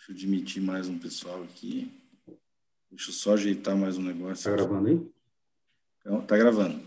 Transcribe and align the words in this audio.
Deixa 0.00 0.12
eu 0.12 0.16
admitir 0.16 0.62
mais 0.62 0.88
um 0.88 0.98
pessoal 0.98 1.42
aqui. 1.42 1.92
Deixa 2.90 3.10
eu 3.10 3.14
só 3.14 3.34
ajeitar 3.34 3.76
mais 3.76 3.98
um 3.98 4.02
negócio. 4.02 4.32
Está 4.32 4.50
gravando 4.52 4.88
aí? 4.88 5.12
Então, 6.00 6.22
tá 6.22 6.38
gravando. 6.38 6.80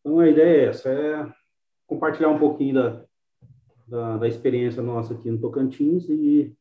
Então, 0.00 0.20
a 0.20 0.28
ideia 0.28 0.66
é 0.66 0.68
essa, 0.68 0.90
é 0.90 1.34
compartilhar 1.86 2.28
um 2.28 2.38
pouquinho 2.38 2.74
da, 2.74 3.04
da, 3.86 4.18
da 4.18 4.28
experiência 4.28 4.82
nossa 4.82 5.14
aqui 5.14 5.30
no 5.30 5.40
Tocantins 5.40 6.06
e, 6.10 6.54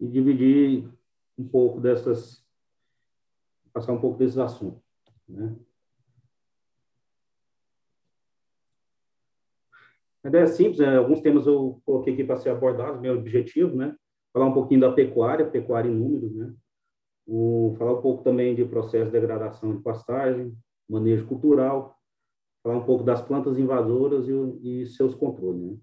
e 0.00 0.08
dividir 0.08 0.90
um 1.36 1.46
pouco 1.46 1.78
dessas, 1.78 2.42
passar 3.70 3.92
um 3.92 4.00
pouco 4.00 4.18
desses 4.18 4.38
assuntos, 4.38 4.82
né? 5.28 5.54
A 10.26 10.28
ideia 10.28 10.42
é 10.42 10.46
simples, 10.48 10.80
né? 10.80 10.96
alguns 10.96 11.20
temas 11.20 11.46
eu 11.46 11.80
coloquei 11.84 12.12
aqui 12.12 12.24
para 12.24 12.36
ser 12.36 12.50
abordados, 12.50 13.00
meu 13.00 13.16
objetivo, 13.16 13.76
né? 13.76 13.94
Falar 14.32 14.46
um 14.46 14.52
pouquinho 14.52 14.80
da 14.80 14.90
pecuária, 14.90 15.48
pecuária 15.48 15.88
em 15.88 15.94
números, 15.94 16.34
né? 16.34 16.52
O, 17.24 17.76
falar 17.78 17.92
um 17.92 18.02
pouco 18.02 18.24
também 18.24 18.52
de 18.52 18.64
processo 18.64 19.04
de 19.06 19.12
degradação 19.12 19.76
de 19.76 19.82
pastagem, 19.84 20.52
manejo 20.90 21.28
cultural, 21.28 21.96
falar 22.60 22.76
um 22.76 22.84
pouco 22.84 23.04
das 23.04 23.22
plantas 23.22 23.56
invasoras 23.56 24.26
e, 24.28 24.32
e 24.82 24.86
seus 24.86 25.14
controles, 25.14 25.62
né? 25.62 25.78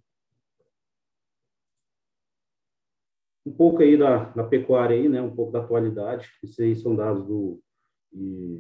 Um 3.46 3.54
pouco 3.54 3.82
aí 3.82 3.96
da, 3.98 4.26
da 4.26 4.44
pecuária 4.44 4.98
aí, 4.98 5.08
né? 5.08 5.22
Um 5.22 5.34
pouco 5.34 5.54
da 5.54 5.60
atualidade. 5.60 6.30
Esses 6.44 6.60
aí 6.60 6.76
são 6.76 6.94
dados 6.94 7.26
do, 7.26 7.62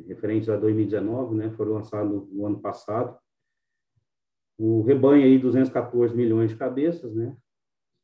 referentes 0.07 0.47
a 0.47 0.55
2019, 0.55 1.35
né? 1.35 1.49
Foram 1.51 1.73
lançados 1.73 2.31
no 2.31 2.45
ano 2.45 2.61
passado. 2.61 3.17
O 4.57 4.83
rebanho 4.83 5.23
aí, 5.23 5.39
214 5.39 6.15
milhões 6.15 6.51
de 6.51 6.57
cabeças, 6.57 7.15
né? 7.15 7.35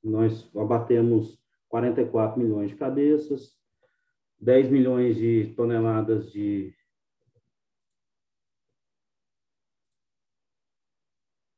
Nós 0.03 0.49
abatemos 0.55 1.40
44 1.68 2.40
milhões 2.41 2.71
de 2.71 2.76
cabeças, 2.76 3.55
10 4.40 4.70
milhões 4.70 5.15
de 5.15 5.54
toneladas 5.55 6.32
de, 6.32 6.74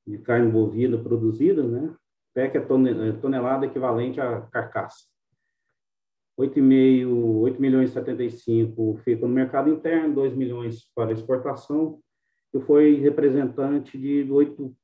de 0.06 0.18
carne 0.20 0.52
bovina 0.52 0.98
produzida, 0.98 1.66
né? 1.66 1.96
PEC 2.34 2.58
é, 2.58 3.10
é 3.10 3.12
tonelada 3.14 3.66
equivalente 3.66 4.20
à 4.20 4.42
carcaça. 4.42 5.06
8,5, 6.40 7.42
8 7.42 7.62
milhões 7.62 7.92
e 7.92 7.94
75 7.94 8.98
ficam 9.04 9.28
no 9.28 9.36
mercado 9.36 9.70
interno, 9.70 10.16
2 10.16 10.36
milhões 10.36 10.90
para 10.96 11.12
exportação, 11.12 12.02
e 12.54 12.60
foi 12.62 12.96
representante 12.96 13.98
de 13.98 14.30
8 14.32 14.76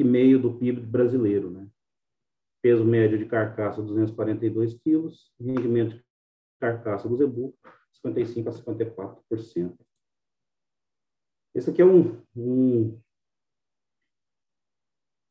e 0.00 0.04
meio 0.04 0.40
do 0.40 0.54
PIB 0.54 0.80
brasileiro, 0.80 1.50
né? 1.50 1.68
Peso 2.62 2.84
médio 2.84 3.18
de 3.18 3.26
carcaça 3.26 3.82
242 3.82 4.74
quilos, 4.74 5.32
rendimento 5.40 5.96
de 5.96 6.04
carcaça 6.60 7.08
do 7.08 7.16
zebu 7.16 7.54
55 7.92 8.48
a 8.48 8.52
54%. 8.52 9.78
Esse 11.54 11.70
aqui 11.70 11.82
é 11.82 11.84
um, 11.84 12.22
um 12.34 12.98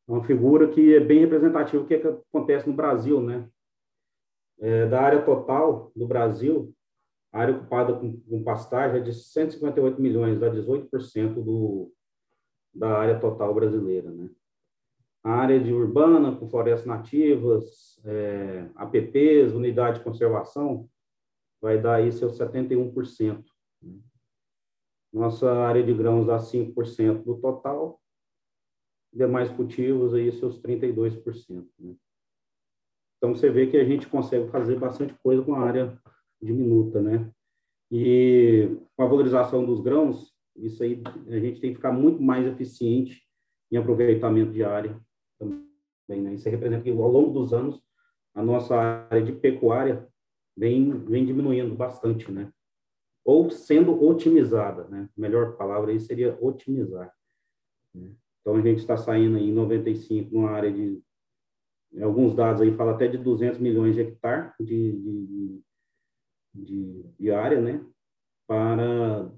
uma 0.08 0.24
figura 0.24 0.70
que 0.70 0.94
é 0.94 1.00
bem 1.00 1.20
representativa 1.20 1.82
do 1.82 1.88
que, 1.88 1.94
é 1.94 2.00
que 2.00 2.08
acontece 2.08 2.68
no 2.68 2.76
Brasil, 2.76 3.22
né? 3.22 3.50
É, 4.60 4.86
da 4.88 5.02
área 5.02 5.24
total 5.24 5.92
do 5.96 6.06
Brasil, 6.06 6.76
a 7.32 7.40
área 7.40 7.56
ocupada 7.56 7.98
com, 7.98 8.20
com 8.22 8.44
pastagem 8.44 9.00
é 9.00 9.04
de 9.04 9.14
158 9.14 10.00
milhões, 10.02 10.40
dá 10.40 10.52
18% 10.52 11.34
do, 11.36 11.92
da 12.74 12.98
área 12.98 13.20
total 13.20 13.54
brasileira, 13.54 14.10
né? 14.10 14.30
A 15.24 15.34
área 15.34 15.60
de 15.60 15.72
urbana, 15.72 16.36
com 16.36 16.50
florestas 16.50 16.88
nativas, 16.88 18.00
é, 18.04 18.68
APPs, 18.76 19.54
unidade 19.54 20.00
de 20.00 20.04
conservação, 20.04 20.90
vai 21.62 21.80
dar 21.80 21.96
aí 21.96 22.12
seus 22.12 22.38
71%. 22.40 23.46
Né? 23.84 24.00
Nossa 25.14 25.52
área 25.52 25.84
de 25.84 25.94
grãos 25.94 26.26
dá 26.26 26.40
5% 26.40 27.24
do 27.24 27.38
total, 27.38 28.02
demais 29.14 29.52
cultivos 29.52 30.16
aí 30.16 30.32
seus 30.32 30.60
32%. 30.60 31.68
Né? 31.78 31.96
Então, 33.18 33.36
você 33.36 33.52
vê 33.52 33.68
que 33.68 33.78
a 33.78 33.86
gente 33.86 34.08
consegue 34.08 34.50
fazer 34.50 34.80
bastante 34.80 35.14
coisa 35.22 35.44
com 35.44 35.54
a 35.54 35.60
área 35.60 36.02
diminuta, 36.42 37.00
né? 37.00 37.32
E 37.92 38.76
com 38.96 39.04
a 39.04 39.06
valorização 39.06 39.64
dos 39.64 39.80
grãos, 39.80 40.34
isso 40.56 40.84
aí 40.84 41.02
a 41.28 41.40
gente 41.40 41.60
tem 41.60 41.72
que 41.72 41.78
ficar 41.78 41.92
muito 41.92 42.22
mais 42.22 42.46
eficiente 42.46 43.22
em 43.72 43.78
aproveitamento 43.78 44.52
de 44.52 44.64
área 44.64 45.00
também, 45.40 46.22
né? 46.22 46.34
Isso 46.34 46.50
representa 46.50 46.84
que 46.84 46.90
ao 46.90 47.08
longo 47.08 47.32
dos 47.32 47.54
anos 47.54 47.82
a 48.34 48.44
nossa 48.44 48.76
área 48.76 49.24
de 49.24 49.32
pecuária 49.32 50.08
vem 50.56 50.92
vem 51.06 51.26
diminuindo 51.26 51.74
bastante, 51.76 52.32
né? 52.32 52.52
Ou 53.24 53.50
sendo 53.50 54.04
otimizada, 54.04 54.88
né? 54.88 55.10
Melhor 55.16 55.56
palavra 55.56 55.92
aí 55.92 56.00
seria 56.00 56.38
otimizar. 56.42 57.14
Né? 57.94 58.12
Então 58.42 58.56
a 58.56 58.62
gente 58.62 58.80
está 58.80 58.98
saindo 58.98 59.38
em 59.38 59.52
95 59.54 60.34
numa 60.34 60.52
área 60.52 60.72
de 60.72 61.02
alguns 62.02 62.34
dados 62.36 62.62
aí 62.62 62.74
falam 62.76 62.96
até 62.96 63.08
de 63.08 63.18
200 63.18 63.60
milhões 63.60 63.96
de 63.96 64.02
hectares 64.02 64.54
de, 64.60 64.92
de, 64.92 65.62
de, 66.54 67.06
de 67.20 67.32
área, 67.32 67.62
né? 67.62 67.86
Para 68.48 69.32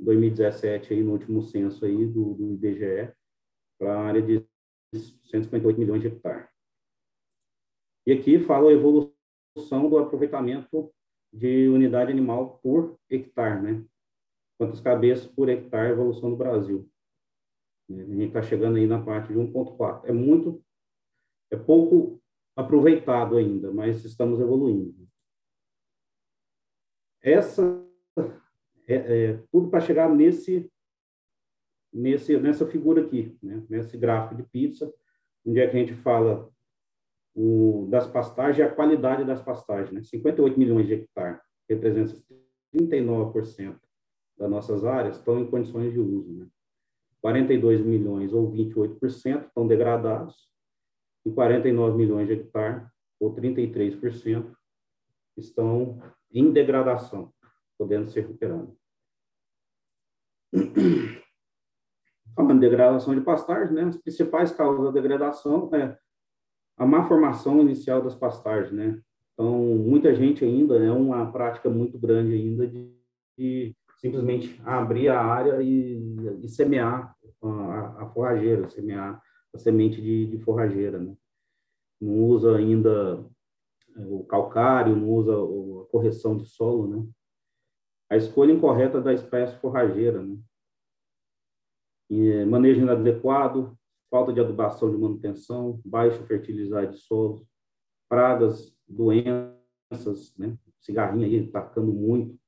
2017 0.00 0.94
aí 0.94 1.02
no 1.02 1.12
último 1.12 1.42
censo 1.42 1.84
aí 1.84 2.06
do, 2.06 2.34
do 2.34 2.52
IBGE 2.52 3.12
para 3.78 3.94
a 3.94 4.04
área 4.04 4.22
de 4.22 4.44
158 4.94 5.78
milhões 5.78 6.02
de 6.02 6.08
hectares. 6.08 6.48
E 8.06 8.12
aqui 8.12 8.38
fala 8.38 8.70
a 8.70 8.72
evolução 8.72 9.88
do 9.88 9.98
aproveitamento 9.98 10.92
de 11.32 11.68
unidade 11.68 12.10
animal 12.10 12.58
por 12.58 12.98
hectare, 13.10 13.60
né? 13.60 13.84
Quantas 14.58 14.80
cabeças 14.80 15.26
por 15.26 15.48
hectare 15.48 15.92
evolução 15.92 16.30
no 16.30 16.36
Brasil. 16.36 16.88
A 17.90 17.92
gente 17.92 18.24
está 18.24 18.42
chegando 18.42 18.76
aí 18.76 18.86
na 18.86 19.02
parte 19.02 19.32
de 19.32 19.38
1.4. 19.38 20.04
É 20.04 20.12
muito, 20.12 20.62
é 21.50 21.56
pouco 21.56 22.20
aproveitado 22.56 23.36
ainda, 23.36 23.72
mas 23.72 24.04
estamos 24.04 24.40
evoluindo. 24.40 25.08
Essa 27.22 27.62
é, 28.88 28.94
é 28.94 29.42
tudo 29.52 29.68
para 29.68 29.80
chegar 29.80 30.08
nesse 30.08 30.70
nesse, 31.92 32.36
nessa 32.38 32.66
figura 32.66 33.02
aqui, 33.02 33.36
né? 33.42 33.62
nesse 33.68 33.96
gráfico 33.96 34.36
de 34.36 34.48
pizza, 34.48 34.92
onde 35.44 35.60
é 35.60 35.68
que 35.68 35.76
a 35.76 35.80
gente 35.80 35.94
fala 35.94 36.50
o, 37.34 37.86
das 37.90 38.06
pastagens 38.06 38.58
e 38.58 38.62
a 38.62 38.74
qualidade 38.74 39.24
das 39.24 39.42
pastagens. 39.42 39.92
Né? 39.92 40.02
58 40.02 40.58
milhões 40.58 40.86
de 40.86 40.94
hectares, 40.94 41.40
representa 41.68 42.14
39% 42.74 43.78
das 44.36 44.50
nossas 44.50 44.84
áreas, 44.84 45.16
estão 45.16 45.40
em 45.40 45.50
condições 45.50 45.92
de 45.92 45.98
uso. 45.98 46.32
Né? 46.32 46.46
42 47.20 47.80
milhões, 47.80 48.32
ou 48.32 48.50
28%, 48.50 49.46
estão 49.46 49.66
degradados, 49.66 50.48
e 51.26 51.32
49 51.32 51.96
milhões 51.96 52.28
de 52.28 52.34
hectares, 52.34 52.86
ou 53.18 53.34
33%, 53.34 54.54
estão 55.36 56.00
em 56.30 56.52
degradação, 56.52 57.32
podendo 57.76 58.06
ser 58.06 58.20
recuperados. 58.20 58.77
Falando 62.34 62.60
de 62.60 62.68
degradação 62.68 63.14
de 63.14 63.20
pastagens, 63.20 63.72
né, 63.72 63.82
as 63.84 63.96
principais 63.96 64.52
causas 64.52 64.84
da 64.84 64.90
degradação 64.90 65.68
é 65.74 65.98
a 66.76 66.86
má 66.86 67.02
formação 67.04 67.60
inicial 67.60 68.00
das 68.00 68.14
pastagens, 68.14 68.72
né? 68.72 69.00
Então, 69.34 69.52
muita 69.56 70.14
gente 70.14 70.44
ainda, 70.44 70.76
é 70.76 70.90
uma 70.90 71.30
prática 71.30 71.68
muito 71.68 71.98
grande 71.98 72.34
ainda 72.34 72.66
de, 72.66 72.92
de 73.36 73.76
simplesmente 73.98 74.60
abrir 74.64 75.08
a 75.08 75.20
área 75.20 75.60
e, 75.62 76.16
e 76.42 76.48
semear 76.48 77.16
a, 77.42 78.02
a, 78.02 78.06
forrageira, 78.10 78.68
semear 78.68 79.20
a 79.52 79.58
semente 79.58 80.00
de, 80.00 80.26
de 80.26 80.38
forrageira, 80.38 80.98
né? 80.98 81.14
Não 82.00 82.14
usa 82.26 82.56
ainda 82.56 83.24
é, 83.96 84.00
o 84.06 84.24
calcário, 84.24 84.94
não 84.94 85.08
usa 85.08 85.32
a 85.32 85.86
correção 85.90 86.36
de 86.36 86.46
solo, 86.46 86.86
né? 86.86 87.06
A 88.10 88.16
escolha 88.16 88.52
incorreta 88.52 89.00
da 89.00 89.12
espécie 89.12 89.56
forrageira, 89.58 90.22
né? 90.22 90.38
manejo 92.46 92.80
inadequado, 92.80 93.76
falta 94.10 94.32
de 94.32 94.40
adubação 94.40 94.90
de 94.90 94.96
manutenção, 94.96 95.80
baixo 95.84 96.24
fertilizar 96.26 96.88
de 96.90 96.96
solos, 96.96 97.44
pragas, 98.08 98.74
doenças, 98.88 100.34
né? 100.36 100.56
Cigarrinho 100.80 101.26
aí 101.26 101.48
atacando 101.48 101.92
muito 101.92 102.38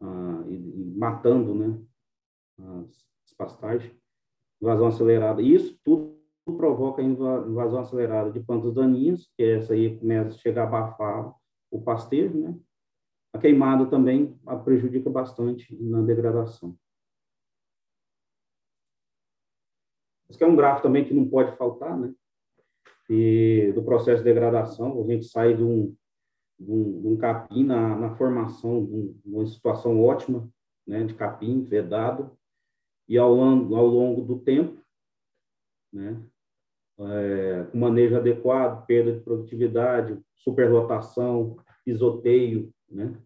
ah, 0.00 0.44
e, 0.48 0.54
e, 0.54 0.94
matando, 0.96 1.54
né? 1.54 1.78
As, 2.58 3.06
as 3.26 3.34
pastagens, 3.36 3.94
invasão 4.60 4.86
acelerada. 4.86 5.42
Isso 5.42 5.78
tudo 5.84 6.16
provoca 6.56 7.02
invasão 7.02 7.80
acelerada 7.80 8.30
de 8.30 8.40
plantas 8.40 8.72
daninhas, 8.74 9.28
que 9.36 9.42
essa 9.42 9.74
aí 9.74 9.98
começa 9.98 10.30
a 10.30 10.38
chegar 10.38 10.64
a 10.64 10.66
abafar 10.66 11.34
o 11.70 11.82
pastejo, 11.82 12.38
né? 12.38 12.58
A 13.32 13.38
queimada 13.38 13.86
também 13.86 14.38
prejudica 14.64 15.08
bastante 15.08 15.74
na 15.82 16.02
degradação. 16.02 16.76
Esse 20.28 20.42
é 20.42 20.46
um 20.46 20.56
gráfico 20.56 20.82
também 20.82 21.04
que 21.04 21.14
não 21.14 21.28
pode 21.28 21.56
faltar, 21.56 21.98
né? 21.98 22.14
e 23.12 23.72
do 23.74 23.82
processo 23.82 24.22
de 24.22 24.24
degradação, 24.24 25.02
a 25.02 25.06
gente 25.06 25.26
sai 25.26 25.54
de 25.54 25.62
um, 25.62 25.94
de 26.58 26.70
um, 26.70 27.00
de 27.02 27.08
um 27.08 27.16
capim 27.18 27.62
na, 27.62 27.94
na 27.94 28.14
formação, 28.16 28.84
de 28.86 29.20
uma 29.26 29.46
situação 29.46 30.02
ótima, 30.02 30.48
né, 30.86 31.04
de 31.04 31.14
capim 31.14 31.62
vedado, 31.62 32.36
e 33.06 33.18
ao, 33.18 33.38
ao 33.38 33.86
longo 33.86 34.22
do 34.22 34.38
tempo, 34.38 34.80
né, 35.92 36.22
é, 37.00 37.64
com 37.70 37.78
manejo 37.78 38.16
adequado, 38.16 38.86
perda 38.86 39.12
de 39.12 39.20
produtividade, 39.20 40.18
superlotação, 40.34 41.56
pisoteio, 41.84 42.70
né, 42.90 43.16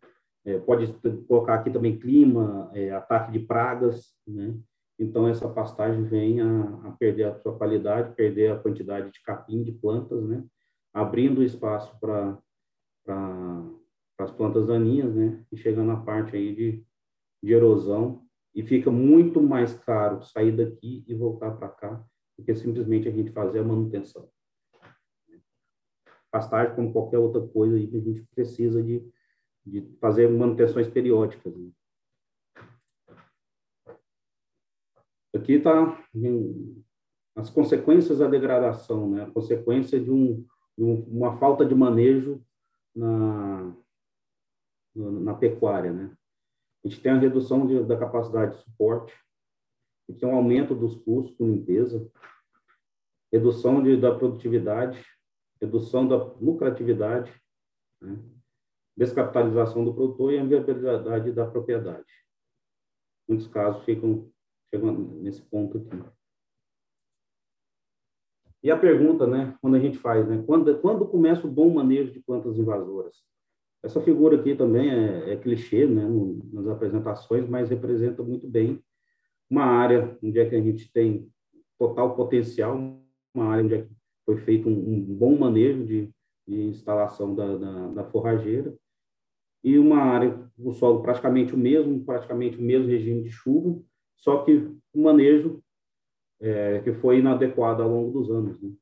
é, 0.45 0.59
pode 0.59 0.93
colocar 1.27 1.55
aqui 1.55 1.71
também 1.71 1.99
clima, 1.99 2.71
é, 2.75 2.91
ataque 2.91 3.33
de 3.33 3.41
pragas, 3.41 4.15
né, 4.27 4.55
então 4.99 5.29
essa 5.29 5.49
pastagem 5.49 6.05
vem 6.05 6.41
a, 6.41 6.63
a, 6.85 6.91
perder 6.93 7.25
a 7.25 7.35
sua 7.35 7.57
qualidade, 7.57 8.15
perder 8.15 8.53
a 8.53 8.59
quantidade 8.59 9.11
de 9.11 9.23
capim 9.23 9.63
de 9.63 9.73
plantas, 9.73 10.23
né, 10.25 10.45
abrindo 10.93 11.43
espaço 11.43 11.99
para 12.01 12.39
as 14.19 14.31
plantas 14.31 14.67
daninhas, 14.67 15.15
né, 15.15 15.45
e 15.53 15.57
chegando 15.57 15.91
à 15.93 15.97
parte 15.97 16.37
aí 16.37 16.55
de, 16.55 16.85
de 17.43 17.53
erosão, 17.53 18.23
e 18.55 18.63
fica 18.63 18.91
muito 18.91 19.43
mais 19.43 19.75
caro 19.75 20.23
sair 20.23 20.53
daqui 20.57 21.05
e 21.07 21.15
voltar 21.15 21.51
para 21.51 21.69
cá 21.69 22.03
do 22.39 22.45
que 22.45 22.55
simplesmente 22.55 23.07
a 23.07 23.11
gente 23.11 23.31
fazer 23.31 23.59
a 23.59 23.65
manutenção. 23.65 24.31
Pastagem, 26.37 26.77
como 26.77 26.93
qualquer 26.93 27.17
outra 27.17 27.41
coisa 27.41 27.77
aí 27.77 27.87
que 27.87 27.97
a 27.97 28.01
gente 28.01 28.23
precisa 28.35 28.83
de, 28.83 29.03
de 29.65 29.81
fazer 29.99 30.29
manutenções 30.29 30.87
periódicas. 30.87 31.57
Né? 31.57 31.71
Aqui 35.35 35.55
está 35.55 35.99
as 37.35 37.49
consequências 37.49 38.19
da 38.19 38.29
degradação, 38.29 39.09
né? 39.09 39.23
a 39.23 39.31
consequência 39.31 39.99
de, 39.99 40.11
um, 40.11 40.45
de 40.77 40.85
um, 40.85 41.01
uma 41.05 41.39
falta 41.39 41.65
de 41.65 41.75
manejo 41.75 42.45
na, 42.95 43.75
na 44.95 45.33
pecuária. 45.33 45.91
Né? 45.91 46.15
A 46.85 46.89
gente 46.89 47.01
tem 47.01 47.13
a 47.13 47.19
redução 47.19 47.67
de, 47.67 47.83
da 47.83 47.97
capacidade 47.97 48.59
de 48.59 48.63
suporte, 48.63 49.15
a 50.07 50.13
gente 50.13 50.21
tem 50.21 50.29
um 50.29 50.37
aumento 50.37 50.75
dos 50.75 50.97
custos 50.97 51.35
com 51.35 51.51
limpeza, 51.51 52.07
redução 53.33 53.83
de, 53.83 53.97
da 53.97 54.15
produtividade, 54.15 55.03
redução 55.61 56.07
da 56.07 56.17
lucratividade, 56.17 57.33
né? 58.01 58.19
descapitalização 58.97 59.85
do 59.85 59.95
produtor 59.95 60.33
e 60.33 60.39
a 60.39 60.45
viabilidade 60.45 61.33
da 61.33 61.47
propriedade. 61.47 62.07
Muitos 63.29 63.47
casos 63.47 63.85
ficam 63.85 64.31
chegam 64.71 64.93
nesse 64.93 65.43
ponto 65.43 65.79
aqui. 65.79 66.03
E 68.63 68.71
a 68.71 68.77
pergunta, 68.77 69.27
né, 69.27 69.57
quando 69.61 69.77
a 69.77 69.79
gente 69.79 69.99
faz, 69.99 70.27
né, 70.27 70.43
quando, 70.47 70.77
quando 70.81 71.07
começa 71.07 71.47
o 71.47 71.51
bom 71.51 71.73
manejo 71.73 72.13
de 72.13 72.21
plantas 72.21 72.59
invasoras? 72.59 73.23
Essa 73.83 74.01
figura 74.01 74.41
aqui 74.41 74.57
também 74.57 74.91
é, 74.91 75.35
é 75.35 75.37
clichê, 75.37 75.87
né, 75.87 76.05
no, 76.05 76.43
nas 76.53 76.67
apresentações, 76.67 77.49
mas 77.49 77.71
representa 77.71 78.23
muito 78.23 78.49
bem 78.49 78.83
uma 79.49 79.65
área 79.65 80.19
onde 80.23 80.41
é 80.41 80.49
que 80.49 80.57
a 80.57 80.61
gente 80.61 80.91
tem 80.93 81.31
total 81.79 82.17
potencial, 82.17 82.77
uma 83.33 83.45
área 83.45 83.65
onde 83.65 83.75
é 83.75 83.83
que 83.83 83.96
foi 84.27 84.37
feito 84.39 84.69
um, 84.69 84.73
um 84.73 85.15
bom 85.15 85.39
manejo 85.39 85.87
de, 85.87 86.11
de 86.47 86.63
instalação 86.65 87.35
da, 87.35 87.57
da, 87.57 87.87
da, 87.89 88.05
forrageira, 88.05 88.77
e 89.63 89.79
uma 89.79 89.99
área, 89.99 90.51
o 90.59 90.73
solo 90.73 91.01
praticamente 91.01 91.55
o 91.55 91.59
mesmo, 91.59 92.05
praticamente 92.05 92.59
o 92.59 92.63
mesmo 92.63 92.89
regime 92.89 93.23
de 93.23 93.31
chuva, 93.31 93.81
só 94.17 94.45
que 94.45 94.53
o 94.93 95.03
manejo 95.03 95.63
é, 96.41 96.81
que 96.81 96.93
foi 96.93 97.21
inadequado 97.21 97.83
ao 97.83 97.89
longo 97.89 98.13
dos 98.13 98.31
anos. 98.31 98.61
Né? 98.61 98.75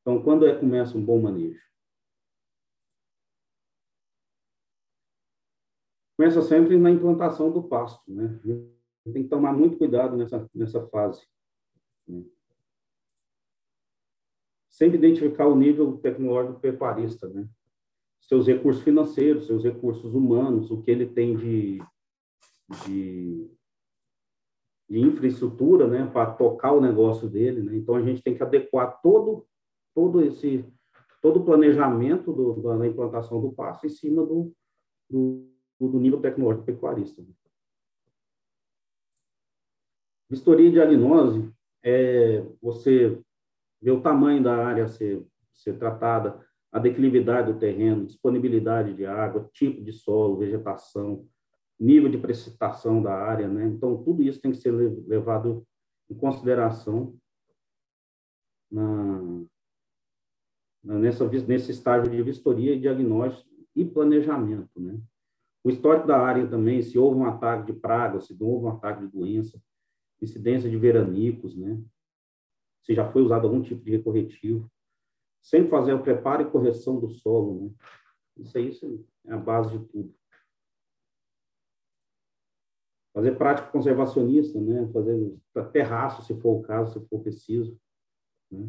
Então, 0.00 0.22
quando 0.22 0.46
é, 0.46 0.58
começa 0.58 0.96
um 0.96 1.04
bom 1.04 1.20
manejo? 1.20 1.60
Começa 6.16 6.40
sempre 6.42 6.78
na 6.78 6.90
implantação 6.90 7.50
do 7.50 7.62
pasto, 7.62 8.02
né? 8.10 8.40
Tem 9.12 9.22
que 9.22 9.28
tomar 9.28 9.52
muito 9.52 9.76
cuidado 9.76 10.16
nessa, 10.16 10.48
nessa 10.54 10.86
fase. 10.88 11.26
Né? 12.08 12.24
Sempre 14.76 14.98
identificar 14.98 15.46
o 15.46 15.56
nível 15.56 15.96
tecnológico 15.96 16.60
pecuarista, 16.60 17.26
né? 17.30 17.48
Seus 18.20 18.46
recursos 18.46 18.82
financeiros, 18.82 19.46
seus 19.46 19.64
recursos 19.64 20.14
humanos, 20.14 20.70
o 20.70 20.82
que 20.82 20.90
ele 20.90 21.06
tem 21.06 21.34
de, 21.34 21.78
de 22.84 23.50
de 24.88 25.00
infraestrutura, 25.00 25.88
né, 25.88 26.06
para 26.12 26.30
tocar 26.30 26.72
o 26.72 26.80
negócio 26.80 27.28
dele, 27.28 27.62
né? 27.62 27.76
Então 27.76 27.96
a 27.96 28.02
gente 28.02 28.22
tem 28.22 28.36
que 28.36 28.42
adequar 28.42 29.00
todo 29.00 29.46
todo 29.94 30.20
esse 30.20 30.62
todo 31.22 31.40
o 31.40 31.44
planejamento 31.44 32.30
do, 32.30 32.60
da 32.60 32.86
implantação 32.86 33.40
do 33.40 33.50
passo 33.50 33.86
em 33.86 33.88
cima 33.88 34.24
do, 34.24 34.52
do, 35.10 35.48
do 35.80 35.98
nível 35.98 36.20
tecnológico 36.20 36.66
pecuarista. 36.66 37.24
Vistoria 40.28 40.68
e 40.68 40.72
diagnose 40.72 41.50
é 41.82 42.44
você 42.60 43.18
ver 43.80 43.92
o 43.92 44.00
tamanho 44.00 44.42
da 44.42 44.56
área 44.56 44.84
a 44.84 44.88
ser, 44.88 45.24
ser 45.54 45.78
tratada, 45.78 46.44
a 46.72 46.78
declividade 46.78 47.52
do 47.52 47.58
terreno, 47.58 48.06
disponibilidade 48.06 48.94
de 48.94 49.06
água, 49.06 49.48
tipo 49.52 49.82
de 49.82 49.92
solo, 49.92 50.36
vegetação, 50.36 51.26
nível 51.78 52.10
de 52.10 52.18
precipitação 52.18 53.02
da 53.02 53.14
área, 53.14 53.48
né? 53.48 53.66
Então, 53.66 54.02
tudo 54.02 54.22
isso 54.22 54.40
tem 54.40 54.50
que 54.50 54.58
ser 54.58 54.72
levado 54.72 55.66
em 56.10 56.14
consideração 56.14 57.16
na, 58.70 59.44
nessa, 60.82 61.26
nesse 61.26 61.70
estágio 61.70 62.10
de 62.10 62.22
vistoria, 62.22 62.78
diagnóstico 62.78 63.48
e 63.74 63.84
planejamento, 63.84 64.80
né? 64.80 64.98
O 65.62 65.70
histórico 65.70 66.06
da 66.06 66.18
área 66.18 66.46
também, 66.46 66.80
se 66.80 66.96
houve 66.96 67.18
um 67.18 67.26
ataque 67.26 67.72
de 67.72 67.78
praga, 67.78 68.20
se 68.20 68.36
houve 68.40 68.66
um 68.66 68.68
ataque 68.68 69.04
de 69.04 69.08
doença, 69.08 69.60
incidência 70.22 70.70
de 70.70 70.76
veranicos, 70.76 71.56
né? 71.56 71.80
Se 72.86 72.94
já 72.94 73.10
foi 73.10 73.22
usado 73.22 73.46
algum 73.46 73.60
tipo 73.60 73.82
de 73.84 73.90
recorretivo. 73.90 74.70
Sempre 75.42 75.70
fazer 75.70 75.92
o 75.92 76.02
preparo 76.02 76.42
e 76.42 76.50
correção 76.50 76.98
do 76.98 77.08
solo, 77.08 77.60
né? 77.60 77.70
Isso 78.38 78.56
aí 78.56 78.68
isso 78.68 79.04
é 79.26 79.32
a 79.32 79.36
base 79.36 79.76
de 79.76 79.84
tudo 79.86 80.14
fazer 83.16 83.34
prática 83.34 83.68
conservacionista, 83.68 84.60
né? 84.60 84.86
fazer 84.92 85.34
terraço, 85.72 86.20
se 86.22 86.38
for 86.38 86.58
o 86.58 86.62
caso, 86.62 87.00
se 87.00 87.08
for 87.08 87.18
preciso. 87.20 87.74
Né? 88.52 88.68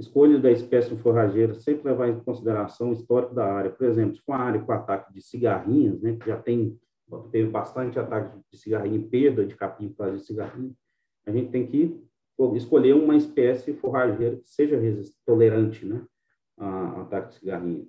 Escolha 0.00 0.40
da 0.40 0.50
espécie 0.50 0.96
forrageira, 0.96 1.54
sempre 1.54 1.92
levar 1.92 2.08
em 2.08 2.18
consideração 2.18 2.90
o 2.90 2.92
histórico 2.92 3.36
da 3.36 3.44
área. 3.44 3.70
Por 3.70 3.86
exemplo, 3.86 4.16
se 4.16 4.22
for 4.22 4.32
uma 4.32 4.40
área 4.40 4.60
com 4.60 4.72
ataque 4.72 5.12
de 5.12 5.20
cigarrinhas, 5.20 6.00
né, 6.00 6.16
que 6.16 6.26
já 6.26 6.42
tem 6.42 6.76
teve 7.30 7.48
bastante 7.48 7.98
ataque 7.98 8.36
de 8.52 8.58
cigarrinho, 8.58 9.08
perda 9.08 9.46
de 9.46 9.54
capim 9.54 9.92
causa 9.92 10.16
de 10.16 10.26
cigarrinho, 10.26 10.76
a 11.24 11.30
gente 11.30 11.50
tem 11.50 11.66
que 11.66 12.04
escolher 12.56 12.94
uma 12.94 13.16
espécie 13.16 13.72
forrageira 13.74 14.36
que 14.36 14.48
seja 14.48 14.78
tolerante 15.26 15.84
né, 15.84 16.04
a 16.56 17.02
ataque 17.02 17.30
de 17.30 17.34
cigarrinho. 17.40 17.88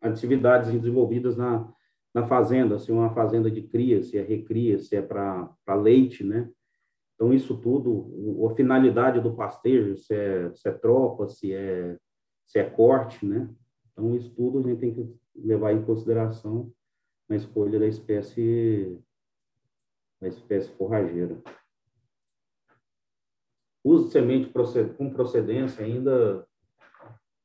Atividades 0.00 0.70
desenvolvidas 0.72 1.36
na 1.36 1.72
na 2.12 2.26
fazenda, 2.26 2.78
se 2.78 2.90
é 2.90 2.94
uma 2.94 3.14
fazenda 3.14 3.50
de 3.50 3.62
cria, 3.62 4.02
se 4.02 4.18
é 4.18 4.22
recria, 4.22 4.78
se 4.78 4.96
é 4.96 5.02
para 5.02 5.74
leite, 5.74 6.24
né? 6.24 6.50
Então, 7.14 7.32
isso 7.32 7.56
tudo, 7.56 8.46
a 8.50 8.54
finalidade 8.54 9.20
do 9.20 9.34
pastejo, 9.34 9.96
se 9.96 10.14
é, 10.14 10.52
se 10.54 10.68
é 10.68 10.72
tropa, 10.72 11.28
se 11.28 11.52
é, 11.52 11.96
se 12.46 12.58
é 12.58 12.64
corte, 12.64 13.24
né? 13.24 13.48
Então, 13.92 14.14
isso 14.16 14.34
tudo 14.34 14.58
a 14.58 14.62
gente 14.62 14.80
tem 14.80 14.94
que 14.94 15.14
levar 15.36 15.72
em 15.72 15.84
consideração 15.84 16.72
na 17.28 17.36
escolha 17.36 17.78
da 17.78 17.86
espécie, 17.86 18.98
da 20.20 20.28
espécie 20.28 20.70
forrageira. 20.70 21.40
Uso 23.82 24.06
de 24.06 24.12
semente 24.12 24.52
com 24.96 25.10
procedência 25.10 25.84
ainda 25.84 26.46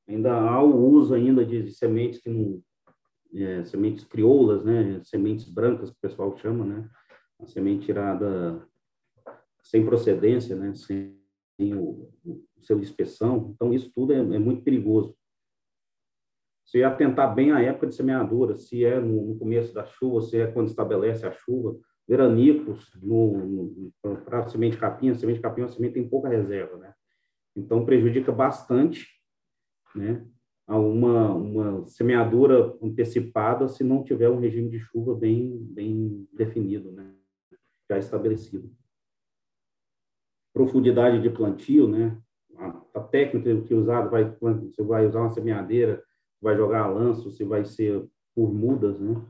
ainda 0.08 0.34
há 0.34 0.62
o 0.62 0.88
uso 0.88 1.13
ainda 1.13 1.46
de 1.46 1.72
sementes 1.72 2.20
que 2.22 2.30
não, 2.30 2.62
é, 3.34 3.63
sementes 3.65 4.06
crioulas, 4.06 4.63
né, 4.63 5.01
sementes 5.04 5.50
brancas 5.50 5.89
que 5.89 5.98
o 5.98 6.01
pessoal 6.01 6.38
chama, 6.38 6.63
né, 6.63 6.89
a 7.39 7.46
semente 7.46 7.86
tirada 7.86 8.65
sem 9.63 9.84
procedência, 9.84 10.56
né, 10.56 10.74
sem 10.75 11.18
o, 11.74 12.12
o 12.24 12.46
seu 12.60 12.80
inspeção. 12.80 13.51
Então, 13.54 13.74
isso 13.74 13.92
tudo 13.94 14.13
é, 14.13 14.18
é, 14.18 14.39
muito 14.39 14.63
perigoso. 14.63 15.18
Se 16.63 16.84
atentar 16.84 17.34
bem 17.34 17.51
à 17.51 17.62
época 17.62 17.88
de 17.88 17.96
semeadura, 17.96 18.56
se 18.56 18.84
é 18.86 19.00
no, 19.00 19.27
no 19.27 19.38
começo 19.38 19.74
da 19.74 19.86
chuva, 19.86 20.22
se 20.22 20.38
é 20.38 20.48
quando 20.48 20.68
estabelece 20.68 21.25
a 21.25 21.32
chuva, 21.32 21.77
veranicos 22.08 22.92
para 24.26 24.48
semente 24.48 24.78
capim, 24.78 25.10
a 25.10 25.16
semente 25.16 25.40
capim 25.40 25.62
é 25.62 25.64
uma 25.64 25.72
semente 25.72 25.94
tem 25.94 26.08
pouca 26.08 26.30
reserva, 26.30 26.78
né? 26.78 26.94
Então 27.56 27.86
prejudica 27.86 28.32
bastante, 28.32 29.08
né? 29.96 30.26
a 30.68 30.80
uma, 30.80 31.34
uma 31.34 31.88
semeadura 31.88 32.76
antecipada 32.82 33.68
se 33.68 33.84
não 33.84 34.04
tiver 34.04 34.30
um 34.30 34.40
regime 34.40 34.70
de 34.70 34.80
chuva 34.80 35.14
bem, 35.14 35.58
bem 35.60 36.28
definido, 36.34 36.92
né? 36.92 37.14
já 37.90 37.98
estabelecido. 37.98 38.72
Profundidade 40.54 41.22
de 41.22 41.30
plantio, 41.30 41.88
né? 41.88 42.20
Está 42.88 43.02
técnica 43.02 43.62
que 43.62 43.74
usada, 43.74 44.10
vai, 44.10 44.24
você 44.40 44.82
vai 44.82 45.06
usar 45.06 45.20
uma 45.20 45.30
semeadeira, 45.30 46.04
vai 46.42 46.56
jogar 46.56 46.88
lanço, 46.88 47.30
se 47.30 47.44
vai 47.44 47.66
ser 47.66 48.08
por 48.34 48.54
mudas, 48.54 49.00
né? 49.00 49.22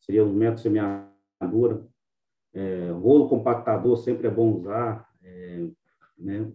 Seria 0.00 0.24
o 0.24 0.32
método 0.32 0.60
semeadura. 1.42 1.86
É, 2.54 2.90
rolo 2.90 3.28
compactador 3.28 3.96
sempre 3.96 4.26
é 4.26 4.30
bom 4.30 4.52
usar, 4.52 5.08
é, 5.22 5.66
né? 6.18 6.52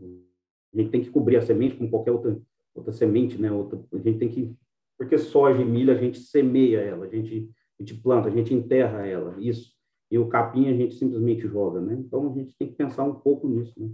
A 0.74 0.78
gente 0.78 0.92
tem 0.92 1.02
que 1.02 1.10
cobrir 1.10 1.38
a 1.38 1.42
semente 1.42 1.76
como 1.76 1.90
qualquer 1.90 2.12
outra, 2.12 2.40
outra 2.76 2.92
semente, 2.92 3.40
né? 3.42 3.52
Outra, 3.52 3.84
a 3.94 3.98
gente 3.98 4.20
tem 4.20 4.30
que, 4.30 4.56
porque 4.98 5.18
soja 5.18 5.62
e 5.62 5.66
milho 5.66 5.92
a 5.92 5.98
gente 5.98 6.20
semeia 6.20 6.80
ela, 6.80 7.06
a 7.06 7.10
gente, 7.10 7.50
a 7.80 7.84
gente 7.84 8.00
planta, 8.00 8.28
a 8.28 8.32
gente 8.32 8.54
enterra 8.54 9.06
ela, 9.06 9.36
isso. 9.40 9.76
E 10.10 10.18
o 10.18 10.28
capim 10.28 10.70
a 10.70 10.74
gente 10.74 10.96
simplesmente 10.96 11.48
joga, 11.48 11.82
né? 11.82 11.96
Então 11.96 12.32
a 12.32 12.34
gente 12.34 12.56
tem 12.58 12.68
que 12.70 12.76
pensar 12.76 13.04
um 13.04 13.16
pouco 13.16 13.48
nisso, 13.48 13.74
né? 13.78 13.90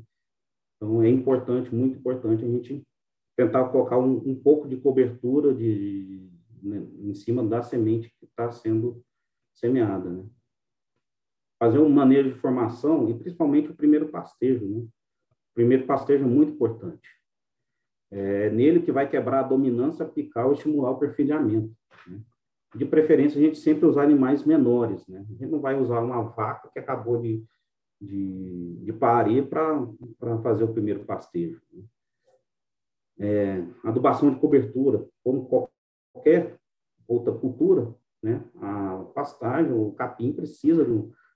Então 0.75 1.01
é 1.01 1.09
importante, 1.09 1.73
muito 1.73 1.97
importante 1.97 2.43
a 2.43 2.47
gente 2.47 2.85
tentar 3.37 3.69
colocar 3.69 3.97
um, 3.97 4.17
um 4.29 4.35
pouco 4.35 4.67
de 4.67 4.75
cobertura 4.75 5.53
de, 5.53 6.29
né, 6.61 6.85
em 6.99 7.13
cima 7.15 7.43
da 7.43 7.63
semente 7.63 8.13
que 8.19 8.25
está 8.25 8.51
sendo 8.51 9.01
semeada, 9.53 10.09
né? 10.09 10.25
Fazer 11.63 11.79
um 11.79 11.87
manejo 11.87 12.33
de 12.33 12.39
formação 12.41 13.09
e 13.09 13.13
principalmente 13.13 13.71
o 13.71 13.73
primeiro 13.73 14.09
pastejo, 14.09 14.67
né? 14.67 14.79
O 14.79 15.53
primeiro 15.53 15.85
pastejo 15.85 16.25
é 16.25 16.27
muito 16.27 16.51
importante. 16.51 17.07
É 18.11 18.49
nele 18.49 18.81
que 18.81 18.91
vai 18.91 19.09
quebrar 19.09 19.39
a 19.39 19.47
dominância 19.47 20.03
apical 20.03 20.51
e 20.51 20.55
estimular 20.55 20.91
o 20.91 20.99
perfilhamento. 20.99 21.73
Né? 22.05 22.19
De 22.75 22.83
preferência, 22.83 23.39
a 23.39 23.41
gente 23.41 23.57
sempre 23.57 23.85
usar 23.85 24.03
animais 24.03 24.43
menores, 24.43 25.07
né? 25.07 25.19
A 25.19 25.23
gente 25.23 25.45
não 25.45 25.61
vai 25.61 25.79
usar 25.79 26.01
uma 26.01 26.21
vaca 26.23 26.69
que 26.73 26.79
acabou 26.79 27.21
de, 27.21 27.41
de, 28.01 28.75
de 28.83 28.91
parir 28.91 29.47
para 29.47 29.87
fazer 30.43 30.65
o 30.65 30.73
primeiro 30.73 31.05
pastejo. 31.05 31.61
Né? 31.71 31.83
É, 33.19 33.63
adubação 33.85 34.33
de 34.33 34.37
cobertura, 34.37 35.07
como 35.23 35.47
qualquer 36.13 36.57
outra 37.07 37.31
cultura, 37.31 37.95
né? 38.21 38.43
A 38.61 39.05
pastagem, 39.15 39.71
o 39.71 39.93
capim 39.93 40.33
precisa 40.33 40.83
de 40.83 40.91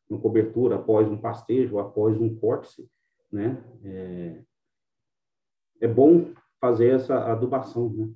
uma 0.09 0.19
cobertura 0.19 0.75
após 0.75 1.07
um 1.07 1.17
pastejo, 1.17 1.79
após 1.79 2.19
um 2.19 2.35
corte, 2.37 2.89
né? 3.31 3.63
É, 3.83 4.43
é 5.81 5.87
bom 5.87 6.33
fazer 6.59 6.95
essa 6.95 7.31
adubação, 7.31 7.89
né? 7.89 8.09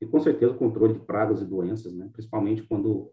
E 0.00 0.06
com 0.06 0.20
certeza 0.20 0.52
o 0.52 0.58
controle 0.58 0.94
de 0.94 1.00
pragas 1.00 1.40
e 1.40 1.44
doenças, 1.44 1.92
né? 1.92 2.08
Principalmente 2.12 2.62
quando 2.62 3.12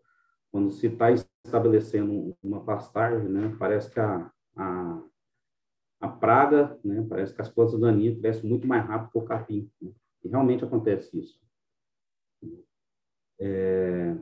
quando 0.51 0.71
se 0.71 0.87
está 0.87 1.11
estabelecendo 1.11 2.33
uma 2.41 2.63
pastagem, 2.63 3.27
né? 3.27 3.53
Parece 3.59 3.91
que 3.91 3.99
a, 3.99 4.31
a, 4.55 5.03
a 5.99 6.07
praga, 6.07 6.79
né? 6.81 7.05
Parece 7.09 7.33
que 7.33 7.41
as 7.41 7.49
plantas 7.49 7.77
daninhas 7.77 8.17
crescem 8.19 8.49
muito 8.49 8.65
mais 8.65 8.85
rápido 8.85 9.11
que 9.11 9.17
o 9.17 9.25
capim. 9.25 9.69
Né? 9.81 9.91
E 10.23 10.29
realmente 10.29 10.63
acontece 10.63 11.19
isso. 11.19 11.37
É, 13.37 14.15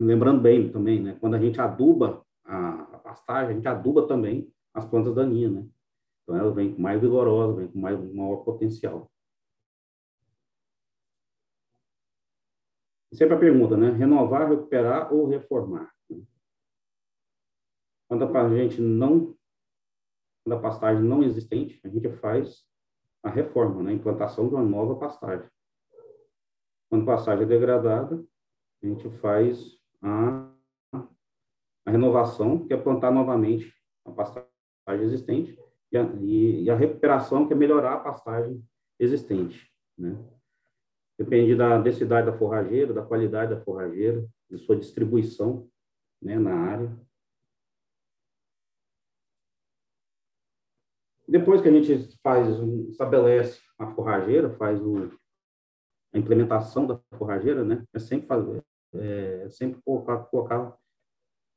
lembrando 0.00 0.40
bem 0.40 0.72
também, 0.72 1.00
né? 1.00 1.16
Quando 1.20 1.34
a 1.34 1.38
gente 1.38 1.60
aduba 1.60 2.24
a, 2.44 2.82
a 2.94 2.98
pastagem, 2.98 3.52
a 3.52 3.54
gente 3.54 3.68
aduba 3.68 4.08
também 4.08 4.52
as 4.72 4.84
plantas 4.86 5.14
daninhas, 5.14 5.52
né? 5.52 5.68
Então, 6.22 6.36
ela 6.36 6.52
vem 6.52 6.76
mais 6.78 7.00
vigorosa, 7.00 7.54
vem 7.54 7.68
com 7.68 7.78
mais, 7.78 7.98
maior 8.14 8.38
potencial. 8.38 9.10
Sempre 13.12 13.34
a 13.34 13.38
pergunta, 13.38 13.76
né? 13.76 13.90
Renovar, 13.90 14.48
recuperar 14.48 15.12
ou 15.12 15.26
reformar? 15.28 15.92
Quando 18.08 18.36
a 18.36 18.56
gente 18.56 18.80
não, 18.80 19.36
quando 20.44 20.56
a 20.56 20.60
pastagem 20.60 21.02
não 21.02 21.22
existente, 21.22 21.80
a 21.84 21.88
gente 21.88 22.08
faz 22.16 22.64
a 23.22 23.28
reforma, 23.28 23.82
né? 23.82 23.90
A 23.90 23.94
implantação 23.94 24.48
de 24.48 24.54
uma 24.54 24.64
nova 24.64 24.96
pastagem. 24.96 25.48
Quando 26.88 27.02
a 27.02 27.14
pastagem 27.14 27.44
é 27.44 27.48
degradada, 27.48 28.24
a 28.82 28.86
gente 28.86 29.10
faz 29.18 29.79
a, 30.02 30.50
a 31.86 31.90
renovação, 31.90 32.66
que 32.66 32.72
é 32.72 32.76
plantar 32.76 33.10
novamente 33.10 33.74
a 34.04 34.10
pastagem 34.10 34.50
existente 34.88 35.58
e 35.92 35.96
a, 35.96 36.02
e 36.22 36.70
a 36.70 36.76
recuperação, 36.76 37.46
que 37.46 37.52
é 37.52 37.56
melhorar 37.56 37.94
a 37.94 38.00
pastagem 38.00 38.64
existente, 38.98 39.70
né? 39.98 40.16
Depende 41.18 41.54
da 41.54 41.78
densidade 41.78 42.30
da 42.30 42.38
forrageira, 42.38 42.94
da 42.94 43.04
qualidade 43.04 43.54
da 43.54 43.60
forrageira, 43.60 44.26
de 44.48 44.56
sua 44.56 44.74
distribuição 44.74 45.70
né, 46.22 46.38
na 46.38 46.54
área. 46.54 46.98
Depois 51.28 51.60
que 51.60 51.68
a 51.68 51.72
gente 51.72 52.18
faz, 52.22 52.48
estabelece 52.88 53.60
a 53.78 53.86
forrageira, 53.94 54.50
faz 54.56 54.80
o, 54.80 55.10
a 56.12 56.18
implementação 56.18 56.86
da 56.86 56.98
forrageira, 57.18 57.64
né, 57.64 57.86
é 57.92 57.98
sempre 57.98 58.26
fazer, 58.26 58.64
é, 58.94 59.48
sempre 59.50 59.80
colocar, 59.82 60.18
colocar 60.24 60.76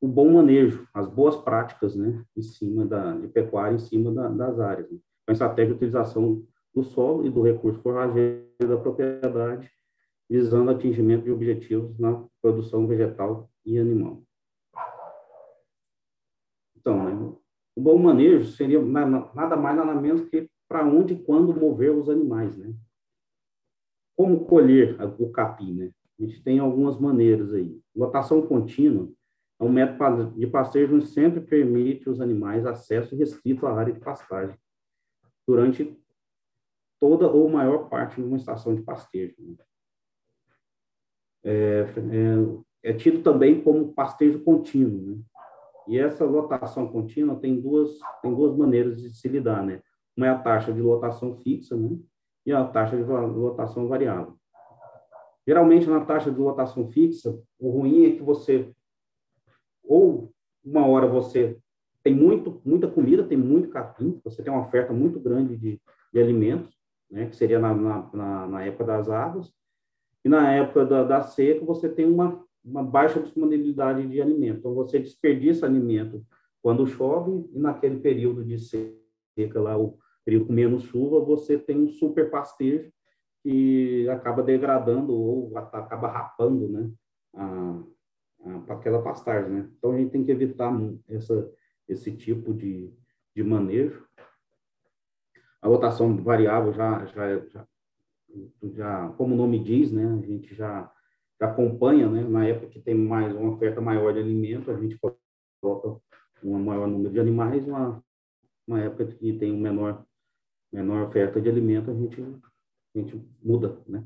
o 0.01 0.07
bom 0.07 0.33
manejo, 0.33 0.87
as 0.93 1.07
boas 1.07 1.37
práticas, 1.37 1.95
né, 1.95 2.23
em 2.35 2.41
cima 2.41 2.85
da 2.85 3.15
de 3.15 3.27
pecuária, 3.29 3.75
em 3.75 3.79
cima 3.79 4.11
da, 4.11 4.27
das 4.27 4.59
áreas, 4.59 4.91
né? 4.91 4.97
com 5.25 5.31
a 5.31 5.33
estratégia 5.33 5.67
de 5.67 5.75
utilização 5.75 6.45
do 6.75 6.83
solo 6.83 7.25
e 7.25 7.29
do 7.29 7.41
recurso 7.41 7.79
forrageiro 7.81 8.45
da 8.59 8.77
propriedade, 8.77 9.71
visando 10.29 10.71
atingimento 10.71 11.23
de 11.23 11.31
objetivos 11.31 11.97
na 11.97 12.25
produção 12.41 12.85
vegetal 12.85 13.49
e 13.65 13.77
animal. 13.77 14.21
Então, 16.75 17.03
né, 17.05 17.33
o 17.75 17.81
bom 17.81 17.97
manejo 17.97 18.51
seria 18.51 18.81
nada 18.81 19.55
mais 19.55 19.77
nada 19.77 19.95
menos 19.95 20.27
que 20.29 20.49
para 20.67 20.85
onde 20.85 21.13
e 21.13 21.23
quando 21.23 21.55
mover 21.55 21.91
os 21.91 22.09
animais, 22.09 22.57
né? 22.57 22.73
Como 24.17 24.45
colher 24.45 24.97
o 25.19 25.31
capim, 25.31 25.73
né? 25.73 25.91
A 26.23 26.25
gente 26.25 26.41
tem 26.41 26.59
algumas 26.59 26.97
maneiras 26.97 27.53
aí. 27.53 27.77
Lotação 27.93 28.41
contínua 28.41 29.11
é 29.59 29.63
um 29.63 29.69
método 29.69 30.31
de 30.39 30.47
pastejo 30.47 30.99
que 30.99 31.07
sempre 31.07 31.41
permite 31.41 32.09
os 32.09 32.21
animais 32.21 32.65
acesso 32.65 33.15
restrito 33.15 33.67
à 33.67 33.73
área 33.73 33.93
de 33.93 33.99
pastagem 33.99 34.57
durante 35.45 35.99
toda 36.99 37.27
ou 37.27 37.49
maior 37.49 37.89
parte 37.89 38.15
de 38.15 38.27
uma 38.27 38.37
estação 38.37 38.73
de 38.73 38.81
pastejo. 38.81 39.35
Né? 39.37 39.55
É, 41.43 41.85
é, 42.83 42.91
é, 42.91 42.93
tido 42.93 43.21
também 43.21 43.61
como 43.61 43.93
pastejo 43.93 44.39
contínuo, 44.39 45.01
né? 45.01 45.23
E 45.85 45.99
essa 45.99 46.23
lotação 46.23 46.87
contínua 46.87 47.35
tem 47.35 47.59
duas, 47.59 47.99
tem 48.21 48.33
duas 48.33 48.55
maneiras 48.55 49.01
de 49.01 49.13
se 49.13 49.27
lidar, 49.27 49.61
né? 49.65 49.81
Uma 50.15 50.27
é 50.27 50.29
a 50.29 50.39
taxa 50.39 50.71
de 50.71 50.81
lotação 50.81 51.35
fixa, 51.35 51.75
né? 51.75 51.99
E 52.45 52.53
a 52.53 52.63
taxa 52.63 52.95
de 52.95 53.03
lotação 53.03 53.89
variável. 53.89 54.37
Geralmente, 55.47 55.89
na 55.89 56.05
taxa 56.05 56.31
de 56.31 56.39
lotação 56.39 56.87
fixa, 56.87 57.37
o 57.59 57.69
ruim 57.69 58.05
é 58.05 58.11
que 58.15 58.21
você 58.21 58.73
ou 59.83 60.31
uma 60.63 60.85
hora 60.87 61.07
você 61.07 61.57
tem 62.03 62.13
muito, 62.13 62.61
muita 62.65 62.87
comida, 62.87 63.23
tem 63.23 63.37
muito 63.37 63.69
capim, 63.69 64.19
você 64.23 64.41
tem 64.41 64.51
uma 64.51 64.61
oferta 64.61 64.93
muito 64.93 65.19
grande 65.19 65.57
de, 65.57 65.81
de 66.13 66.19
alimentos, 66.19 66.73
né, 67.09 67.27
que 67.27 67.35
seria 67.35 67.59
na, 67.59 67.73
na, 67.73 68.47
na, 68.47 68.65
época 68.65 68.85
das 68.85 69.09
águas, 69.09 69.53
e 70.23 70.29
na 70.29 70.51
época 70.51 70.85
da, 70.85 71.03
da 71.03 71.21
seca 71.21 71.63
você 71.65 71.87
tem 71.87 72.05
uma, 72.05 72.43
uma 72.63 72.83
baixa 72.83 73.19
disponibilidade 73.19 74.07
de 74.07 74.21
alimento. 74.21 74.59
Então, 74.59 74.73
você 74.73 74.99
desperdiça 74.99 75.65
alimento 75.65 76.25
quando 76.61 76.87
chove, 76.87 77.49
e 77.53 77.59
naquele 77.59 77.99
período 77.99 78.43
de 78.43 78.57
seca, 78.57 79.61
lá, 79.61 79.77
o 79.77 79.97
período 80.25 80.47
com 80.47 80.53
menos 80.53 80.83
chuva, 80.83 81.19
você 81.19 81.57
tem 81.57 81.77
um 81.77 81.89
super 81.89 82.29
pastejo 82.29 82.91
que 83.43 84.07
acaba 84.09 84.41
degradando 84.41 85.13
ou 85.13 85.57
acaba 85.57 86.07
rapando 86.07 86.69
né, 86.69 86.91
a, 87.35 87.83
aquela 88.69 89.01
pastagem, 89.01 89.51
né? 89.51 89.69
Então 89.77 89.91
a 89.91 89.97
gente 89.97 90.11
tem 90.11 90.23
que 90.23 90.31
evitar 90.31 90.73
essa, 91.09 91.51
esse 91.87 92.15
tipo 92.15 92.53
de, 92.53 92.91
de 93.35 93.43
manejo. 93.43 94.07
A 95.61 95.67
rotação 95.67 96.15
variável 96.17 96.73
já, 96.73 97.05
já, 97.05 97.39
já, 97.47 97.67
já, 98.63 99.09
como 99.17 99.35
o 99.35 99.37
nome 99.37 99.59
diz, 99.61 99.91
né? 99.91 100.05
A 100.05 100.25
gente 100.25 100.55
já, 100.55 100.89
já 101.39 101.47
acompanha, 101.47 102.09
né? 102.09 102.23
Na 102.23 102.45
época 102.45 102.67
que 102.67 102.81
tem 102.81 102.95
mais 102.95 103.35
uma 103.35 103.51
oferta 103.51 103.81
maior 103.81 104.13
de 104.13 104.19
alimento, 104.19 104.71
a 104.71 104.79
gente 104.79 104.97
coloca 105.61 106.01
um 106.41 106.59
maior 106.59 106.87
número 106.87 107.13
de 107.13 107.19
animais, 107.19 107.65
uma, 107.65 108.03
uma 108.67 108.79
época 108.79 109.05
que 109.05 109.33
tem 109.37 109.51
um 109.51 109.59
menor, 109.59 110.05
menor 110.71 111.07
oferta 111.07 111.41
de 111.41 111.49
alimento, 111.49 111.91
a 111.91 111.93
gente, 111.93 112.21
a 112.95 112.99
gente 112.99 113.21
muda, 113.41 113.81
né? 113.87 114.05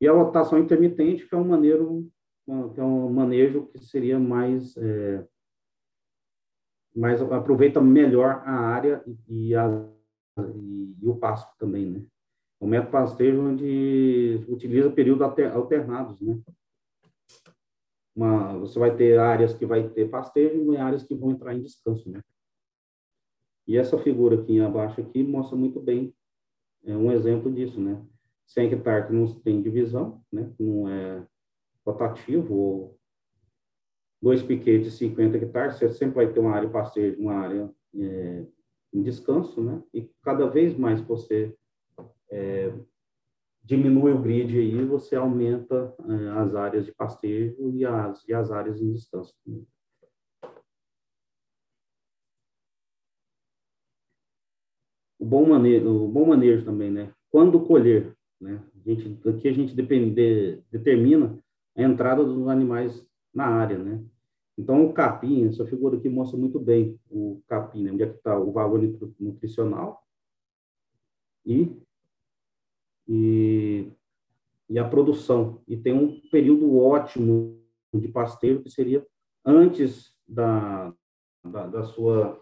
E 0.00 0.08
a 0.08 0.12
rotação 0.12 0.58
intermitente, 0.58 1.26
que 1.28 1.34
é 1.34 1.38
um 1.38 1.46
maneiro 1.46 2.10
que 2.74 2.80
é 2.80 2.84
um 2.84 3.12
manejo 3.12 3.66
que 3.66 3.78
seria 3.78 4.18
mais, 4.18 4.76
é, 4.76 5.24
mais 6.94 7.22
aproveita 7.22 7.80
melhor 7.80 8.42
a 8.44 8.52
área 8.52 9.04
e, 9.28 9.54
a, 9.54 9.68
e, 10.54 10.96
e 11.00 11.08
o 11.08 11.16
pasto 11.16 11.56
também, 11.58 11.86
né? 11.86 12.02
O 12.58 12.66
método 12.66 12.90
pastejo 12.90 13.40
onde 13.40 14.44
utiliza 14.48 14.90
períodos 14.90 15.22
alternados, 15.54 16.20
né? 16.20 16.38
Uma, 18.14 18.58
você 18.58 18.78
vai 18.78 18.94
ter 18.94 19.18
áreas 19.18 19.54
que 19.54 19.64
vai 19.64 19.88
ter 19.88 20.10
pastejo 20.10 20.72
e 20.72 20.76
áreas 20.76 21.04
que 21.04 21.14
vão 21.14 21.30
entrar 21.30 21.54
em 21.54 21.62
descanso, 21.62 22.10
né? 22.10 22.20
E 23.66 23.78
essa 23.78 23.96
figura 23.98 24.40
aqui 24.40 24.60
abaixo 24.60 25.00
aqui 25.00 25.22
mostra 25.22 25.56
muito 25.56 25.80
bem 25.80 26.12
é 26.84 26.96
um 26.96 27.12
exemplo 27.12 27.52
disso, 27.52 27.80
né? 27.80 28.02
100 28.46 28.72
hectares 28.72 29.06
que 29.06 29.12
não 29.12 29.26
tem 29.26 29.62
divisão, 29.62 30.22
né? 30.32 30.52
Não 30.58 30.88
é 30.88 31.26
rotativo, 31.86 32.54
ou 32.54 33.00
dois 34.20 34.42
piquetes 34.42 34.92
de 34.92 34.98
50 34.98 35.36
hectares, 35.36 35.76
você 35.76 35.88
sempre 35.90 36.16
vai 36.16 36.32
ter 36.32 36.40
uma 36.40 36.52
área 36.52 36.68
pastejo, 36.68 37.20
uma 37.20 37.34
área 37.34 37.70
é, 37.94 38.46
em 38.92 39.02
descanso, 39.02 39.62
né? 39.62 39.82
E 39.94 40.10
cada 40.22 40.46
vez 40.46 40.76
mais 40.76 41.00
você 41.00 41.56
é, 42.30 42.72
diminui 43.62 44.12
o 44.12 44.20
grid 44.20 44.56
aí, 44.58 44.84
você 44.84 45.16
aumenta 45.16 45.94
é, 46.08 46.28
as 46.40 46.54
áreas 46.54 46.84
de 46.84 46.92
pastejo 46.92 47.56
e 47.70 47.84
as, 47.84 48.26
e 48.28 48.34
as 48.34 48.50
áreas 48.50 48.80
em 48.80 48.92
descanso. 48.92 49.34
Bom 55.30 55.48
manejo, 55.48 55.88
o 55.88 56.08
bom 56.08 56.26
manejo 56.26 56.64
também, 56.64 56.90
né? 56.90 57.12
Quando 57.30 57.60
colher, 57.60 58.16
né? 58.40 58.60
A 58.74 58.90
gente, 58.90 59.28
aqui 59.28 59.48
a 59.48 59.52
gente 59.52 59.74
depende, 59.74 60.60
determina 60.72 61.38
a 61.76 61.82
entrada 61.82 62.24
dos 62.24 62.48
animais 62.48 63.06
na 63.32 63.46
área, 63.46 63.78
né? 63.78 64.04
Então, 64.58 64.84
o 64.84 64.92
capim, 64.92 65.46
essa 65.46 65.64
figura 65.64 65.96
aqui 65.96 66.08
mostra 66.08 66.36
muito 66.36 66.58
bem 66.58 66.98
o 67.08 67.40
capim, 67.46 67.84
né? 67.84 67.92
onde 67.92 68.02
é 68.02 68.08
que 68.08 68.16
está 68.16 68.38
o 68.38 68.52
valor 68.52 68.82
nutricional 69.18 70.04
e, 71.46 71.74
e, 73.08 73.90
e 74.68 74.78
a 74.78 74.86
produção. 74.86 75.62
E 75.66 75.76
tem 75.76 75.94
um 75.94 76.20
período 76.30 76.76
ótimo 76.76 77.58
de 77.94 78.08
pasteiro, 78.08 78.62
que 78.62 78.68
seria 78.68 79.06
antes 79.44 80.14
da, 80.28 80.92
da, 81.42 81.66
da 81.66 81.84
sua, 81.84 82.38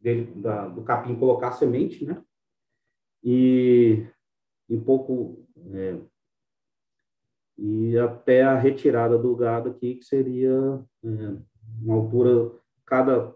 dele, 0.00 0.32
da, 0.40 0.68
do 0.68 0.82
capim 0.82 1.16
colocar 1.16 1.52
semente, 1.52 2.04
né? 2.04 2.22
E, 3.22 4.06
e 4.68 4.76
pouco... 4.78 5.46
É, 5.72 5.98
e 7.58 7.96
até 7.98 8.42
a 8.42 8.54
retirada 8.54 9.16
do 9.16 9.34
gado 9.34 9.70
aqui, 9.70 9.94
que 9.94 10.04
seria 10.04 10.52
é, 11.02 11.36
uma 11.80 11.94
altura, 11.94 12.52
cada, 12.84 13.34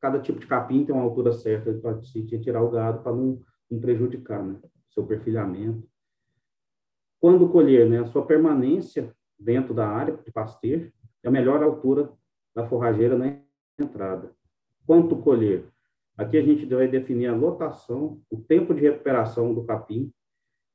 cada 0.00 0.18
tipo 0.18 0.40
de 0.40 0.46
capim 0.46 0.84
tem 0.84 0.94
uma 0.94 1.04
altura 1.04 1.32
certa 1.32 1.72
para 1.74 2.02
se 2.02 2.20
retirar 2.22 2.62
o 2.62 2.70
gado 2.70 3.02
para 3.02 3.12
não, 3.12 3.40
não 3.70 3.78
prejudicar 3.78 4.42
né, 4.42 4.58
seu 4.88 5.06
perfilhamento. 5.06 5.86
Quando 7.20 7.50
colher, 7.50 7.88
né, 7.88 7.98
a 7.98 8.06
sua 8.06 8.24
permanência 8.24 9.14
dentro 9.38 9.74
da 9.74 9.86
área 9.86 10.16
de 10.16 10.32
pastejo 10.32 10.90
é 11.22 11.28
a 11.28 11.30
melhor 11.32 11.62
altura 11.62 12.10
da 12.54 12.66
forrageira 12.66 13.16
na 13.16 13.38
entrada. 13.78 14.34
Quanto 14.86 15.16
colher? 15.16 15.68
Aqui 16.20 16.36
a 16.36 16.42
gente 16.42 16.66
vai 16.66 16.86
definir 16.86 17.28
a 17.28 17.34
lotação, 17.34 18.20
o 18.30 18.40
tempo 18.40 18.74
de 18.74 18.82
recuperação 18.82 19.54
do 19.54 19.64
capim, 19.64 20.12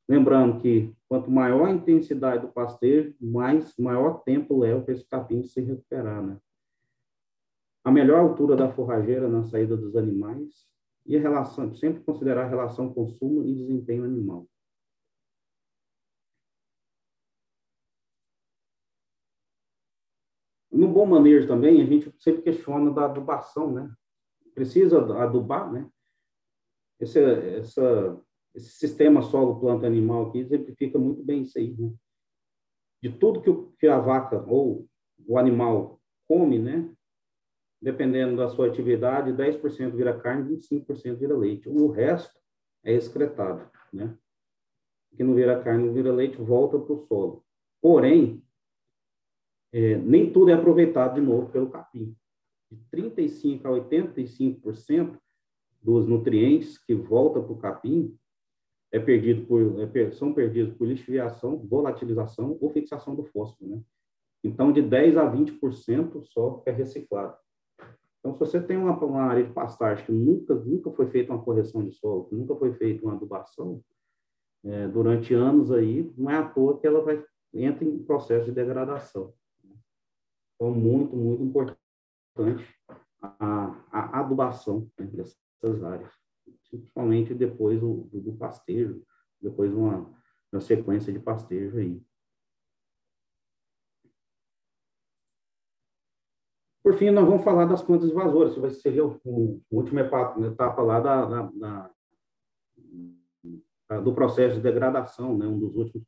Lembrando 0.08 0.62
que 0.62 0.96
quanto 1.08 1.32
maior 1.32 1.66
a 1.66 1.72
intensidade 1.72 2.46
do 2.46 2.54
pastejo, 2.54 3.16
mais 3.20 3.76
maior 3.78 4.22
tempo 4.24 4.58
leva 4.58 4.82
para 4.82 4.94
esse 4.94 5.06
capim 5.06 5.44
se 5.44 5.60
recuperar, 5.62 6.22
né? 6.22 6.40
A 7.84 7.92
melhor 7.92 8.20
altura 8.20 8.56
da 8.56 8.72
forrageira 8.72 9.28
na 9.28 9.44
saída 9.44 9.76
dos 9.76 9.96
animais 9.96 10.68
e 11.06 11.18
a 11.18 11.20
relação, 11.20 11.74
sempre 11.74 12.04
considerar 12.04 12.46
a 12.46 12.50
relação 12.50 12.94
consumo 12.94 13.44
e 13.46 13.54
desempenho 13.54 14.04
animal. 14.04 14.48
No 20.72 20.88
bom 20.88 21.06
manejo 21.06 21.48
também, 21.48 21.82
a 21.82 21.86
gente 21.86 22.14
sempre 22.20 22.44
questiona 22.44 22.92
da 22.92 23.06
adubação, 23.06 23.72
né? 23.72 23.92
Precisa 24.56 24.98
adubar, 25.22 25.72
né? 25.72 25.88
Esse, 27.00 27.20
essa 27.20 28.20
esse 28.56 28.70
sistema 28.70 29.22
solo-planta-animal 29.22 30.30
aqui 30.30 30.40
exemplifica 30.40 30.98
muito 30.98 31.22
bem 31.22 31.42
isso 31.42 31.60
aí, 31.60 31.76
né? 31.78 31.94
De 33.04 33.12
tudo 33.12 33.42
que, 33.42 33.50
o, 33.50 33.74
que 33.78 33.86
a 33.86 34.00
vaca 34.00 34.42
ou 34.48 34.88
o 35.28 35.38
animal 35.38 36.00
come, 36.28 36.58
né? 36.58 36.90
Dependendo 37.82 38.38
da 38.38 38.48
sua 38.48 38.68
atividade, 38.68 39.34
10% 39.34 39.92
vira 39.92 40.18
carne, 40.18 40.56
25% 40.56 41.18
vira 41.18 41.38
leite. 41.38 41.68
O 41.68 41.90
resto 41.90 42.40
é 42.82 42.94
excretado, 42.94 43.70
né? 43.92 44.18
Que 45.16 45.24
não 45.24 45.36
vira 45.36 45.62
carne, 45.62 45.86
não 45.86 45.94
vira 45.94 46.14
leite, 46.14 46.38
volta 46.38 46.80
para 46.80 46.94
o 46.94 46.98
solo. 46.98 47.46
Porém, 47.82 48.42
é, 49.74 49.98
nem 49.98 50.32
tudo 50.32 50.50
é 50.50 50.54
aproveitado 50.54 51.16
de 51.16 51.22
novo 51.22 51.52
pelo 51.52 51.70
capim. 51.70 52.16
De 52.72 52.78
35% 52.92 53.66
a 53.66 53.70
85% 53.70 55.18
dos 55.82 56.08
nutrientes 56.08 56.78
que 56.78 56.96
voltam 56.96 57.44
para 57.44 57.54
o 57.54 57.58
capim 57.58 58.18
é 58.92 59.00
perdido 59.00 59.46
por, 59.46 59.62
é, 59.80 60.12
são 60.12 60.34
perdidos 60.34 60.74
por 60.76 60.88
lixiviação, 60.88 61.58
volatilização 61.58 62.58
ou 62.60 62.72
fixação 62.72 63.14
do 63.14 63.24
fósforo, 63.26 63.70
né? 63.70 63.82
Então, 64.44 64.72
de 64.72 64.82
10 64.82 65.18
a 65.18 65.32
20% 65.32 66.24
só 66.24 66.62
é 66.66 66.72
reciclado. 66.72 67.36
Então, 68.20 68.34
se 68.34 68.40
você 68.40 68.62
tem 68.62 68.78
uma, 68.78 68.98
uma, 69.04 69.24
área 69.24 69.44
de 69.44 69.52
pastagem 69.52 70.06
que 70.06 70.12
nunca, 70.12 70.54
nunca 70.54 70.92
foi 70.92 71.08
feita 71.08 71.34
uma 71.34 71.44
correção 71.44 71.84
de 71.84 71.92
solo, 71.92 72.26
que 72.26 72.36
nunca 72.36 72.56
foi 72.56 72.74
feita 72.74 73.04
uma 73.04 73.14
adubação, 73.14 73.84
é, 74.64 74.88
durante 74.88 75.34
anos 75.34 75.72
aí, 75.72 76.12
não 76.18 76.30
é 76.30 76.38
à 76.38 76.48
toa 76.48 76.80
que 76.80 76.88
ela 76.88 77.02
vai, 77.02 77.24
entra 77.54 77.84
em 77.84 78.04
processo 78.04 78.46
de 78.46 78.52
degradação. 78.52 79.34
Então, 80.56 80.72
muito, 80.72 81.16
muito 81.16 81.44
importante 81.44 81.85
a, 83.22 83.84
a 83.92 84.20
adubação 84.20 84.90
né, 84.98 85.06
dessas 85.08 85.84
áreas 85.84 86.26
principalmente 86.76 87.34
depois 87.34 87.80
do, 87.80 88.36
pastejo, 88.38 89.02
depois 89.42 89.74
uma, 89.74 90.14
uma 90.52 90.62
sequência 90.62 91.12
de 91.14 91.20
pastejo 91.20 91.78
aí. 91.78 92.02
Por 96.84 96.94
fim, 96.94 97.10
nós 97.10 97.26
vamos 97.26 97.44
falar 97.44 97.66
das 97.66 97.82
plantas 97.82 98.12
invasoras, 98.12 98.54
que 98.54 98.60
vai 98.60 98.70
ser 98.70 99.02
o, 99.02 99.20
o, 99.24 99.62
último 99.72 100.00
etapa, 100.00 100.40
etapa 100.46 100.82
lá 100.84 101.00
da, 101.00 101.26
da, 101.26 101.92
da, 103.90 104.00
do 104.02 104.14
processo 104.14 104.58
de 104.58 104.62
degradação, 104.62 105.36
né? 105.36 105.48
um 105.48 105.58
dos 105.58 105.76
últimos 105.76 106.06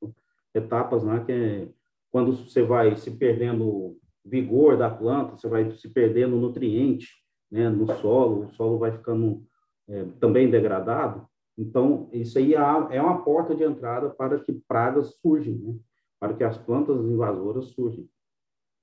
etapas 0.54 1.04
lá, 1.04 1.24
que 1.24 1.32
é 1.32 1.68
quando 2.12 2.32
você 2.32 2.62
vai 2.62 2.96
se 2.96 3.10
perdendo 3.18 4.00
vigor 4.28 4.78
da 4.78 4.90
planta, 4.90 5.36
você 5.36 5.48
vai 5.48 5.72
se 5.72 5.90
perdendo 5.90 6.36
nutriente 6.36 7.08
né, 7.52 7.70
no 7.70 7.88
solo, 7.96 8.46
o 8.46 8.54
solo 8.54 8.78
vai 8.78 8.92
ficando 8.92 9.44
é, 9.88 10.06
também 10.20 10.50
degradado, 10.50 11.28
então 11.58 12.10
isso 12.12 12.38
aí 12.38 12.54
é, 12.54 12.58
é 12.92 13.02
uma 13.02 13.24
porta 13.24 13.56
de 13.56 13.64
entrada 13.64 14.10
para 14.10 14.40
que 14.40 14.54
pragas 14.68 15.16
surgem, 15.20 15.58
né? 15.58 15.76
para 16.20 16.34
que 16.34 16.44
as 16.44 16.58
plantas 16.58 16.98
invasoras 17.06 17.66
surgem. 17.68 18.08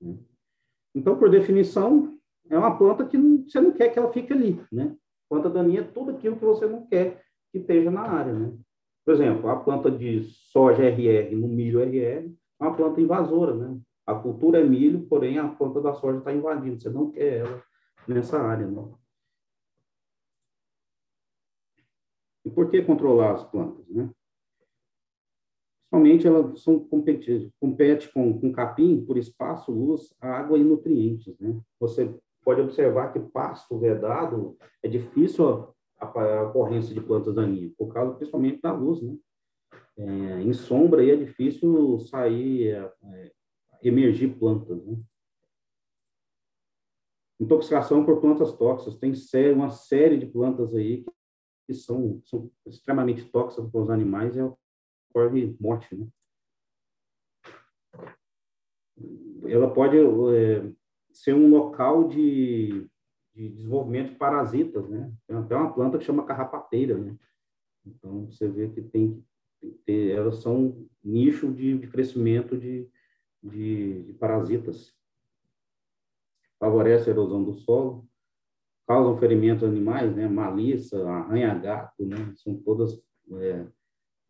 Né? 0.01 0.17
Então, 0.93 1.17
por 1.17 1.29
definição, 1.29 2.17
é 2.49 2.57
uma 2.57 2.77
planta 2.77 3.05
que 3.05 3.17
não, 3.17 3.43
você 3.43 3.61
não 3.61 3.71
quer 3.71 3.89
que 3.89 3.99
ela 3.99 4.11
fique 4.11 4.31
ali, 4.31 4.61
né? 4.71 4.95
Planta 5.29 5.49
daninha 5.49 5.81
é 5.81 5.83
tudo 5.83 6.11
aquilo 6.11 6.37
que 6.37 6.45
você 6.45 6.65
não 6.65 6.85
quer 6.85 7.23
que 7.51 7.57
esteja 7.57 7.89
na 7.89 8.01
área, 8.01 8.33
né? 8.33 8.53
Por 9.03 9.13
exemplo, 9.13 9.49
a 9.49 9.55
planta 9.57 9.89
de 9.91 10.23
soja 10.23 10.83
RR 10.83 11.35
no 11.35 11.47
milho 11.47 11.81
RR 11.81 11.97
é 11.97 12.63
uma 12.63 12.75
planta 12.75 13.01
invasora, 13.01 13.55
né? 13.55 13.77
A 14.05 14.13
cultura 14.13 14.59
é 14.59 14.63
milho, 14.63 15.07
porém 15.07 15.39
a 15.39 15.47
planta 15.47 15.81
da 15.81 15.93
soja 15.93 16.19
está 16.19 16.31
invadindo, 16.31 16.79
você 16.79 16.89
não 16.89 17.11
quer 17.11 17.39
ela 17.39 17.63
nessa 18.07 18.39
área, 18.39 18.67
né? 18.67 18.93
E 22.45 22.49
por 22.51 22.69
que 22.69 22.83
controlar 22.83 23.33
as 23.33 23.43
plantas, 23.43 23.87
né? 23.89 24.09
Somente 25.89 26.27
elas 26.27 26.61
são 26.61 26.79
competitivas, 26.79 27.49
compete 27.59 28.11
com, 28.11 28.39
com 28.39 28.51
capim 28.51 29.03
por 29.03 29.17
espaço, 29.17 29.71
luz, 29.71 30.13
água 30.19 30.57
e 30.57 30.63
nutrientes, 30.63 31.35
né? 31.39 31.59
Você 31.79 32.13
pode 32.43 32.61
observar 32.61 33.11
que 33.11 33.19
pasto 33.19 33.79
vedado 33.79 34.55
é 34.83 34.87
difícil 34.87 35.73
a, 35.99 36.05
a 36.05 36.43
ocorrência 36.43 36.93
de 36.93 37.01
plantas 37.01 37.33
daninhas, 37.33 37.73
por 37.75 37.91
causa 37.91 38.13
principalmente 38.13 38.61
da 38.61 38.71
luz, 38.71 39.01
né? 39.01 39.17
É, 39.97 40.41
em 40.41 40.53
sombra 40.53 41.01
aí 41.01 41.09
é 41.09 41.15
difícil 41.15 41.97
sair, 41.99 42.67
é, 42.67 42.91
é 43.03 43.31
emergir 43.81 44.37
plantas, 44.37 44.83
né? 44.85 44.97
Intoxicação 47.39 48.05
por 48.05 48.21
plantas 48.21 48.53
tóxicas, 48.53 48.97
tem 48.97 49.13
uma 49.53 49.69
série 49.69 50.17
de 50.17 50.25
plantas 50.25 50.73
aí 50.73 51.05
que 51.67 51.73
são, 51.73 52.21
são 52.25 52.49
extremamente 52.65 53.25
tóxicas 53.25 53.69
para 53.69 53.81
os 53.81 53.89
animais 53.89 54.35
e 54.35 54.41
ocorre 54.41 55.55
morte, 55.59 55.95
né? 55.95 56.07
Ela 59.47 59.71
pode 59.71 59.97
é, 59.97 60.71
ser 61.11 61.33
um 61.33 61.49
local 61.49 62.07
de, 62.07 62.87
de 63.33 63.49
desenvolvimento 63.49 64.11
de 64.11 64.17
parasitas, 64.17 64.87
né? 64.89 65.11
Tem 65.27 65.35
até 65.35 65.55
uma 65.55 65.73
planta 65.73 65.97
que 65.97 66.05
chama 66.05 66.25
carrapateira, 66.25 66.97
né? 66.97 67.17
Então, 67.85 68.25
você 68.25 68.47
vê 68.47 68.69
que 68.69 68.81
tem, 68.81 69.23
tem 69.85 70.09
elas 70.11 70.37
são 70.37 70.87
nicho 71.03 71.51
de, 71.51 71.77
de 71.77 71.87
crescimento 71.87 72.57
de, 72.57 72.89
de, 73.49 74.03
de 74.03 74.13
parasitas. 74.13 74.93
Favorece 76.59 77.09
a 77.09 77.13
erosão 77.13 77.43
do 77.43 77.53
solo, 77.53 78.07
causam 78.87 79.17
ferimento 79.17 79.65
a 79.65 79.67
animais, 79.67 80.15
né? 80.15 80.27
Malícia, 80.27 80.97
arranha-gato, 81.05 82.05
né? 82.05 82.33
São 82.35 82.55
todas 82.55 82.99
é, 83.33 83.65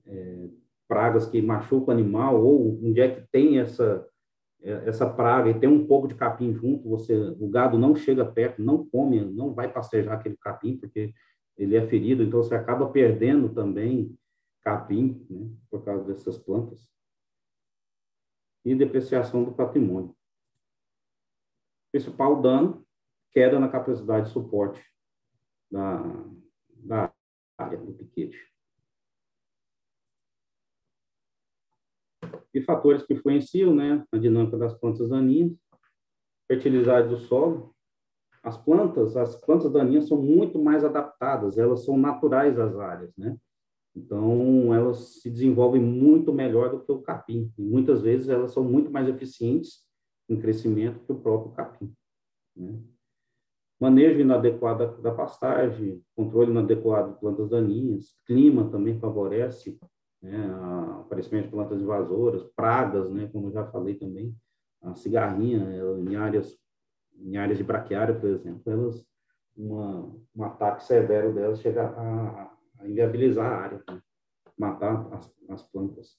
é, 0.05 0.49
pragas 0.87 1.27
que 1.27 1.41
machucam 1.41 1.93
o 1.93 1.97
animal, 1.97 2.43
ou 2.43 2.79
onde 2.83 2.99
é 2.99 3.15
que 3.15 3.27
tem 3.31 3.59
essa, 3.59 4.07
é, 4.61 4.89
essa 4.89 5.09
praga 5.09 5.49
e 5.49 5.59
tem 5.59 5.69
um 5.69 5.85
pouco 5.85 6.07
de 6.07 6.15
capim 6.15 6.53
junto, 6.53 6.89
você, 6.89 7.15
o 7.39 7.47
gado 7.49 7.77
não 7.77 7.95
chega 7.95 8.25
perto, 8.25 8.61
não 8.61 8.85
come, 8.85 9.23
não 9.23 9.53
vai 9.53 9.71
pastejar 9.71 10.15
aquele 10.15 10.37
capim, 10.37 10.77
porque 10.77 11.13
ele 11.57 11.75
é 11.75 11.87
ferido, 11.87 12.23
então 12.23 12.43
você 12.43 12.55
acaba 12.55 12.89
perdendo 12.89 13.49
também 13.49 14.13
capim, 14.61 15.25
né, 15.29 15.49
por 15.69 15.85
causa 15.85 16.03
dessas 16.03 16.37
plantas. 16.37 16.94
E 18.65 18.73
depreciação 18.73 19.43
do 19.43 19.53
patrimônio. 19.53 20.15
Principal 21.91 22.41
dano, 22.41 22.85
queda 23.31 23.59
na 23.59 23.69
capacidade 23.69 24.27
de 24.27 24.33
suporte 24.33 24.83
da, 25.71 26.01
da 26.69 27.13
área 27.57 27.77
do 27.77 27.93
piquete. 27.93 28.37
E 32.53 32.61
fatores 32.61 33.03
que 33.03 33.13
influenciam 33.13 33.75
né, 33.75 34.03
a 34.11 34.17
dinâmica 34.17 34.57
das 34.57 34.73
plantas 34.73 35.09
daninhas, 35.09 35.53
fertilidade 36.47 37.09
do 37.09 37.17
solo. 37.17 37.75
As 38.41 38.57
plantas, 38.57 39.17
as 39.17 39.35
plantas 39.35 39.71
daninhas 39.71 40.07
são 40.07 40.21
muito 40.21 40.61
mais 40.61 40.83
adaptadas, 40.83 41.57
elas 41.57 41.83
são 41.83 41.97
naturais 41.97 42.57
às 42.59 42.77
áreas, 42.77 43.11
né? 43.17 43.37
Então, 43.95 44.73
elas 44.73 45.21
se 45.21 45.29
desenvolvem 45.29 45.81
muito 45.81 46.33
melhor 46.33 46.69
do 46.69 46.81
que 46.81 46.91
o 46.91 47.01
capim. 47.01 47.51
E 47.57 47.63
muitas 47.63 48.01
vezes 48.01 48.27
elas 48.27 48.51
são 48.51 48.63
muito 48.63 48.91
mais 48.91 49.07
eficientes 49.07 49.85
em 50.27 50.39
crescimento 50.39 50.99
que 51.05 51.11
o 51.11 51.19
próprio 51.19 51.53
capim. 51.53 51.93
Né? 52.55 52.77
Manejo 53.79 54.19
inadequado 54.19 55.01
da 55.01 55.13
pastagem, 55.13 56.01
controle 56.15 56.51
inadequado 56.51 57.13
de 57.13 57.19
plantas 57.19 57.49
daninhas, 57.49 58.15
clima 58.25 58.69
também 58.69 58.99
favorece 58.99 59.77
né, 60.21 60.49
aparecimento 61.01 61.45
de 61.45 61.51
plantas 61.51 61.81
invasoras, 61.81 62.43
pragas, 62.55 63.09
né, 63.11 63.29
como 63.31 63.51
já 63.51 63.65
falei 63.67 63.95
também, 63.95 64.35
a 64.81 64.95
cigarrinha, 64.95 65.77
em 65.99 66.15
áreas, 66.15 66.57
em 67.17 67.37
áreas 67.37 67.57
de 67.57 67.63
braquiária, 67.63 68.17
por 68.17 68.29
exemplo, 68.29 68.61
elas, 68.65 69.05
uma, 69.55 70.11
um 70.35 70.43
ataque 70.43 70.83
severo 70.83 71.33
delas 71.33 71.59
chega 71.59 71.85
a, 71.85 72.54
a 72.79 72.87
inviabilizar 72.87 73.51
a 73.51 73.57
área, 73.57 73.83
né, 73.89 74.01
matar 74.57 75.13
as, 75.13 75.33
as 75.49 75.63
plantas. 75.63 76.17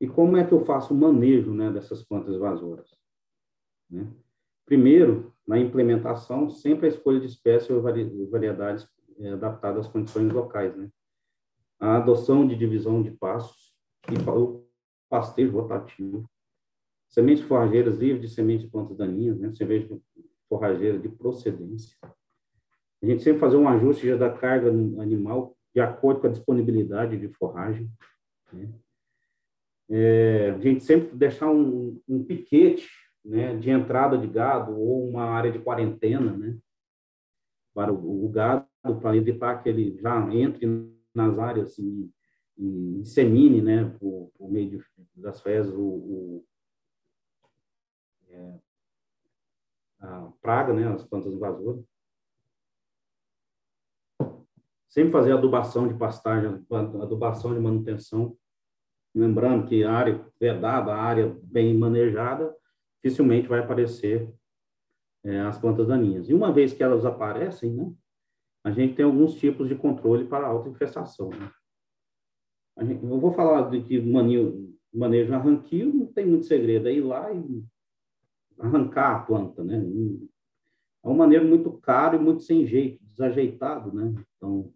E 0.00 0.06
como 0.06 0.36
é 0.36 0.46
que 0.46 0.52
eu 0.52 0.64
faço 0.64 0.92
o 0.92 0.96
manejo 0.96 1.54
né, 1.54 1.70
dessas 1.70 2.02
plantas 2.02 2.34
invasoras? 2.34 2.96
Né? 3.90 4.12
Primeiro, 4.66 5.32
na 5.46 5.58
implementação, 5.58 6.50
sempre 6.50 6.86
a 6.86 6.88
escolha 6.88 7.20
de 7.20 7.26
espécies 7.26 7.70
ou 7.70 7.80
variedades 7.80 8.88
é, 9.18 9.30
adaptadas 9.30 9.86
às 9.86 9.92
condições 9.92 10.30
locais, 10.32 10.76
né? 10.76 10.90
A 11.78 11.96
adoção 11.96 12.46
de 12.46 12.56
divisão 12.56 13.02
de 13.02 13.10
passos 13.10 13.74
e 14.10 14.30
o 14.30 14.66
pastejo 15.08 15.52
rotativo, 15.52 16.28
sementes 17.08 17.44
forrageiras 17.44 17.96
livres 17.96 18.22
de 18.22 18.34
sementes 18.34 18.66
de 18.66 18.70
plantas 18.70 18.96
daninhas, 18.96 19.38
né? 19.38 19.52
Semente 19.54 20.00
forrageira 20.48 20.98
de 20.98 21.08
procedência. 21.08 21.96
A 23.02 23.06
gente 23.06 23.22
sempre 23.22 23.40
fazer 23.40 23.56
um 23.56 23.68
ajuste 23.68 24.14
da 24.16 24.30
carga 24.30 24.68
animal 24.68 25.56
de 25.74 25.80
acordo 25.80 26.20
com 26.20 26.26
a 26.26 26.30
disponibilidade 26.30 27.18
de 27.18 27.28
forragem, 27.28 27.90
né? 28.52 28.68
É, 29.88 30.50
a 30.50 30.58
gente 30.58 30.82
sempre 30.82 31.16
deixar 31.16 31.48
um, 31.48 32.00
um 32.08 32.24
piquete 32.24 32.88
né, 33.24 33.56
de 33.56 33.70
entrada 33.70 34.18
de 34.18 34.26
gado 34.26 34.76
ou 34.76 35.08
uma 35.08 35.24
área 35.24 35.50
de 35.50 35.60
quarentena, 35.60 36.36
né, 36.36 36.58
para 37.72 37.92
o, 37.92 38.24
o 38.24 38.28
gado, 38.28 38.66
para 39.00 39.16
evitar 39.16 39.62
que 39.62 39.68
ele 39.68 39.96
já 40.00 40.18
entre 40.34 40.66
nas 41.14 41.38
áreas 41.38 41.78
e, 41.78 42.10
e 42.58 42.98
dissemine, 43.00 43.62
né, 43.62 43.84
por, 44.00 44.32
por 44.36 44.50
meio 44.50 44.70
de, 44.70 44.80
das 45.14 45.40
fezes, 45.40 45.72
o, 45.72 45.80
o 45.80 46.44
é, 48.36 48.60
a 50.00 50.32
praga, 50.40 50.72
né, 50.72 50.86
as 50.88 51.04
plantas 51.04 51.32
invasoras. 51.32 51.84
Sempre 54.88 55.12
fazer 55.12 55.32
adubação 55.32 55.88
de 55.88 55.94
pastagem, 55.94 56.64
adubação 56.70 57.52
de 57.52 57.60
manutenção, 57.60 58.36
lembrando 59.14 59.66
que 59.66 59.84
a 59.84 59.92
área 59.92 60.24
vedada, 60.40 60.92
a 60.92 61.02
área 61.02 61.36
bem 61.42 61.76
manejada, 61.76 62.54
dificilmente 63.02 63.48
vai 63.48 63.60
aparecer 63.60 64.32
é, 65.24 65.40
as 65.40 65.58
plantas 65.58 65.86
daninhas. 65.86 66.28
E 66.28 66.34
uma 66.34 66.52
vez 66.52 66.72
que 66.72 66.82
elas 66.82 67.04
aparecem, 67.04 67.72
né, 67.72 67.92
a 68.64 68.70
gente 68.70 68.94
tem 68.94 69.04
alguns 69.04 69.34
tipos 69.36 69.68
de 69.68 69.74
controle 69.74 70.26
para 70.26 70.46
auto-infestação. 70.46 71.30
Né? 71.30 71.52
Gente, 72.80 73.04
eu 73.04 73.20
vou 73.20 73.30
falar 73.30 73.70
de 73.70 73.82
que 73.82 74.00
manejo 74.92 75.34
arranquio, 75.34 75.94
não 75.94 76.06
tem 76.06 76.26
muito 76.26 76.46
segredo, 76.46 76.88
é 76.88 76.92
ir 76.92 77.00
lá 77.00 77.32
e 77.32 77.64
arrancar 78.58 79.16
a 79.16 79.18
planta, 79.20 79.62
né? 79.62 79.76
É 81.04 81.08
uma 81.08 81.16
maneira 81.16 81.44
muito 81.44 81.72
caro 81.72 82.16
e 82.16 82.20
muito 82.20 82.42
sem 82.42 82.66
jeito, 82.66 83.04
desajeitado, 83.04 83.92
né? 83.92 84.14
Então, 84.36 84.72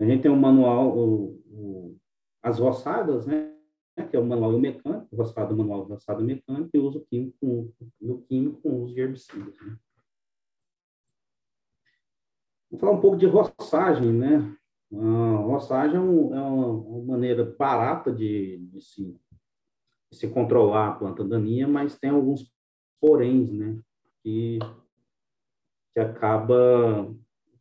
a 0.00 0.04
gente 0.04 0.22
tem 0.22 0.30
um 0.30 0.40
manual, 0.40 0.96
o, 0.96 1.42
o, 1.46 1.96
as 2.42 2.58
roçadas, 2.58 3.26
né? 3.26 3.52
que 4.10 4.16
é 4.16 4.18
o 4.18 4.24
manual 4.24 4.58
mecânico, 4.58 5.14
roçado 5.14 5.56
manual 5.56 5.84
roçado 5.84 6.24
mecânico 6.24 6.70
e 6.74 6.78
uso 6.78 7.00
químico 7.08 7.36
com, 7.40 7.72
o 8.00 8.22
químico 8.22 8.60
com 8.62 8.82
uso 8.82 8.94
de 8.94 9.00
herbicidas. 9.00 9.54
Né. 9.60 9.78
Vou 12.70 12.80
falar 12.80 12.92
um 12.92 13.00
pouco 13.00 13.16
de 13.16 13.26
roçagem, 13.26 14.12
né? 14.12 14.56
A 14.94 15.36
roçagem 15.36 15.96
é, 15.96 16.00
um, 16.00 16.34
é 16.34 16.42
uma, 16.42 17.04
maneira 17.04 17.44
barata 17.44 18.12
de, 18.12 18.58
de, 18.58 18.80
se, 18.80 19.18
se 20.12 20.28
controlar 20.28 20.88
a 20.88 20.92
planta 20.92 21.24
daninha, 21.24 21.66
mas 21.66 21.98
tem 21.98 22.10
alguns 22.10 22.52
poréns, 23.00 23.50
né? 23.50 23.78
Que, 24.22 24.58
que 25.92 26.00
acaba 26.00 27.12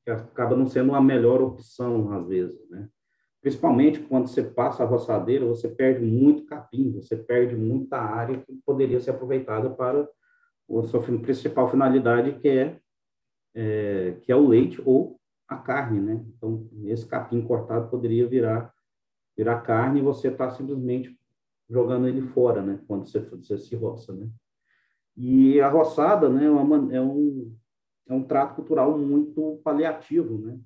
que 0.03 0.09
acaba 0.09 0.55
não 0.55 0.67
sendo 0.67 0.93
a 0.95 1.01
melhor 1.01 1.41
opção 1.41 2.11
às 2.11 2.27
vezes, 2.27 2.69
né? 2.69 2.89
Principalmente 3.41 3.99
quando 4.01 4.27
você 4.27 4.43
passa 4.43 4.83
a 4.83 4.85
roçadeira, 4.85 5.45
você 5.45 5.67
perde 5.67 6.05
muito 6.05 6.45
capim, 6.45 6.91
você 6.91 7.15
perde 7.15 7.55
muita 7.55 7.97
área 7.97 8.39
que 8.39 8.53
poderia 8.65 8.99
ser 8.99 9.11
aproveitada 9.11 9.69
para 9.69 10.03
a 10.03 10.83
sua 10.83 11.01
principal 11.01 11.69
finalidade, 11.69 12.39
que 12.39 12.49
é, 12.49 12.79
é, 13.55 14.17
que 14.21 14.31
é 14.31 14.35
o 14.35 14.47
leite 14.47 14.81
ou 14.85 15.19
a 15.47 15.57
carne, 15.57 15.99
né? 15.99 16.23
Então, 16.35 16.69
esse 16.85 17.05
capim 17.05 17.41
cortado 17.41 17.89
poderia 17.89 18.27
virar, 18.27 18.71
virar 19.35 19.61
carne 19.61 19.99
e 19.99 20.03
você 20.03 20.27
está 20.27 20.49
simplesmente 20.51 21.17
jogando 21.71 22.07
ele 22.07 22.21
fora, 22.21 22.61
né? 22.61 22.83
Quando 22.87 23.07
você, 23.07 23.19
você 23.19 23.57
se 23.57 23.75
roça, 23.75 24.13
né? 24.13 24.29
E 25.15 25.59
a 25.61 25.69
roçada, 25.69 26.29
né, 26.29 26.45
é, 26.45 26.49
uma, 26.49 26.93
é, 26.93 27.01
um, 27.01 27.55
é 28.07 28.13
um 28.13 28.23
trato 28.23 28.55
cultural 28.55 28.97
muito 28.97 29.61
paliativo, 29.63 30.37
né? 30.37 30.59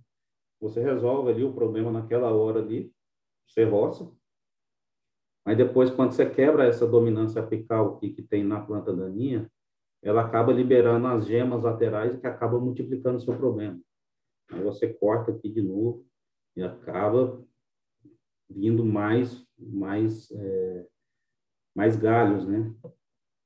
Você 0.60 0.82
resolve 0.82 1.32
ali 1.32 1.44
o 1.44 1.54
problema 1.54 1.92
naquela 1.92 2.32
hora 2.34 2.60
ali, 2.60 2.92
você 3.48 3.64
roça. 3.64 4.12
Mas 5.46 5.58
depois, 5.58 5.92
quando 5.92 6.12
você 6.12 6.28
quebra 6.28 6.66
essa 6.66 6.88
dominância 6.88 7.42
apical 7.42 7.98
que, 8.00 8.10
que 8.10 8.24
tem 8.24 8.44
na 8.44 8.60
planta 8.60 8.92
daninha, 8.96 9.50
ela 10.02 10.22
acaba 10.22 10.52
liberando 10.52 11.08
as 11.08 11.26
gemas 11.28 11.64
laterais 11.64 12.20
que 12.20 12.26
acaba 12.26 12.60
multiplicando 12.60 13.18
o 13.18 13.20
seu 13.20 13.36
problema. 13.36 13.80
Aí 14.52 14.62
você 14.64 14.92
corta 14.92 15.32
aqui 15.32 15.50
de 15.50 15.62
novo 15.62 16.06
e 16.56 16.64
acaba 16.64 17.44
vindo 18.50 18.86
mais, 18.86 19.46
mais, 19.58 20.32
é, 20.32 20.88
mais 21.76 21.98
galhos, 21.98 22.48
né? 22.48 22.74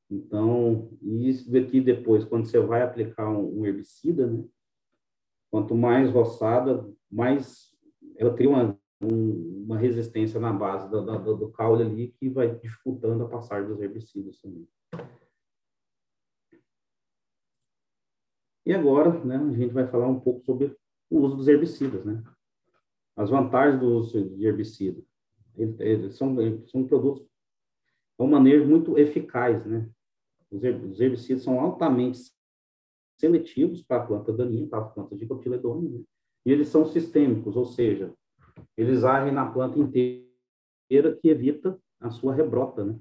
Então, 0.09 0.89
isso 1.01 1.51
daqui 1.51 1.81
depois, 1.81 2.23
quando 2.23 2.45
você 2.45 2.59
vai 2.59 2.81
aplicar 2.81 3.29
um, 3.29 3.65
herbicida, 3.65 4.27
né? 4.27 4.43
Quanto 5.51 5.75
mais 5.75 6.11
roçada, 6.11 6.87
mais 7.11 7.75
ela 8.15 8.33
cria 8.35 8.49
uma, 8.49 8.79
um, 9.01 9.63
uma 9.65 9.77
resistência 9.77 10.39
na 10.39 10.53
base 10.53 10.89
do, 10.89 11.01
do, 11.01 11.37
do 11.37 11.51
caule 11.51 11.83
ali 11.83 12.13
que 12.19 12.29
vai 12.29 12.55
dificultando 12.55 13.23
a 13.23 13.29
passagem 13.29 13.67
dos 13.67 13.81
herbicidas 13.81 14.39
também. 14.39 14.67
E 18.65 18.73
agora, 18.73 19.23
né, 19.25 19.37
a 19.37 19.53
gente 19.53 19.73
vai 19.73 19.87
falar 19.87 20.07
um 20.07 20.19
pouco 20.19 20.43
sobre 20.45 20.77
o 21.09 21.19
uso 21.19 21.35
dos 21.35 21.47
herbicidas, 21.47 22.05
né? 22.05 22.23
As 23.15 23.29
vantagens 23.29 23.79
do 23.79 23.87
uso 23.87 24.29
de 24.29 24.45
herbicida. 24.45 25.01
São, 26.11 26.39
eles 26.39 26.69
são 26.69 26.87
produtos, 26.87 27.28
é 28.19 28.23
um 28.23 28.27
manejo 28.27 28.65
muito 28.65 28.97
eficaz, 28.97 29.65
né? 29.65 29.89
Os 30.51 30.99
herbicidas 30.99 31.43
são 31.43 31.59
altamente 31.59 32.19
seletivos 33.17 33.81
para 33.81 34.03
a 34.03 34.05
planta 34.05 34.33
daninha, 34.33 34.67
para 34.67 34.79
a 34.79 34.85
planta 34.85 35.15
de 35.15 35.25
cotiledônio, 35.25 35.89
né? 35.89 36.03
e 36.45 36.51
eles 36.51 36.69
são 36.69 36.85
sistêmicos, 36.85 37.55
ou 37.55 37.65
seja, 37.65 38.13
eles 38.75 39.03
agem 39.03 39.31
na 39.31 39.51
planta 39.51 39.77
inteira 39.77 41.15
que 41.21 41.27
evita 41.27 41.77
a 41.99 42.09
sua 42.09 42.33
rebrota, 42.33 42.83
né? 42.83 42.97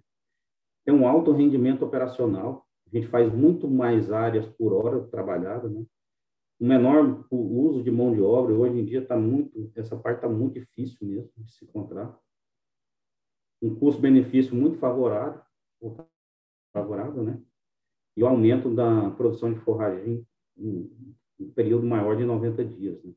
tem 0.85 0.95
um 0.95 1.07
alto 1.07 1.33
rendimento 1.33 1.85
operacional, 1.85 2.67
a 2.87 2.97
gente 2.97 3.09
faz 3.09 3.33
muito 3.33 3.69
mais 3.69 4.11
áreas 4.11 4.47
por 4.47 4.73
hora 4.73 5.01
trabalhada, 5.09 5.69
né? 5.69 5.85
O 6.61 6.67
menor 6.67 7.25
uso 7.31 7.85
de 7.85 7.91
mão 7.91 8.13
de 8.13 8.21
obra, 8.21 8.53
hoje 8.53 8.81
em 8.81 8.85
dia 8.85 9.03
está 9.03 9.17
muito, 9.17 9.71
essa 9.77 9.97
parte 9.97 10.17
está 10.17 10.29
muito 10.29 10.55
difícil 10.55 11.07
mesmo 11.07 11.31
de 11.37 11.53
se 11.53 11.65
encontrar. 11.65 12.19
Um 13.61 13.75
custo-benefício 13.75 14.55
muito 14.55 14.79
favorável, 14.79 15.43
favorável, 16.73 17.23
né? 17.25 17.43
E 18.17 18.23
o 18.23 18.27
aumento 18.27 18.75
da 18.75 19.11
produção 19.11 19.53
de 19.53 19.61
forragem 19.61 20.27
em 20.57 21.15
um 21.39 21.53
período 21.53 21.87
maior 21.87 22.17
de 22.17 22.25
90 22.25 22.65
dias, 22.65 23.03
né? 23.03 23.13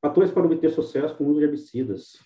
Fatores 0.00 0.30
para 0.30 0.46
obter 0.46 0.70
sucesso 0.70 1.16
com 1.16 1.24
o 1.24 1.28
uso 1.28 1.40
de 1.40 1.44
herbicidas. 1.44 2.24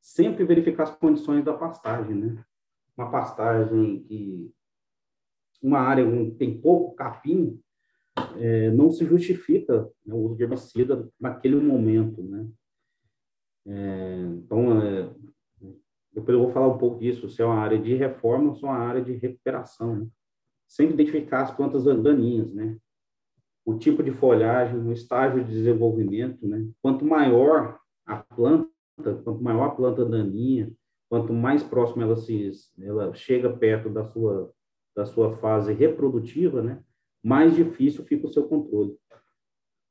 Sempre 0.00 0.44
verificar 0.44 0.84
as 0.84 0.96
condições 0.96 1.44
da 1.44 1.52
pastagem, 1.52 2.14
né? 2.14 2.44
Uma 2.96 3.10
pastagem 3.10 4.04
que 4.04 4.54
uma 5.60 5.80
área 5.80 6.04
tem 6.36 6.60
pouco 6.60 6.94
capim, 6.94 7.60
é, 8.36 8.70
não 8.70 8.90
se 8.90 9.04
justifica 9.04 9.90
né, 10.04 10.14
o 10.14 10.18
uso 10.18 10.36
de 10.36 10.42
herbicida 10.42 11.08
naquele 11.20 11.56
momento, 11.56 12.22
né? 12.22 12.46
É, 13.66 14.20
então, 14.36 14.82
é, 14.82 15.10
depois 16.12 16.36
eu 16.36 16.44
vou 16.44 16.52
falar 16.52 16.68
um 16.68 16.78
pouco 16.78 17.00
disso, 17.00 17.28
se 17.28 17.42
é 17.42 17.44
uma 17.44 17.58
área 17.58 17.78
de 17.78 17.94
reforma 17.94 18.50
ou 18.50 18.54
se 18.54 18.64
é 18.64 18.68
uma 18.68 18.78
área 18.78 19.02
de 19.02 19.12
recuperação. 19.12 19.96
Né? 19.96 20.06
Sempre 20.68 20.94
identificar 20.94 21.42
as 21.42 21.50
plantas 21.50 21.84
daninhas, 21.84 22.52
né? 22.52 22.78
o 23.64 23.78
tipo 23.78 24.02
de 24.02 24.12
folhagem, 24.12 24.78
o 24.78 24.92
estágio 24.92 25.42
de 25.42 25.50
desenvolvimento, 25.50 26.46
né? 26.46 26.68
Quanto 26.82 27.04
maior 27.04 27.80
a 28.04 28.16
planta, 28.16 28.68
quanto 29.24 29.42
maior 29.42 29.64
a 29.64 29.70
planta 29.70 30.04
daninha, 30.04 30.70
quanto 31.08 31.32
mais 31.32 31.62
próximo 31.62 32.02
ela 32.02 32.16
se 32.16 32.50
ela 32.78 33.14
chega 33.14 33.50
perto 33.50 33.88
da 33.88 34.04
sua 34.04 34.52
da 34.94 35.04
sua 35.04 35.36
fase 35.38 35.72
reprodutiva, 35.72 36.62
né? 36.62 36.80
Mais 37.24 37.56
difícil 37.56 38.04
fica 38.04 38.26
o 38.26 38.32
seu 38.32 38.46
controle, 38.46 38.96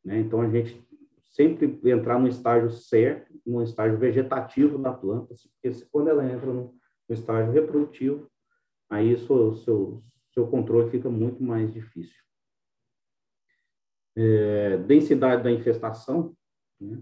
né? 0.06 0.20
Então 0.20 0.40
a 0.40 0.50
gente 0.50 0.86
sempre 1.24 1.80
entrar 1.90 2.20
no 2.20 2.28
estágio 2.28 2.70
certo, 2.70 3.34
no 3.44 3.64
estágio 3.64 3.98
vegetativo 3.98 4.78
da 4.78 4.94
planta, 4.94 5.34
porque 5.62 5.86
quando 5.92 6.10
ela 6.10 6.24
entra 6.32 6.54
no, 6.54 6.78
estágio 7.10 7.52
reprodutivo, 7.52 8.32
aí 8.90 9.14
o 9.14 9.54
seu, 9.54 10.00
seu 10.32 10.48
controle 10.48 10.90
fica 10.90 11.10
muito 11.10 11.44
mais 11.44 11.74
difícil 11.74 12.24
é, 14.16 14.78
densidade 14.78 15.44
da 15.44 15.52
infestação, 15.52 16.36
né? 16.80 17.02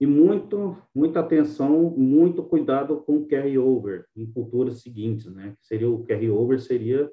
e 0.00 0.06
muito, 0.06 0.80
muita 0.94 1.20
atenção, 1.20 1.90
muito 1.90 2.42
cuidado 2.44 3.00
com 3.00 3.16
o 3.16 3.26
carry-over 3.26 4.06
em 4.14 4.30
culturas 4.30 4.80
seguintes, 4.80 5.26
né? 5.26 5.56
Seria 5.60 5.90
o 5.90 6.04
carry-over 6.04 6.60
seria 6.60 7.10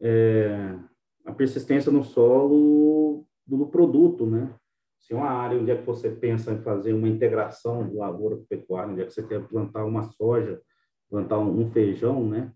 é, 0.00 0.78
a 1.24 1.32
persistência 1.32 1.90
no 1.92 2.02
solo 2.02 3.26
do 3.46 3.66
produto, 3.66 4.26
né? 4.26 4.54
Se 4.98 5.14
é 5.14 5.16
uma 5.16 5.30
área 5.30 5.58
onde 5.58 5.70
é 5.70 5.76
que 5.76 5.86
você 5.86 6.10
pensa 6.10 6.52
em 6.52 6.62
fazer 6.62 6.92
uma 6.92 7.08
integração 7.08 7.88
do 7.88 7.96
lavoura 7.96 8.36
pecuária, 8.48 8.92
onde 8.92 9.02
é 9.02 9.06
que 9.06 9.12
você 9.12 9.22
quer 9.22 9.46
plantar 9.46 9.84
uma 9.84 10.02
soja, 10.02 10.60
plantar 11.08 11.38
um 11.38 11.66
feijão, 11.66 12.28
né? 12.28 12.52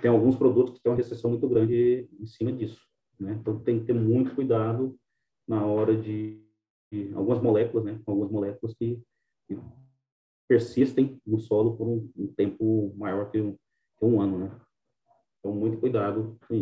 Tem 0.00 0.10
alguns 0.10 0.36
produtos 0.36 0.74
que 0.74 0.82
têm 0.82 0.92
uma 0.92 0.96
recessão 0.96 1.30
muito 1.30 1.48
grande 1.48 2.08
em 2.20 2.26
cima 2.26 2.52
disso. 2.52 2.80
Né? 3.18 3.36
Então, 3.40 3.58
tem 3.58 3.80
que 3.80 3.86
ter 3.86 3.94
muito 3.94 4.34
cuidado 4.34 4.96
na 5.48 5.64
hora 5.64 5.96
de, 5.96 6.42
de 6.92 7.12
algumas 7.14 7.40
moléculas, 7.42 7.84
né? 7.84 8.00
Algumas 8.06 8.30
moléculas 8.30 8.74
que, 8.74 9.02
que, 9.48 9.58
persistem 10.48 11.20
no 11.26 11.40
solo 11.40 11.76
por 11.76 11.88
um, 11.88 12.10
um 12.16 12.28
tempo 12.28 12.94
maior 12.96 13.30
que 13.30 13.40
um, 13.40 13.56
que 13.98 14.04
um, 14.04 14.20
ano, 14.20 14.38
né? 14.38 14.60
Então, 15.46 15.54
muito 15.54 15.78
cuidado 15.78 16.36
com 16.48 16.54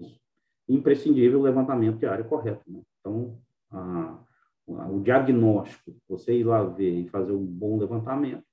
isso. 0.00 0.20
Imprescindível 0.68 1.38
o 1.38 1.42
levantamento 1.42 1.98
de 1.98 2.06
área 2.06 2.24
correto, 2.24 2.68
né? 2.68 2.82
Então, 2.98 3.40
a, 3.70 4.18
a, 4.68 4.88
o 4.88 5.00
diagnóstico, 5.00 5.96
você 6.08 6.36
ir 6.36 6.42
lá 6.42 6.64
ver 6.64 6.90
e 6.90 7.08
fazer 7.08 7.30
um 7.30 7.46
bom 7.46 7.78
levantamento, 7.78 8.44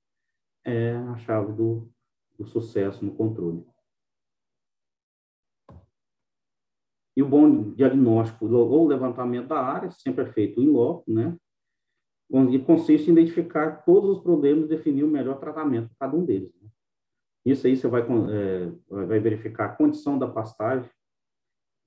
é 0.64 0.92
a 0.94 1.16
chave 1.16 1.52
do, 1.54 1.90
do 2.38 2.46
sucesso 2.46 3.04
no 3.04 3.16
controle. 3.16 3.66
E 7.16 7.22
o 7.22 7.28
bom 7.28 7.72
diagnóstico 7.72 8.46
ou 8.46 8.86
levantamento 8.86 9.48
da 9.48 9.60
área 9.60 9.90
sempre 9.90 10.22
é 10.22 10.32
feito 10.32 10.62
em 10.62 10.68
loco, 10.68 11.02
né? 11.10 11.36
E 12.52 12.58
consiste 12.60 13.10
em 13.10 13.12
identificar 13.12 13.82
todos 13.84 14.10
os 14.10 14.22
problemas 14.22 14.66
e 14.66 14.68
definir 14.68 15.02
o 15.02 15.08
melhor 15.08 15.40
tratamento 15.40 15.88
para 15.88 16.06
cada 16.06 16.16
um 16.16 16.24
deles. 16.24 16.52
Né? 16.62 16.68
Isso 17.44 17.66
aí 17.66 17.76
você 17.76 17.88
vai, 17.88 18.02
é, 18.02 18.72
vai 18.88 19.18
verificar 19.18 19.66
a 19.66 19.74
condição 19.76 20.18
da 20.18 20.28
pastagem, 20.28 20.88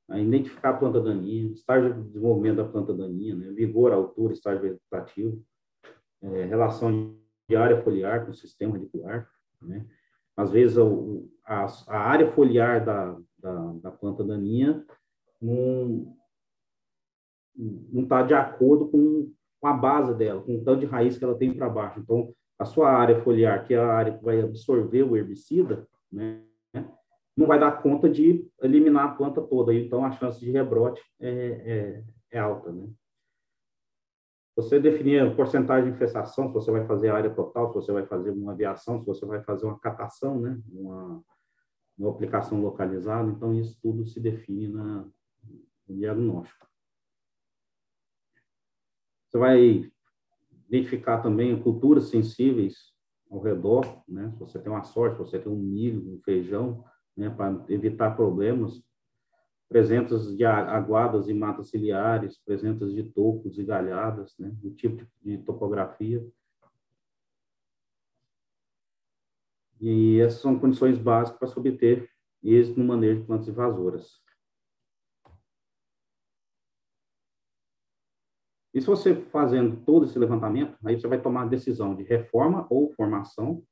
identificar 0.09 0.71
a 0.71 0.77
planta 0.77 0.99
daninha, 0.99 1.51
estágio 1.51 1.93
de 1.93 2.01
desenvolvimento 2.03 2.57
da 2.57 2.65
planta 2.65 2.93
daninha, 2.93 3.35
né? 3.35 3.51
vigor, 3.51 3.93
altura, 3.93 4.33
estágio 4.33 4.61
vegetativo, 4.61 5.41
é, 6.21 6.45
relação 6.45 7.15
de 7.49 7.55
área 7.55 7.81
foliar 7.81 8.25
com 8.25 8.31
o 8.31 8.33
sistema 8.33 8.73
radicular, 8.73 9.29
né? 9.61 9.85
Às 10.35 10.49
vezes, 10.49 10.77
a, 11.45 11.65
a 11.87 11.97
área 11.99 12.31
foliar 12.31 12.83
da, 12.83 13.17
da, 13.37 13.73
da 13.73 13.91
planta 13.91 14.23
daninha 14.23 14.85
não 15.41 16.15
está 17.93 18.23
de 18.23 18.33
acordo 18.33 18.87
com, 18.87 19.31
com 19.59 19.67
a 19.67 19.73
base 19.73 20.15
dela, 20.15 20.41
com 20.41 20.55
o 20.55 20.63
tanto 20.63 20.79
de 20.81 20.85
raiz 20.85 21.17
que 21.17 21.23
ela 21.23 21.37
tem 21.37 21.53
para 21.53 21.69
baixo. 21.69 21.99
Então, 21.99 22.33
a 22.61 22.65
sua 22.65 22.91
área 22.91 23.19
foliar, 23.23 23.65
que 23.65 23.73
é 23.73 23.77
a 23.77 23.91
área 23.91 24.15
que 24.15 24.23
vai 24.23 24.39
absorver 24.39 25.01
o 25.01 25.17
herbicida, 25.17 25.87
né, 26.11 26.43
não 27.35 27.47
vai 27.47 27.59
dar 27.59 27.81
conta 27.81 28.07
de 28.07 28.47
eliminar 28.61 29.05
a 29.05 29.15
planta 29.15 29.41
toda. 29.41 29.73
Então, 29.73 30.05
a 30.05 30.11
chance 30.11 30.39
de 30.39 30.51
rebrote 30.51 31.01
é, 31.19 31.29
é, 31.31 32.03
é 32.37 32.39
alta. 32.39 32.71
Né? 32.71 32.87
Você 34.55 34.79
definir 34.79 35.23
a 35.23 35.33
porcentagem 35.33 35.89
de 35.89 35.95
infestação, 35.95 36.47
se 36.47 36.53
você 36.53 36.69
vai 36.69 36.85
fazer 36.85 37.09
a 37.09 37.15
área 37.15 37.33
total, 37.33 37.69
se 37.69 37.73
você 37.73 37.91
vai 37.91 38.05
fazer 38.05 38.29
uma 38.29 38.51
aviação, 38.51 38.99
se 38.99 39.05
você 39.05 39.25
vai 39.25 39.41
fazer 39.41 39.65
uma 39.65 39.79
catação, 39.79 40.39
né? 40.39 40.61
uma, 40.71 41.23
uma 41.97 42.11
aplicação 42.11 42.61
localizada. 42.61 43.27
Então, 43.31 43.55
isso 43.55 43.79
tudo 43.81 44.05
se 44.05 44.19
define 44.19 44.67
na, 44.67 45.07
diagnóstico. 45.89 46.67
Você 49.27 49.37
vai 49.37 49.90
identificar 50.71 51.21
também 51.21 51.61
culturas 51.61 52.05
sensíveis 52.05 52.93
ao 53.29 53.41
redor, 53.41 54.03
né? 54.07 54.31
Se 54.31 54.39
você 54.39 54.57
tem 54.57 54.71
uma 54.71 54.83
sorte, 54.83 55.17
você 55.17 55.37
tem 55.37 55.51
um 55.51 55.59
milho, 55.59 56.13
um 56.13 56.21
feijão, 56.23 56.85
né? 57.15 57.29
Para 57.29 57.65
evitar 57.67 58.15
problemas. 58.15 58.81
Presenças 59.67 60.35
de 60.35 60.43
aguadas 60.43 61.29
e 61.29 61.33
matas 61.33 61.69
ciliares, 61.69 62.37
presenças 62.43 62.93
de 62.93 63.03
tocos 63.03 63.57
e 63.57 63.63
galhadas, 63.63 64.33
né? 64.39 64.53
O 64.63 64.71
tipo 64.71 65.05
de 65.21 65.37
topografia. 65.39 66.25
E 69.79 70.19
essas 70.19 70.41
são 70.41 70.59
condições 70.59 70.97
básicas 70.97 71.39
para 71.39 71.47
se 71.47 71.59
obter 71.59 72.09
êxito 72.43 72.79
no 72.79 72.85
manejo 72.85 73.21
de 73.21 73.27
plantas 73.27 73.47
invasoras. 73.47 74.20
E 78.73 78.79
se 78.79 78.87
você 78.87 79.15
fazendo 79.15 79.77
todo 79.85 80.05
esse 80.05 80.17
levantamento, 80.17 80.77
aí 80.85 80.99
você 80.99 81.07
vai 81.07 81.21
tomar 81.21 81.43
a 81.43 81.47
decisão 81.47 81.93
de 81.93 82.03
reforma 82.03 82.65
ou 82.69 82.93
formação, 82.93 83.63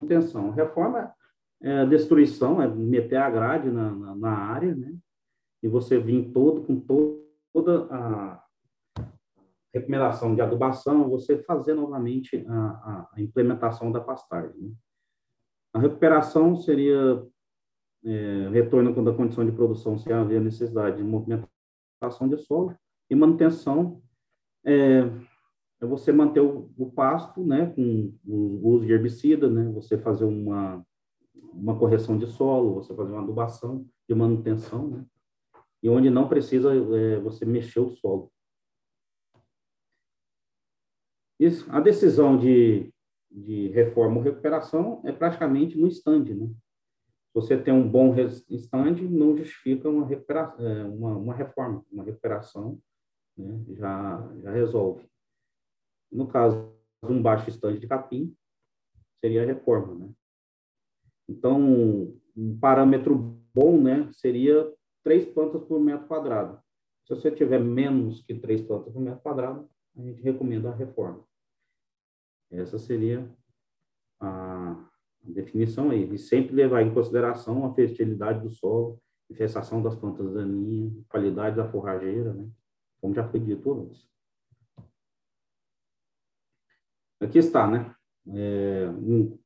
manutenção. 0.00 0.50
Reforma 0.50 1.12
é 1.60 1.86
destruição, 1.86 2.60
é 2.60 2.68
meter 2.68 3.16
a 3.16 3.30
grade 3.30 3.70
na, 3.70 3.90
na, 3.90 4.14
na, 4.14 4.30
área, 4.30 4.74
né? 4.74 4.94
E 5.62 5.68
você 5.68 5.98
vir 5.98 6.30
todo 6.32 6.62
com 6.62 6.78
todo, 6.78 7.24
toda 7.52 7.86
a 7.90 8.44
recomendação 9.74 10.34
de 10.34 10.40
adubação, 10.40 11.08
você 11.08 11.42
fazer 11.42 11.74
novamente 11.74 12.44
a, 12.48 13.08
a 13.12 13.20
implementação 13.20 13.90
da 13.90 14.00
pastagem. 14.00 14.56
Né? 14.56 14.72
A 15.74 15.78
recuperação 15.78 16.56
seria 16.56 17.26
é, 18.04 18.48
retorno 18.50 18.94
quando 18.94 19.10
a 19.10 19.16
condição 19.16 19.44
de 19.44 19.52
produção 19.52 19.98
se 19.98 20.12
haver 20.12 20.40
necessidade 20.40 20.98
de 20.98 21.04
movimentação 21.04 22.28
de 22.28 22.38
solo, 22.38 22.76
e 23.08 23.14
manutenção 23.14 24.02
é, 24.64 25.00
é 25.80 25.86
você 25.86 26.12
manter 26.12 26.40
o, 26.40 26.70
o, 26.76 26.90
pasto, 26.90 27.44
né, 27.44 27.66
com 27.66 28.12
o 28.26 28.68
uso 28.68 28.86
de 28.86 28.92
herbicida, 28.92 29.48
né, 29.48 29.70
você 29.72 29.96
fazer 29.96 30.24
uma, 30.24 30.84
uma 31.52 31.78
correção 31.78 32.18
de 32.18 32.26
solo, 32.26 32.74
você 32.74 32.94
fazer 32.94 33.12
uma 33.12 33.22
adubação 33.22 33.86
de 34.08 34.14
manutenção, 34.14 34.88
né, 34.88 35.06
e 35.82 35.88
onde 35.88 36.10
não 36.10 36.28
precisa 36.28 36.72
é, 36.74 37.18
você 37.20 37.44
mexer 37.44 37.80
o 37.80 37.90
solo. 37.90 38.32
Isso, 41.38 41.66
a 41.70 41.80
decisão 41.80 42.36
de, 42.36 42.92
de 43.30 43.68
reforma 43.68 44.16
ou 44.16 44.22
recuperação 44.22 45.02
é 45.04 45.12
praticamente 45.12 45.78
no 45.78 45.86
stand, 45.86 46.24
né? 46.34 46.50
você 47.36 47.54
tem 47.54 47.74
um 47.74 47.86
bom 47.86 48.14
stand, 48.48 48.94
não 49.10 49.36
justifica 49.36 49.90
uma, 49.90 50.10
é, 50.10 50.84
uma, 50.84 51.18
uma 51.18 51.34
reforma, 51.34 51.84
uma 51.92 52.02
recuperação 52.02 52.80
né, 53.36 53.64
já, 53.74 54.32
já 54.42 54.50
resolve. 54.50 55.06
No 56.10 56.26
caso 56.26 56.72
um 57.02 57.22
baixo 57.22 57.48
estande 57.48 57.78
de 57.78 57.86
capim, 57.86 58.34
seria 59.20 59.42
a 59.42 59.46
reforma, 59.46 59.94
né? 59.94 60.12
Então, 61.28 61.60
um 62.36 62.58
parâmetro 62.58 63.16
bom, 63.54 63.80
né, 63.80 64.08
seria 64.12 64.72
três 65.02 65.24
plantas 65.24 65.62
por 65.64 65.80
metro 65.80 66.06
quadrado. 66.06 66.60
Se 67.04 67.14
você 67.14 67.30
tiver 67.30 67.58
menos 67.58 68.22
que 68.22 68.34
três 68.34 68.60
plantas 68.60 68.92
por 68.92 69.00
metro 69.00 69.20
quadrado, 69.20 69.68
a 69.96 70.00
gente 70.02 70.22
recomenda 70.22 70.70
a 70.70 70.74
reforma. 70.74 71.24
Essa 72.50 72.78
seria 72.78 73.28
a 74.20 74.88
definição 75.22 75.90
aí. 75.90 76.12
E 76.12 76.18
sempre 76.18 76.54
levar 76.54 76.82
em 76.82 76.92
consideração 76.92 77.64
a 77.64 77.74
fertilidade 77.74 78.40
do 78.40 78.50
solo, 78.50 79.00
infestação 79.30 79.82
das 79.82 79.96
plantas 79.96 80.32
daninhas, 80.32 81.04
qualidade 81.08 81.56
da 81.56 81.68
forrageira, 81.68 82.32
né? 82.32 82.48
Como 83.00 83.14
já 83.14 83.28
foi 83.28 83.40
dito 83.40 83.72
antes. 83.72 84.08
Aqui 87.20 87.38
está, 87.38 87.66
né? 87.66 87.94
É, 88.28 88.88
um, 88.90 89.38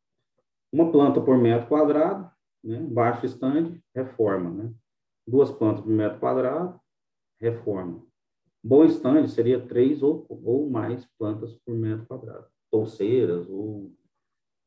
uma 0.72 0.90
planta 0.90 1.20
por 1.20 1.36
metro 1.36 1.68
quadrado, 1.68 2.30
né? 2.62 2.80
baixo 2.80 3.26
estande, 3.26 3.82
reforma, 3.94 4.50
né? 4.50 4.74
Duas 5.26 5.50
plantas 5.50 5.82
por 5.82 5.90
metro 5.90 6.18
quadrado, 6.18 6.80
reforma. 7.40 8.04
Bom 8.62 8.84
estande 8.84 9.30
seria 9.30 9.66
três 9.66 10.02
ou, 10.02 10.26
ou 10.28 10.68
mais 10.68 11.06
plantas 11.18 11.56
por 11.64 11.74
metro 11.74 12.06
quadrado, 12.06 12.46
touceiras 12.70 13.48
ou 13.48 13.94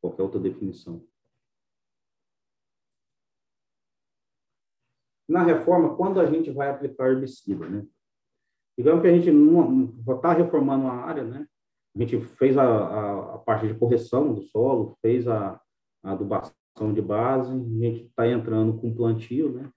qualquer 0.01 0.23
outra 0.23 0.39
definição. 0.39 1.05
Na 5.27 5.43
reforma, 5.43 5.95
quando 5.95 6.19
a 6.19 6.25
gente 6.25 6.51
vai 6.51 6.69
aplicar 6.69 7.09
herbicida, 7.09 7.67
né? 7.69 7.87
Digamos 8.77 9.01
que 9.01 9.07
a 9.07 9.15
gente 9.15 9.29
está 9.29 10.33
reformando 10.33 10.85
uma 10.85 10.93
área, 10.93 11.23
né? 11.23 11.47
A 11.95 11.99
gente 11.99 12.19
fez 12.19 12.57
a, 12.57 12.63
a, 12.63 13.35
a, 13.35 13.37
parte 13.37 13.67
de 13.67 13.75
correção 13.75 14.33
do 14.33 14.41
solo, 14.41 14.97
fez 14.99 15.27
a, 15.27 15.61
a 16.03 16.11
adubação 16.11 16.53
de 16.93 17.01
base, 17.01 17.51
a 17.51 17.55
gente 17.55 18.05
está 18.05 18.27
entrando 18.27 18.79
com 18.79 18.95
plantio, 18.95 19.53
né? 19.53 19.71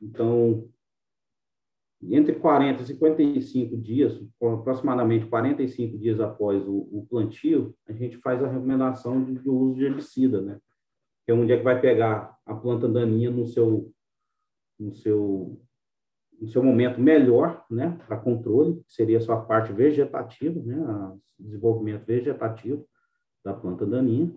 Então, 0.00 0.66
entre 2.02 2.34
40 2.34 2.82
e 2.82 2.86
55 2.86 3.76
dias, 3.76 4.22
aproximadamente 4.40 5.26
45 5.26 5.98
dias 5.98 6.20
após 6.20 6.66
o, 6.66 6.88
o 6.92 7.06
plantio, 7.08 7.74
a 7.86 7.92
gente 7.92 8.16
faz 8.18 8.42
a 8.42 8.48
recomendação 8.48 9.22
de, 9.22 9.34
de, 9.34 9.48
uso 9.48 9.74
de 9.74 9.84
herbicida, 9.84 10.40
né? 10.40 10.58
Que 11.24 11.32
é 11.32 11.34
onde 11.34 11.52
é 11.52 11.56
que 11.56 11.64
vai 11.64 11.80
pegar 11.80 12.36
a 12.46 12.54
planta 12.54 12.88
daninha 12.88 13.30
no 13.30 13.46
seu, 13.46 13.92
no 14.78 14.92
seu, 14.92 15.60
no 16.40 16.48
seu 16.48 16.62
momento 16.62 17.00
melhor, 17.00 17.64
né? 17.70 17.98
Para 18.06 18.16
controle, 18.16 18.82
seria 18.86 19.20
sua 19.20 19.40
parte 19.40 19.72
vegetativa, 19.72 20.60
né? 20.62 21.16
Desenvolvimento 21.38 22.04
vegetativo 22.04 22.86
da 23.44 23.54
planta 23.54 23.86
daninha. 23.86 24.32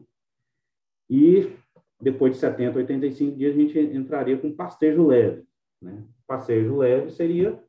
E 1.09 1.51
depois 2.01 2.33
de 2.33 2.39
70, 2.39 2.77
85 2.77 3.37
dias, 3.37 3.53
a 3.53 3.57
gente 3.57 3.79
entraria 3.79 4.37
com 4.37 4.55
pastejo 4.55 5.07
leve, 5.07 5.43
né? 5.81 6.05
Passeio 6.27 6.77
leve 6.77 7.09
seria 7.11 7.59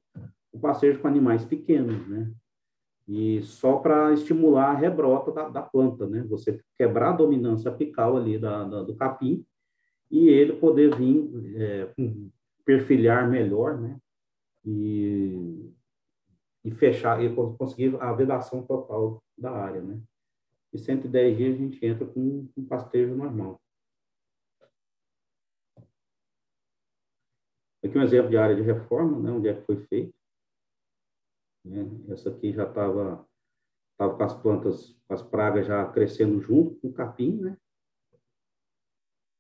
o 0.53 0.59
passeio 0.59 0.99
com 0.99 1.09
animais 1.09 1.45
pequenos, 1.45 2.07
né? 2.09 2.31
E 3.09 3.43
só 3.43 3.79
para 3.79 4.13
estimular 4.13 4.71
a 4.71 4.77
rebrota 4.77 5.33
da, 5.33 5.49
da, 5.49 5.63
planta, 5.63 6.07
né? 6.07 6.25
Você 6.29 6.61
quebrar 6.77 7.11
a 7.11 7.17
dominância 7.17 7.71
apical 7.71 8.17
ali 8.17 8.39
da, 8.39 8.65
da 8.65 8.83
do 8.83 8.95
capim 8.95 9.45
e 10.11 10.29
ele 10.29 10.53
poder 10.53 10.95
vir 10.95 11.29
é, 11.57 11.89
perfilhar 12.65 13.29
melhor, 13.29 13.81
né? 13.81 13.97
E, 14.65 15.73
e 16.65 16.71
fechar, 16.71 17.23
e 17.23 17.35
conseguir 17.57 17.97
a 18.01 18.13
vedação 18.13 18.63
total 18.65 19.23
da 19.37 19.51
área, 19.51 19.81
né? 19.81 20.01
E 20.73 20.79
110 20.79 21.37
dias 21.37 21.55
a 21.55 21.59
gente 21.59 21.85
entra 21.85 22.07
com 22.07 22.49
um 22.57 22.65
pastejo 22.67 23.15
normal. 23.17 23.61
Aqui 27.83 27.97
um 27.97 28.03
exemplo 28.03 28.31
de 28.31 28.37
área 28.37 28.55
de 28.55 28.63
reforma, 28.63 29.19
né, 29.19 29.31
onde 29.33 29.49
é 29.49 29.55
que 29.55 29.65
foi 29.65 29.77
feito. 29.87 30.15
Né? 31.65 31.85
Essa 32.09 32.31
aqui 32.31 32.53
já 32.53 32.69
estava 32.69 33.27
tava 33.97 34.17
com 34.17 34.23
as 34.23 34.35
plantas, 34.35 34.97
com 35.07 35.15
as 35.15 35.23
pragas 35.23 35.67
já 35.67 35.87
crescendo 35.93 36.41
junto 36.41 36.75
com 36.77 36.89
o 36.89 36.93
capim, 36.93 37.39
né? 37.39 37.57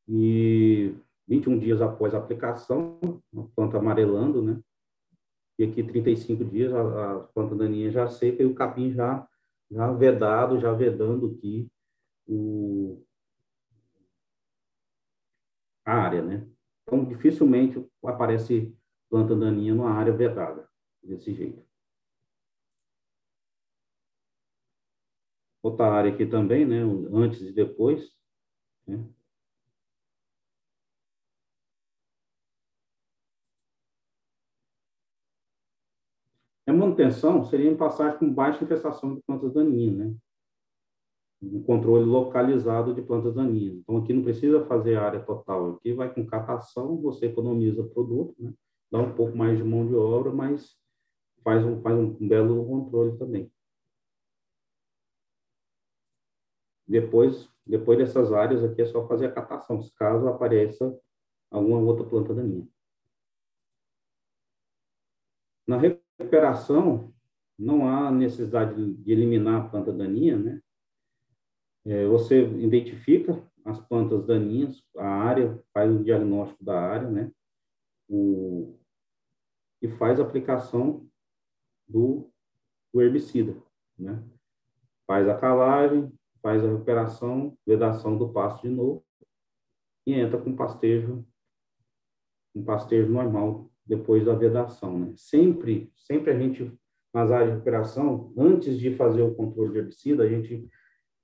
E 0.06 0.94
21 1.26 1.58
dias 1.58 1.80
após 1.80 2.14
a 2.14 2.18
aplicação, 2.18 2.98
a 3.34 3.42
planta 3.54 3.78
amarelando, 3.78 4.42
né? 4.42 4.60
E 5.60 5.64
aqui 5.64 5.82
35 5.82 6.42
dias 6.42 6.72
a, 6.72 7.16
a 7.16 7.20
planta 7.20 7.54
daninha 7.54 7.90
já 7.90 8.08
seca 8.08 8.42
e 8.42 8.46
o 8.46 8.54
capim 8.54 8.92
já 8.92 9.28
já 9.70 9.92
vedado, 9.92 10.58
já 10.58 10.72
vedando 10.72 11.26
aqui 11.26 11.70
o 12.26 13.04
a 15.84 15.92
área, 15.92 16.22
né? 16.22 16.48
Então, 16.82 17.04
dificilmente 17.04 17.86
aparece 18.02 18.74
planta 19.10 19.36
daninha 19.36 19.74
numa 19.74 19.90
área 19.90 20.14
vedada, 20.14 20.66
desse 21.02 21.34
jeito. 21.34 21.62
Outra 25.62 25.92
área 25.92 26.10
aqui 26.10 26.24
também, 26.24 26.64
né, 26.64 26.80
antes 27.12 27.42
e 27.42 27.52
depois. 27.52 28.10
Né? 28.86 29.06
A 36.70 36.72
manutenção 36.72 37.44
seria 37.44 37.68
em 37.68 37.76
passagem 37.76 38.16
com 38.16 38.32
baixa 38.32 38.62
infestação 38.62 39.16
de 39.16 39.20
plantas 39.22 39.52
daninhas, 39.52 39.96
né? 39.96 40.16
um 41.42 41.60
controle 41.64 42.04
localizado 42.04 42.94
de 42.94 43.02
plantas 43.02 43.34
daninhas. 43.34 43.74
Então, 43.78 43.96
aqui 43.96 44.12
não 44.12 44.22
precisa 44.22 44.64
fazer 44.66 44.94
área 44.94 45.18
total, 45.18 45.72
aqui 45.72 45.92
vai 45.92 46.14
com 46.14 46.24
catação, 46.24 46.96
você 47.02 47.26
economiza 47.26 47.82
produto, 47.82 48.36
né? 48.38 48.54
dá 48.88 49.00
um 49.00 49.12
pouco 49.16 49.36
mais 49.36 49.58
de 49.58 49.64
mão 49.64 49.84
de 49.84 49.96
obra, 49.96 50.32
mas 50.32 50.76
faz 51.42 51.64
um, 51.64 51.82
faz 51.82 51.98
um 51.98 52.28
belo 52.28 52.64
controle 52.64 53.18
também. 53.18 53.50
Depois, 56.86 57.50
depois 57.66 57.98
dessas 57.98 58.32
áreas 58.32 58.62
aqui 58.62 58.82
é 58.82 58.86
só 58.86 59.08
fazer 59.08 59.26
a 59.26 59.32
catação, 59.32 59.80
caso 59.96 60.28
apareça 60.28 60.96
alguma 61.50 61.80
outra 61.80 62.06
planta 62.06 62.32
daninha. 62.32 62.68
Na 65.66 65.76
recuperação, 66.20 67.12
não 67.58 67.88
há 67.88 68.10
necessidade 68.10 68.94
de 68.94 69.12
eliminar 69.12 69.60
a 69.60 69.68
planta 69.68 69.92
daninha, 69.92 70.38
né? 70.38 70.60
É, 71.86 72.06
você 72.06 72.42
identifica 72.42 73.42
as 73.64 73.80
plantas 73.80 74.26
daninhas, 74.26 74.82
a 74.96 75.06
área, 75.06 75.62
faz 75.72 75.90
o 75.90 76.04
diagnóstico 76.04 76.62
da 76.62 76.78
área, 76.78 77.08
né? 77.08 77.32
O, 78.08 78.78
e 79.80 79.88
faz 79.88 80.20
a 80.20 80.22
aplicação 80.22 81.08
do, 81.88 82.30
do 82.92 83.00
herbicida, 83.00 83.56
né? 83.98 84.22
Faz 85.06 85.28
a 85.28 85.38
calagem, 85.38 86.12
faz 86.42 86.62
a 86.62 86.68
recuperação, 86.68 87.56
vedação 87.66 88.16
do 88.16 88.30
pasto 88.30 88.62
de 88.62 88.74
novo 88.74 89.04
e 90.06 90.14
entra 90.14 90.40
com 90.40 90.56
pastejo, 90.56 91.24
um 92.54 92.64
pastejo 92.64 93.10
normal 93.10 93.69
depois 93.86 94.24
da 94.24 94.34
vedação, 94.34 94.98
né? 94.98 95.12
Sempre, 95.16 95.90
sempre 95.96 96.30
a 96.30 96.38
gente 96.38 96.72
nas 97.12 97.30
áreas 97.30 97.48
de 97.48 97.54
recuperação, 97.54 98.32
antes 98.36 98.78
de 98.78 98.94
fazer 98.94 99.22
o 99.22 99.34
controle 99.34 99.72
de 99.72 99.78
herbicida, 99.78 100.22
a 100.22 100.28
gente 100.28 100.68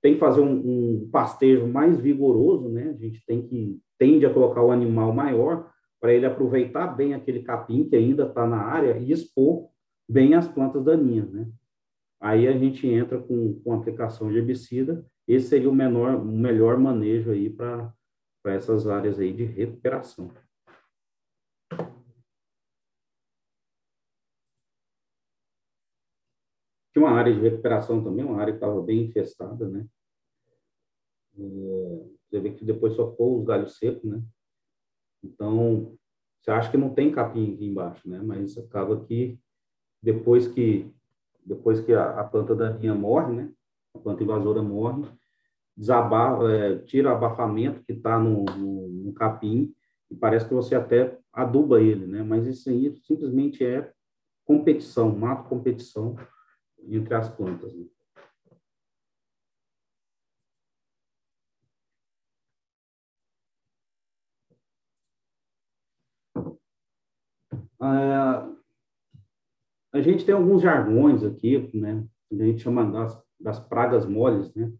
tem 0.01 0.13
que 0.13 0.19
fazer 0.19 0.41
um, 0.41 0.51
um, 0.53 1.09
pastejo 1.09 1.65
mais 1.65 1.99
vigoroso, 1.99 2.69
né? 2.69 2.89
A 2.89 2.97
gente 3.01 3.23
tem 3.25 3.41
que 3.41 3.79
tende 3.97 4.25
a 4.25 4.33
colocar 4.33 4.61
o 4.61 4.71
animal 4.71 5.11
maior 5.11 5.71
para 5.99 6.13
ele 6.13 6.25
aproveitar 6.25 6.87
bem 6.87 7.13
aquele 7.13 7.41
capim 7.41 7.87
que 7.87 7.95
ainda 7.95 8.27
está 8.27 8.45
na 8.45 8.57
área 8.57 8.97
e 8.97 9.11
expor 9.11 9.69
bem 10.07 10.35
as 10.35 10.47
plantas 10.47 10.83
daninhas, 10.83 11.31
né? 11.31 11.49
Aí 12.19 12.47
a 12.47 12.57
gente 12.57 12.87
entra 12.87 13.19
com, 13.19 13.59
com 13.61 13.73
aplicação 13.73 14.29
de 14.29 14.37
herbicida. 14.37 15.05
Esse 15.27 15.49
seria 15.49 15.69
o 15.69 15.75
menor, 15.75 16.15
o 16.15 16.25
melhor 16.25 16.77
manejo 16.77 17.31
aí 17.31 17.49
para 17.49 17.93
essas 18.45 18.87
áreas 18.87 19.19
aí 19.19 19.33
de 19.33 19.43
recuperação. 19.43 20.31
Área 27.19 27.33
de 27.33 27.39
recuperação 27.39 28.03
também, 28.03 28.25
uma 28.25 28.39
área 28.39 28.53
que 28.53 28.57
estava 28.57 28.81
bem 28.81 29.03
infestada, 29.05 29.67
né? 29.67 29.85
É, 31.37 32.05
você 32.29 32.39
vê 32.39 32.51
que 32.51 32.65
depois 32.65 32.93
só 32.93 33.09
ficou 33.11 33.39
os 33.39 33.45
galhos 33.45 33.77
secos, 33.77 34.03
né? 34.03 34.21
Então, 35.23 35.97
você 36.39 36.51
acha 36.51 36.71
que 36.71 36.77
não 36.77 36.93
tem 36.93 37.11
capim 37.11 37.53
aqui 37.53 37.65
embaixo, 37.65 38.07
né? 38.09 38.21
Mas 38.23 38.57
acaba 38.57 39.03
que 39.05 39.39
depois 40.01 40.47
que 40.47 40.91
depois 41.45 41.79
que 41.79 41.93
a, 41.93 42.19
a 42.19 42.23
planta 42.25 42.53
daninha 42.53 42.93
morre, 42.93 43.33
né? 43.33 43.53
A 43.95 43.99
planta 43.99 44.23
invasora 44.23 44.61
morre, 44.61 45.07
desabar, 45.75 46.41
é, 46.49 46.77
tira 46.79 47.09
o 47.09 47.13
abafamento 47.13 47.83
que 47.83 47.93
está 47.93 48.19
no, 48.19 48.43
no, 48.43 48.87
no, 48.87 49.13
capim 49.13 49.73
e 50.11 50.15
parece 50.15 50.47
que 50.47 50.53
você 50.53 50.75
até 50.75 51.17
aduba 51.31 51.81
ele, 51.81 52.05
né? 52.05 52.21
Mas 52.21 52.45
isso 52.47 52.69
aí 52.69 52.93
simplesmente 53.03 53.65
é 53.65 53.91
competição, 54.43 55.15
mato 55.15 55.47
competição 55.47 56.15
entre 56.79 57.13
as 57.13 57.29
plantas. 57.29 57.73
Né? 57.73 57.85
Ah, 67.79 68.51
a 69.93 70.01
gente 70.01 70.25
tem 70.25 70.33
alguns 70.33 70.61
jargões 70.61 71.23
aqui, 71.23 71.69
né? 71.75 72.05
A 72.31 72.35
gente 72.35 72.61
chama 72.61 72.89
das, 72.91 73.23
das 73.39 73.59
pragas 73.59 74.05
moles, 74.05 74.53
né? 74.53 74.71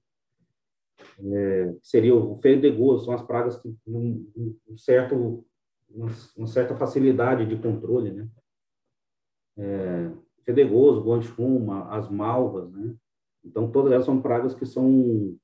É, 1.20 1.76
seria 1.84 2.16
o 2.16 2.40
fedegoso, 2.42 3.06
são 3.06 3.14
as 3.14 3.22
pragas 3.22 3.58
que 3.58 3.76
um, 3.88 4.32
um 4.68 4.78
certo, 4.78 5.46
uma, 5.90 6.08
uma, 6.36 6.48
certa 6.48 6.76
facilidade 6.76 7.46
de 7.46 7.60
controle, 7.62 8.12
né? 8.12 8.28
É, 9.58 10.12
fedegoso, 10.48 11.04
guanchuma, 11.04 11.90
as 11.90 12.10
malvas, 12.10 12.72
né? 12.72 12.96
Então, 13.44 13.70
todas 13.70 13.92
elas 13.92 14.06
são 14.06 14.22
pragas 14.22 14.56
que 14.56 14.66
são, 14.66 15.38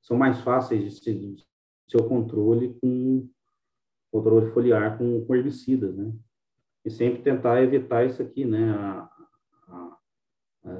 são 0.00 0.16
mais 0.16 0.40
fáceis 0.40 0.84
de, 0.84 0.90
se, 0.92 1.12
de 1.12 1.44
seu 1.88 2.08
controle 2.08 2.78
com 2.80 3.28
controle 4.10 4.50
foliar 4.52 4.96
com, 4.96 5.24
com 5.26 5.34
herbicidas, 5.34 5.94
né? 5.94 6.12
e 6.84 6.90
sempre 6.90 7.22
tentar 7.22 7.62
evitar 7.62 8.06
isso 8.06 8.22
aqui, 8.22 8.44
né? 8.44 8.70
A, 8.70 9.10
a, 9.68 9.98
a, 10.64 10.78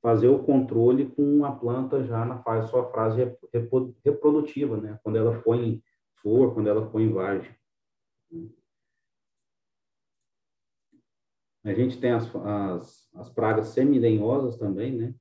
fazer 0.00 0.28
o 0.28 0.44
controle 0.44 1.06
com 1.06 1.44
a 1.44 1.50
planta 1.50 2.04
já 2.04 2.24
na 2.24 2.38
fase, 2.42 2.70
sua 2.70 2.84
fase 2.92 3.36
reprodutiva, 4.04 4.76
né? 4.76 5.00
Quando 5.02 5.16
ela 5.16 5.40
põe 5.42 5.82
flor, 6.22 6.54
quando 6.54 6.68
ela 6.68 6.88
põe 6.88 7.12
vagem. 7.12 7.50
A 11.66 11.74
gente 11.74 11.98
tem 11.98 12.12
as, 12.12 12.32
as, 12.36 13.08
as 13.14 13.28
pragas 13.28 13.68
semilenhosas 13.68 14.56
também, 14.56 14.92
né? 14.92 15.14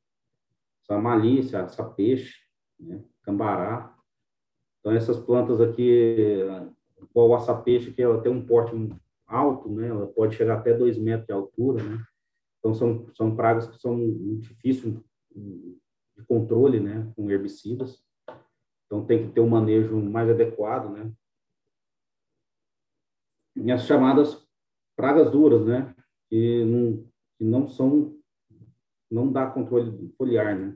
A 0.87 0.99
malícia, 0.99 1.63
a 1.63 1.67
sapeixe, 1.67 2.35
né? 2.79 3.03
cambará. 3.23 3.97
Então, 4.79 4.91
essas 4.91 5.17
plantas 5.17 5.59
aqui, 5.59 6.45
igual 7.01 7.29
o 7.29 7.35
açapeixe, 7.35 7.91
que 7.91 7.99
ela 7.99 8.21
tem 8.21 8.31
um 8.31 8.45
porte 8.45 8.75
alto, 9.25 9.69
né? 9.71 9.87
Ela 9.87 10.05
pode 10.05 10.35
chegar 10.35 10.59
até 10.59 10.71
dois 10.71 10.99
metros 10.99 11.25
de 11.25 11.33
altura, 11.33 11.83
né? 11.83 12.05
Então 12.59 12.75
são 12.75 13.11
são 13.15 13.35
pragas 13.35 13.67
que 13.67 13.79
são 13.79 13.97
difíceis 14.39 14.95
de 15.35 16.23
controle, 16.27 16.79
né? 16.79 17.11
Com 17.15 17.29
herbicidas. 17.29 18.03
Então 18.85 19.03
tem 19.03 19.27
que 19.27 19.33
ter 19.33 19.41
um 19.41 19.49
manejo 19.49 19.97
mais 19.97 20.29
adequado, 20.29 20.91
né? 20.91 21.11
E 23.55 23.71
as 23.71 23.85
chamadas 23.85 24.47
pragas 24.95 25.31
duras, 25.31 25.65
né? 25.65 25.95
Que 26.35 26.65
não, 26.65 27.07
que 27.37 27.45
não 27.45 27.65
são 27.65 28.19
não 29.09 29.31
dá 29.31 29.49
controle 29.49 30.11
foliar, 30.17 30.57
né? 30.57 30.75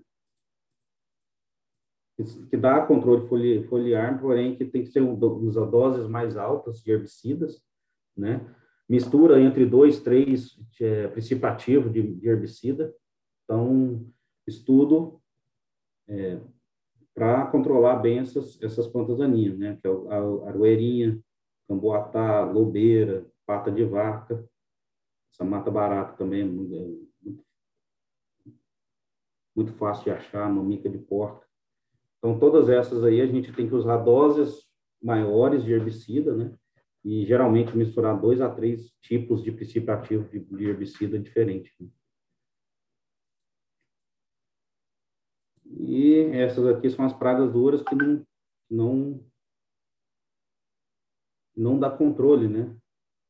que 2.50 2.56
dá 2.56 2.86
controle 2.86 3.28
foliar, 3.68 4.22
porém 4.22 4.56
que 4.56 4.64
tem 4.64 4.84
que 4.84 4.92
ser 4.92 5.02
usa 5.02 5.66
doses 5.66 6.08
mais 6.08 6.38
altas 6.38 6.82
de 6.82 6.92
herbicidas 6.92 7.62
né? 8.16 8.46
Mistura 8.88 9.40
entre 9.40 9.66
dois, 9.66 10.02
três 10.02 10.60
é, 10.82 11.08
de, 11.08 12.16
de, 12.16 12.28
herbicida. 12.28 12.94
Então, 13.44 14.06
estudo 14.48 15.22
é, 16.08 16.40
para 17.14 17.46
controlar 17.48 17.98
bem 17.98 18.20
essas, 18.20 18.62
essas 18.62 18.88
plantas 18.88 19.18
daninhas, 19.18 19.58
né? 19.58 19.78
Que 19.82 19.88
é 19.88 19.92
a 19.92 20.50
aroeirinha, 20.50 21.20
camboatá, 21.68 22.44
lobeira, 22.44 23.26
pata 23.46 23.72
de 23.72 23.84
vaca, 23.84 24.49
essa 25.32 25.44
mata 25.44 25.72
barata 25.72 26.18
também 26.18 26.42
é 26.42 26.46
muito, 26.46 27.10
muito 29.56 29.74
fácil 29.74 30.06
de 30.06 30.12
achar, 30.12 30.50
mamica 30.50 30.90
de 30.90 30.98
porta. 30.98 31.48
Então, 32.18 32.38
todas 32.38 32.70
essas 32.70 33.04
aí 33.04 33.22
a 33.22 33.28
gente 33.28 33.54
tem 33.54 33.68
que 33.68 33.76
usar 33.76 33.98
doses 33.98 34.68
maiores 35.02 35.64
de 35.64 35.72
herbicida, 35.72 36.36
né? 36.36 36.58
e 37.04 37.26
geralmente 37.26 37.76
misturar 37.76 38.20
dois 38.20 38.42
a 38.42 38.54
três 38.54 38.92
tipos 39.02 39.44
de 39.44 39.52
princípio 39.52 39.94
ativo 39.94 40.28
de, 40.30 40.40
de 40.40 40.66
herbicida 40.66 41.18
diferente. 41.18 41.74
Né? 41.80 41.90
E 45.66 46.22
essas 46.34 46.66
aqui 46.68 46.90
são 46.90 47.06
as 47.06 47.14
pragas 47.14 47.52
duras 47.52 47.82
que 47.82 47.96
não, 47.96 48.26
não, 48.70 49.26
não 51.56 51.80
dá 51.80 51.90
controle, 51.90 52.48
né? 52.48 52.76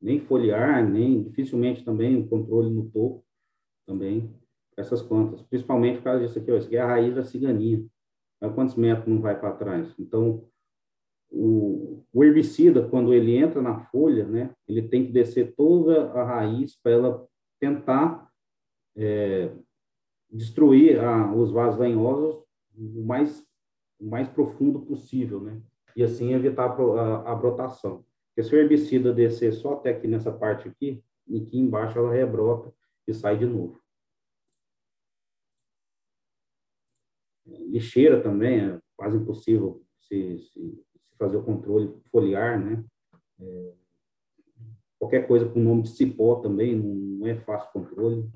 Nem 0.02 0.20
foliar, 0.20 0.88
nem 0.88 1.24
dificilmente 1.24 1.84
também 1.84 2.18
o 2.18 2.28
controle 2.28 2.70
no 2.70 2.90
topo 2.90 3.24
também 3.86 4.34
essas 4.80 5.02
plantas, 5.02 5.42
principalmente 5.44 5.98
por 5.98 6.06
causa 6.06 6.26
disso 6.26 6.40
aqui, 6.40 6.52
ó, 6.52 6.58
isso 6.58 6.68
aqui 6.68 6.78
é 6.78 6.82
a 6.82 6.88
raiz 6.88 7.14
da 7.14 7.24
ciganinha. 7.24 7.86
Olha 8.42 8.54
quantos 8.54 8.76
metros 8.76 9.08
não 9.08 9.20
vai 9.20 9.38
para 9.38 9.52
trás. 9.52 9.94
Então, 10.00 10.46
o, 11.30 12.04
o, 12.14 12.24
herbicida, 12.24 12.88
quando 12.88 13.14
ele 13.14 13.36
entra 13.36 13.62
na 13.62 13.80
folha, 13.88 14.26
né, 14.26 14.56
ele 14.68 14.88
tem 14.88 15.06
que 15.06 15.12
descer 15.12 15.54
toda 15.56 16.12
a 16.14 16.24
raiz 16.24 16.76
para 16.82 16.94
ela 16.94 17.28
tentar 17.60 18.30
é, 18.96 19.52
destruir 20.32 21.00
a, 21.00 21.34
os 21.34 21.52
vasos 21.52 21.80
lenhosos 21.80 22.44
o 22.76 23.04
mais, 23.04 23.46
o 24.00 24.10
mais 24.10 24.30
profundo 24.30 24.80
possível, 24.80 25.42
né, 25.42 25.62
e 25.96 26.02
assim 26.02 26.34
evitar 26.34 26.72
a, 26.72 27.02
a, 27.02 27.32
a 27.34 27.36
brotação. 27.36 28.06
Porque 28.40 28.50
se 28.50 28.56
o 28.56 28.58
herbicida 28.58 29.14
descer 29.14 29.52
só 29.52 29.74
até 29.74 29.90
aqui 29.90 30.08
nessa 30.08 30.32
parte 30.32 30.70
aqui, 30.70 31.04
aqui 31.28 31.60
embaixo 31.60 32.00
ela 32.00 32.14
rebrota 32.14 32.74
e 33.06 33.14
sai 33.14 33.38
de 33.38 33.46
novo. 33.46 33.84
Lixeira 37.46 38.24
também 38.24 38.62
é 38.62 38.82
quase 38.96 39.18
impossível 39.18 39.86
se, 40.00 40.40
se 40.40 40.86
fazer 41.18 41.36
o 41.36 41.44
controle 41.44 42.02
foliar, 42.10 42.58
né? 42.58 42.86
É, 43.42 43.74
qualquer 44.98 45.28
coisa 45.28 45.50
com 45.50 45.60
o 45.60 45.64
nome 45.64 45.82
de 45.82 45.90
cipó 45.90 46.40
também, 46.40 46.78
não, 46.78 47.28
é 47.28 47.36
fácil 47.42 47.74
controle. 47.74 48.32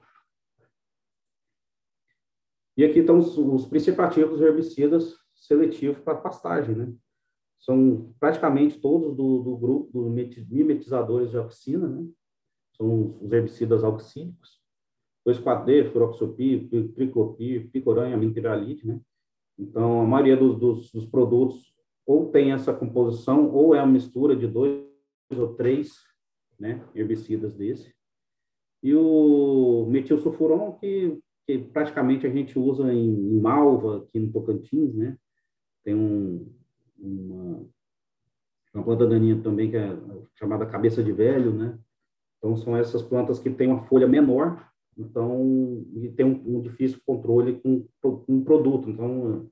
E 2.75 2.83
aqui 2.83 2.99
estão 2.99 3.19
os, 3.19 3.37
os 3.37 3.65
principativos 3.65 4.41
herbicidas 4.41 5.15
seletivos 5.33 6.03
para 6.03 6.19
pastagem, 6.19 6.75
né? 6.75 6.93
São 7.63 8.13
praticamente 8.19 8.77
todos 8.77 9.15
do, 9.15 9.39
do 9.39 9.57
grupo 9.57 9.89
dos 9.93 10.11
mimetizadores 10.49 11.31
de 11.31 11.37
auxina, 11.37 11.87
né? 11.87 12.05
São 12.75 13.07
os 13.07 13.31
herbicidas 13.31 13.85
auxínicos. 13.85 14.61
2,4-D, 15.25 15.85
fluroxopir, 15.91 16.67
triclopir, 16.93 17.71
picoranha, 17.71 18.17
minteralite, 18.17 18.85
né? 18.85 18.99
Então, 19.57 20.01
a 20.01 20.05
maioria 20.05 20.35
dos, 20.35 20.59
dos, 20.59 20.91
dos 20.91 21.05
produtos 21.05 21.73
ou 22.05 22.29
tem 22.29 22.51
essa 22.51 22.73
composição, 22.73 23.49
ou 23.49 23.73
é 23.73 23.81
uma 23.81 23.93
mistura 23.93 24.35
de 24.35 24.45
dois 24.45 24.83
ou 25.31 25.53
três 25.55 25.93
né, 26.59 26.85
herbicidas 26.93 27.53
desse. 27.53 27.93
E 28.81 28.93
o 28.93 29.85
metilsulfuron, 29.89 30.73
que, 30.73 31.17
que 31.47 31.59
praticamente 31.59 32.27
a 32.27 32.29
gente 32.29 32.59
usa 32.59 32.93
em, 32.93 33.07
em 33.07 33.39
malva, 33.39 33.99
aqui 33.99 34.19
no 34.19 34.33
Tocantins, 34.33 34.93
né? 34.93 35.17
Tem 35.85 35.95
um, 35.95 36.45
uma, 37.03 37.65
uma 38.73 38.83
planta 38.83 39.05
daninha 39.05 39.41
também 39.41 39.69
que 39.69 39.77
é 39.77 39.97
chamada 40.35 40.65
cabeça 40.65 41.03
de 41.03 41.11
velho, 41.11 41.53
né? 41.53 41.79
Então, 42.37 42.55
são 42.57 42.75
essas 42.75 43.01
plantas 43.01 43.39
que 43.39 43.49
têm 43.49 43.67
uma 43.67 43.83
folha 43.83 44.07
menor, 44.07 44.69
então, 44.97 45.85
e 45.93 46.11
tem 46.11 46.25
um, 46.25 46.57
um 46.57 46.61
difícil 46.61 46.99
controle 47.05 47.59
com, 47.61 47.87
com 48.01 48.23
um 48.27 48.43
produto. 48.43 48.89
Então, 48.89 49.49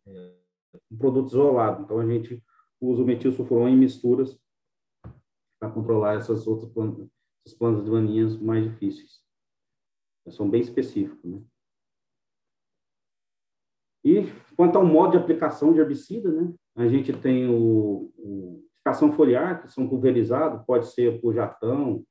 um 0.91 0.97
produto 0.97 1.29
isolado. 1.29 1.83
Então, 1.83 1.99
a 1.99 2.05
gente 2.05 2.43
usa 2.79 3.01
o 3.01 3.05
metilsulfuron 3.05 3.67
em 3.69 3.77
misturas 3.77 4.39
para 5.59 5.71
controlar 5.71 6.15
essas 6.15 6.47
outras 6.47 6.71
plantas, 6.71 7.07
essas 7.45 7.57
plantas 7.57 7.85
daninhas 7.85 8.37
mais 8.37 8.63
difíceis. 8.63 9.21
São 10.29 10.49
bem 10.49 10.61
específicos, 10.61 11.23
né? 11.23 11.41
E 14.03 14.23
quanto 14.55 14.77
ao 14.77 14.85
modo 14.85 15.11
de 15.11 15.17
aplicação 15.17 15.73
de 15.73 15.79
herbicida, 15.79 16.31
né? 16.31 16.53
A 16.75 16.87
gente 16.87 17.13
tem 17.13 17.49
o, 17.49 18.11
o 18.17 18.63
aplicação 18.81 19.11
foliar, 19.11 19.61
que 19.61 19.71
são 19.71 19.87
pulverizados, 19.87 20.65
pode 20.65 20.87
ser 20.87 21.21
por 21.21 21.33
jatão, 21.33 22.03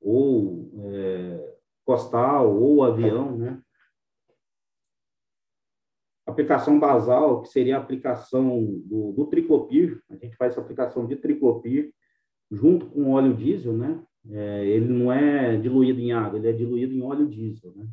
ou 0.00 0.70
é, 0.84 1.56
costal, 1.84 2.54
ou 2.54 2.84
avião, 2.84 3.36
né? 3.36 3.62
aplicação 6.26 6.78
basal, 6.78 7.40
que 7.42 7.48
seria 7.48 7.76
a 7.76 7.80
aplicação 7.80 8.64
do, 8.84 9.12
do 9.12 9.30
a 10.10 10.16
gente 10.16 10.36
faz 10.36 10.52
essa 10.52 10.60
aplicação 10.60 11.06
de 11.06 11.16
triclopir 11.16 11.92
junto 12.50 12.86
com 12.86 13.12
óleo 13.12 13.34
diesel, 13.34 13.72
né? 13.72 14.02
É, 14.28 14.66
ele 14.66 14.88
não 14.88 15.12
é 15.12 15.56
diluído 15.56 16.00
em 16.00 16.12
água, 16.12 16.38
ele 16.38 16.48
é 16.48 16.52
diluído 16.52 16.92
em 16.92 17.02
óleo 17.02 17.28
diesel, 17.28 17.72
né? 17.76 17.86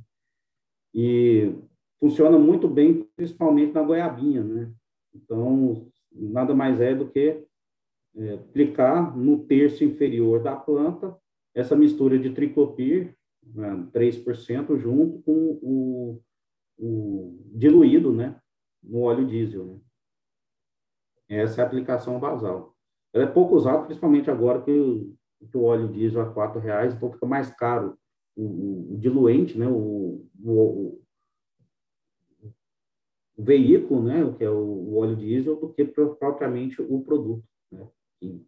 E 0.93 1.53
funciona 1.99 2.37
muito 2.39 2.67
bem, 2.67 3.07
principalmente 3.15 3.73
na 3.73 3.83
goiabinha, 3.83 4.43
né? 4.43 4.71
Então, 5.15 5.87
nada 6.11 6.53
mais 6.53 6.79
é 6.81 6.93
do 6.93 7.09
que 7.09 7.43
é, 8.15 8.33
aplicar 8.33 9.15
no 9.17 9.45
terço 9.45 9.83
inferior 9.83 10.41
da 10.41 10.55
planta 10.55 11.17
essa 11.55 11.75
mistura 11.75 12.17
de 12.17 12.31
triclopir 12.31 13.15
né, 13.43 13.87
3% 13.93 14.77
junto 14.77 15.21
com 15.23 15.59
o, 15.61 16.21
o, 16.77 17.39
diluído, 17.53 18.11
né, 18.11 18.39
no 18.81 19.01
óleo 19.01 19.25
diesel. 19.25 19.65
Né? 19.65 19.79
Essa 21.29 21.61
é 21.61 21.63
a 21.63 21.67
aplicação 21.67 22.19
basal. 22.19 22.75
Ela 23.13 23.25
é 23.25 23.27
pouco 23.27 23.55
usada, 23.55 23.83
principalmente 23.83 24.29
agora 24.29 24.61
que, 24.61 25.15
que 25.51 25.57
o 25.57 25.63
óleo 25.63 25.87
diesel 25.87 26.21
a 26.21 26.47
R$ 26.47 26.59
reais, 26.59 26.93
então 26.93 27.11
fica 27.11 27.25
mais 27.25 27.51
caro 27.51 27.97
o, 28.35 28.93
o 28.93 28.97
diluente, 28.97 29.57
né, 29.57 29.67
o, 29.67 30.25
o, 30.43 31.02
o, 33.37 33.43
veículo, 33.43 34.03
né, 34.03 34.33
que 34.37 34.43
é 34.43 34.49
o, 34.49 34.95
óleo 34.95 35.15
diesel, 35.15 35.55
do 35.55 35.69
que 35.73 35.85
propriamente 35.85 36.81
o 36.81 37.01
produto. 37.01 37.43
Né? 37.71 37.87
E, 38.21 38.45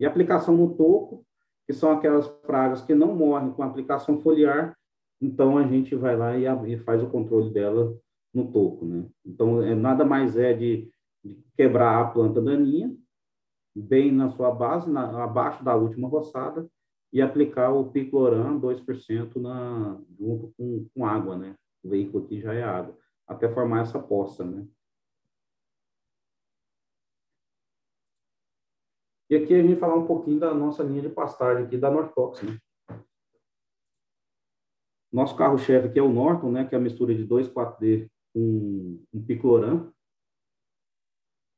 e 0.00 0.06
aplicação 0.06 0.56
no 0.56 0.74
toco, 0.74 1.24
que 1.66 1.72
são 1.72 1.92
aquelas 1.92 2.28
pragas 2.28 2.82
que 2.82 2.94
não 2.94 3.14
morrem 3.14 3.52
com 3.52 3.62
aplicação 3.62 4.20
foliar, 4.20 4.76
então 5.20 5.58
a 5.58 5.66
gente 5.66 5.94
vai 5.94 6.16
lá 6.16 6.36
e, 6.36 6.72
e 6.72 6.78
faz 6.78 7.02
o 7.02 7.10
controle 7.10 7.50
dela 7.50 7.96
no 8.32 8.50
toco, 8.50 8.84
né? 8.84 9.06
Então, 9.24 9.62
é, 9.62 9.74
nada 9.74 10.04
mais 10.04 10.36
é 10.36 10.52
de, 10.54 10.90
de 11.22 11.44
quebrar 11.56 12.00
a 12.00 12.10
planta 12.10 12.40
daninha, 12.40 12.96
bem 13.74 14.10
na 14.10 14.28
sua 14.30 14.50
base, 14.50 14.90
na, 14.90 15.22
abaixo 15.22 15.62
da 15.64 15.76
última 15.76 16.08
roçada, 16.08 16.68
e 17.12 17.20
aplicar 17.20 17.70
o 17.70 17.90
picloram 17.90 18.60
2% 18.60 19.36
na, 19.36 20.00
junto 20.18 20.52
com, 20.56 20.86
com 20.94 21.06
água, 21.06 21.36
né? 21.36 21.54
O 21.82 21.88
veículo 21.88 22.24
aqui 22.24 22.40
já 22.40 22.54
é 22.54 22.62
água, 22.62 22.96
até 23.30 23.48
formar 23.48 23.82
essa 23.82 23.98
poça, 23.98 24.44
né? 24.44 24.66
E 29.30 29.36
aqui 29.36 29.54
a 29.54 29.62
gente 29.62 29.78
falar 29.78 29.94
um 29.94 30.06
pouquinho 30.06 30.40
da 30.40 30.52
nossa 30.52 30.82
linha 30.82 31.02
de 31.02 31.08
pastagem 31.08 31.64
aqui 31.64 31.78
da 31.78 31.90
Nortox, 31.90 32.42
né? 32.42 32.58
Nosso 35.12 35.36
carro-chefe 35.36 35.88
aqui 35.88 35.98
é 35.98 36.02
o 36.02 36.12
Norton, 36.12 36.50
né? 36.50 36.64
Que 36.64 36.74
é 36.74 36.78
a 36.78 36.80
mistura 36.80 37.14
de 37.14 37.26
2,4-D 37.26 38.10
com 38.34 39.04
um 39.12 39.24
picloram. 39.24 39.92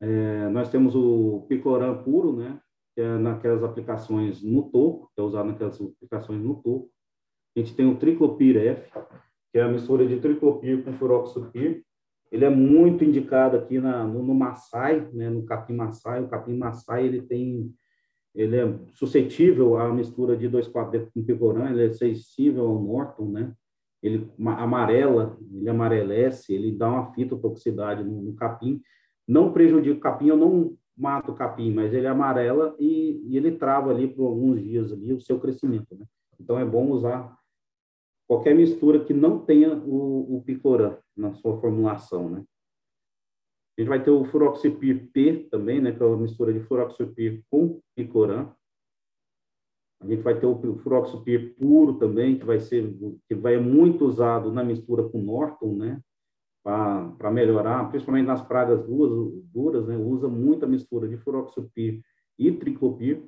É, 0.01 0.49
nós 0.51 0.69
temos 0.69 0.95
o 0.95 1.47
picloram 1.49 2.03
puro, 2.03 2.37
né? 2.37 2.61
que 2.95 3.01
é 3.01 3.19
naquelas 3.19 3.63
aplicações 3.63 4.43
no 4.43 4.71
topo, 4.71 5.11
que 5.15 5.21
é 5.21 5.25
usado 5.25 5.47
naquelas 5.47 5.81
aplicações 5.81 6.43
no 6.43 6.57
topo. 6.57 6.91
A 7.57 7.61
gente 7.61 7.75
tem 7.75 7.87
o 7.87 7.99
Triclopir 7.99 8.57
F, 8.57 8.91
que 9.53 9.59
é 9.59 9.63
a 9.63 9.69
mistura 9.69 10.07
de 10.07 10.19
triclopir 10.19 10.83
com 10.83 10.95
furoxopir. 10.95 11.85
Ele 12.31 12.45
é 12.47 12.51
muito 12.51 13.05
indicado 13.05 13.57
aqui 13.57 13.79
na, 13.79 14.05
no, 14.05 14.23
no 14.23 14.35
Maasai, 14.35 15.07
né, 15.13 15.29
no 15.29 15.45
capim 15.45 15.75
Maasai. 15.75 16.23
O 16.23 16.29
capim 16.29 16.57
Maasai, 16.57 17.05
ele 17.05 17.23
tem 17.23 17.73
ele 18.35 18.57
é 18.57 18.79
suscetível 18.93 19.77
à 19.77 19.93
mistura 19.93 20.37
de 20.37 20.49
2,4-D 20.49 21.11
com 21.13 21.23
picorã, 21.23 21.71
ele 21.71 21.85
é 21.85 21.93
sensível 21.93 22.67
ao 22.67 22.81
Norton, 22.81 23.27
né? 23.27 23.53
Ele 24.03 24.29
amarela, 24.39 25.37
ele 25.53 25.69
amarelece, 25.69 26.53
ele 26.53 26.73
dá 26.73 26.89
uma 26.89 27.13
fitotoxicidade 27.13 28.03
no, 28.03 28.23
no 28.23 28.35
capim. 28.35 28.81
Não 29.29 29.53
prejudica 29.53 29.97
o 29.97 30.01
capim, 30.01 30.29
eu 30.29 30.37
não 30.37 30.77
mata 30.97 31.31
o 31.31 31.35
capim, 31.35 31.73
mas 31.73 31.93
ele 31.93 32.07
amarela 32.07 32.75
e, 32.81 33.23
e, 33.27 33.37
ele 33.37 33.53
trava 33.53 33.91
ali 33.91 34.09
por 34.09 34.27
alguns 34.27 34.63
dias 34.63 34.93
ali 34.93 35.13
o 35.13 35.21
seu 35.21 35.39
crescimento, 35.39 35.95
né? 35.95 36.05
Então 36.41 36.59
é 36.59 36.65
bom 36.65 36.91
usar 36.91 37.37
qualquer 38.27 38.55
mistura 38.55 39.05
que 39.05 39.13
não 39.13 39.39
tenha 39.39 39.75
o, 39.75 40.37
o 40.37 40.43
picorã 40.43 40.97
na 41.17 41.33
sua 41.35 41.61
formulação, 41.61 42.29
né? 42.29 42.45
A 43.77 43.81
gente 43.81 43.89
vai 43.89 44.03
ter 44.03 44.11
o 44.11 44.25
furoxipir 44.25 45.11
P 45.13 45.49
também, 45.51 45.81
né, 45.81 45.93
que 45.93 46.03
é 46.03 46.07
uma 46.07 46.17
mistura 46.17 46.53
de 46.53 46.61
furoxipir 46.61 47.43
com 47.51 47.81
picorã. 47.97 48.55
A 50.01 50.07
gente 50.07 50.21
vai 50.21 50.39
ter 50.39 50.47
o 50.47 50.79
furoxipir 50.79 51.55
puro 51.57 51.95
também, 51.95 52.39
que 52.39 52.45
vai 52.45 52.61
ser 52.61 52.95
que 53.27 53.35
vai 53.35 53.57
muito 53.59 54.05
usado 54.05 54.53
na 54.53 54.63
mistura 54.63 55.09
com 55.09 55.19
Norton, 55.19 55.75
né? 55.77 56.03
para 56.63 57.31
melhorar, 57.31 57.91
principalmente 57.91 58.27
nas 58.27 58.43
pragas 58.43 58.87
duras, 58.87 59.33
duras 59.53 59.87
né, 59.87 59.97
usa 59.97 60.29
muita 60.29 60.67
mistura 60.67 61.09
de 61.09 61.17
furoxopir 61.17 62.01
e 62.39 62.53
triclopir 62.53 63.23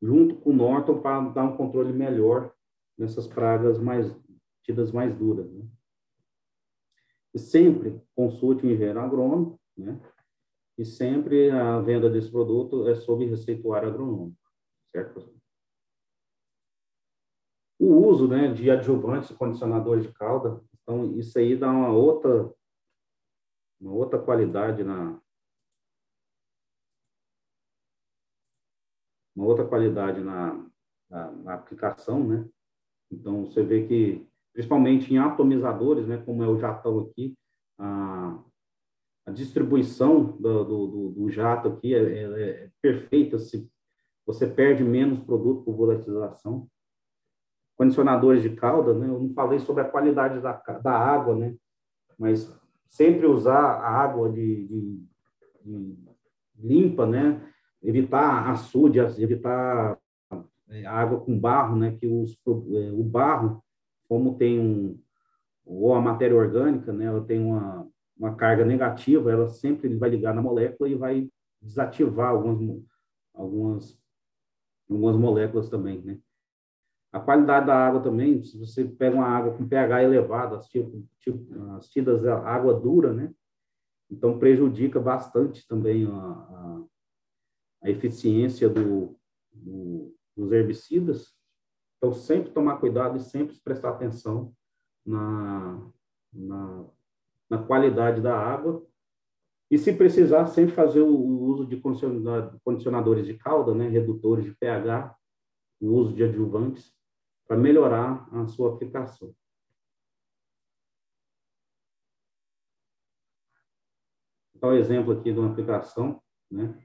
junto 0.00 0.36
com 0.36 0.50
o 0.50 0.54
Norton 0.54 1.00
para 1.00 1.28
dar 1.30 1.44
um 1.44 1.56
controle 1.56 1.92
melhor 1.92 2.52
nessas 2.96 3.26
pragas 3.26 3.78
mais 3.78 4.14
tidas 4.66 4.90
mais 4.90 5.16
duras. 5.16 5.50
Né? 5.50 5.64
E 7.32 7.38
sempre 7.38 8.02
consulte 8.14 8.66
o 8.66 8.70
engenheiro 8.70 9.00
agrônomo, 9.00 9.60
né? 9.76 10.00
E 10.76 10.84
sempre 10.84 11.50
a 11.50 11.80
venda 11.80 12.10
desse 12.10 12.30
produto 12.30 12.86
é 12.86 12.94
sob 12.94 13.24
receituário 13.24 13.88
agronômico, 13.88 14.38
certo? 14.90 15.34
O 17.78 18.06
uso, 18.08 18.28
né, 18.28 18.52
de 18.52 18.70
adjuvantes 18.70 19.30
e 19.30 19.34
condicionadores 19.34 20.04
de 20.04 20.12
calda, 20.12 20.62
então 20.82 21.18
isso 21.18 21.38
aí 21.38 21.56
dá 21.56 21.70
uma 21.70 21.90
outra 21.90 22.52
uma 23.80 23.92
outra 23.92 24.18
qualidade 24.18 24.82
na 24.82 25.20
uma 29.34 29.46
outra 29.46 29.66
qualidade 29.66 30.20
na, 30.20 30.66
na, 31.10 31.30
na, 31.32 31.54
aplicação, 31.54 32.26
né? 32.26 32.48
Então 33.10 33.44
você 33.44 33.62
vê 33.62 33.86
que 33.86 34.26
principalmente 34.56 35.12
em 35.12 35.18
atomizadores, 35.18 36.06
né, 36.06 36.16
como 36.16 36.42
é 36.42 36.48
o 36.48 36.58
jatão 36.58 37.00
aqui, 37.00 37.36
a, 37.78 38.38
a 39.26 39.30
distribuição 39.30 40.24
do, 40.24 40.64
do, 40.64 41.08
do, 41.10 41.28
jato 41.28 41.68
aqui 41.68 41.94
é, 41.94 41.98
é, 41.98 42.22
é 42.22 42.70
perfeita, 42.80 43.38
se 43.38 43.68
você 44.24 44.46
perde 44.46 44.82
menos 44.82 45.20
produto 45.20 45.62
por 45.62 45.76
volatilização. 45.76 46.66
Condicionadores 47.76 48.42
de 48.42 48.48
calda, 48.56 48.94
né? 48.94 49.06
Eu 49.06 49.20
não 49.20 49.34
falei 49.34 49.58
sobre 49.58 49.82
a 49.82 49.88
qualidade 49.88 50.40
da, 50.40 50.52
da 50.82 50.92
água, 50.92 51.36
né? 51.36 51.54
Mas 52.18 52.50
sempre 52.88 53.26
usar 53.26 53.60
a 53.60 53.90
água 53.90 54.32
de, 54.32 54.66
de, 54.66 55.04
de 55.62 55.96
limpa, 56.58 57.04
né? 57.06 57.46
Evitar 57.82 58.48
açude, 58.50 59.00
evitar 59.00 59.98
é, 60.70 60.86
água 60.86 61.20
com 61.20 61.38
barro, 61.38 61.76
né? 61.76 61.94
Que 62.00 62.06
os, 62.06 62.32
é, 62.46 62.90
o 62.92 63.04
barro, 63.04 63.62
como 64.08 64.36
tem 64.36 64.60
um 64.60 64.98
ou 65.64 65.94
a 65.94 66.00
matéria 66.00 66.36
orgânica, 66.36 66.92
né? 66.92 67.06
Ela 67.06 67.24
tem 67.24 67.40
uma, 67.40 67.88
uma 68.16 68.36
carga 68.36 68.64
negativa, 68.64 69.32
ela 69.32 69.48
sempre 69.48 69.94
vai 69.96 70.08
ligar 70.08 70.32
na 70.32 70.40
molécula 70.40 70.88
e 70.88 70.94
vai 70.94 71.28
desativar 71.60 72.30
algumas 72.30 72.82
algumas 73.34 73.98
algumas 74.88 75.16
moléculas 75.16 75.68
também, 75.68 76.00
né? 76.02 76.18
A 77.12 77.20
qualidade 77.20 77.66
da 77.66 77.74
água 77.74 78.02
também, 78.02 78.42
se 78.42 78.58
você 78.58 78.84
pega 78.84 79.16
uma 79.16 79.26
água 79.26 79.56
com 79.56 79.66
pH 79.66 80.02
elevado, 80.02 80.54
as, 80.54 80.66
tipo, 80.68 81.04
tipo, 81.18 81.72
as 81.72 81.88
tidas 81.88 82.24
água 82.26 82.78
dura, 82.78 83.12
né? 83.12 83.32
Então, 84.10 84.38
prejudica 84.38 85.00
bastante 85.00 85.66
também 85.66 86.06
a, 86.06 86.10
a, 86.10 86.84
a 87.84 87.90
eficiência 87.90 88.68
do, 88.68 89.16
do, 89.52 90.14
dos 90.36 90.52
herbicidas. 90.52 91.35
Então, 92.06 92.14
sempre 92.14 92.52
tomar 92.52 92.76
cuidado 92.76 93.16
e 93.16 93.20
sempre 93.20 93.56
prestar 93.64 93.90
atenção 93.90 94.54
na, 95.04 95.90
na, 96.32 96.86
na 97.50 97.58
qualidade 97.58 98.20
da 98.20 98.38
água. 98.38 98.86
E, 99.68 99.76
se 99.76 99.92
precisar, 99.92 100.46
sempre 100.46 100.72
fazer 100.72 101.00
o, 101.00 101.16
uso 101.16 101.66
de 101.66 101.76
condicionadores 102.62 103.26
de 103.26 103.34
calda, 103.34 103.74
né? 103.74 103.88
redutores 103.88 104.44
de 104.44 104.54
pH, 104.54 105.16
o 105.80 105.88
uso 105.88 106.14
de 106.14 106.22
adjuvantes, 106.22 106.94
para 107.44 107.56
melhorar 107.56 108.28
a 108.32 108.46
sua 108.46 108.72
aplicação. 108.72 109.34
Um 114.62 114.72
exemplo 114.72 115.12
aqui 115.12 115.32
de 115.32 115.38
uma 115.38 115.50
aplicação, 115.50 116.22
né? 116.50 116.76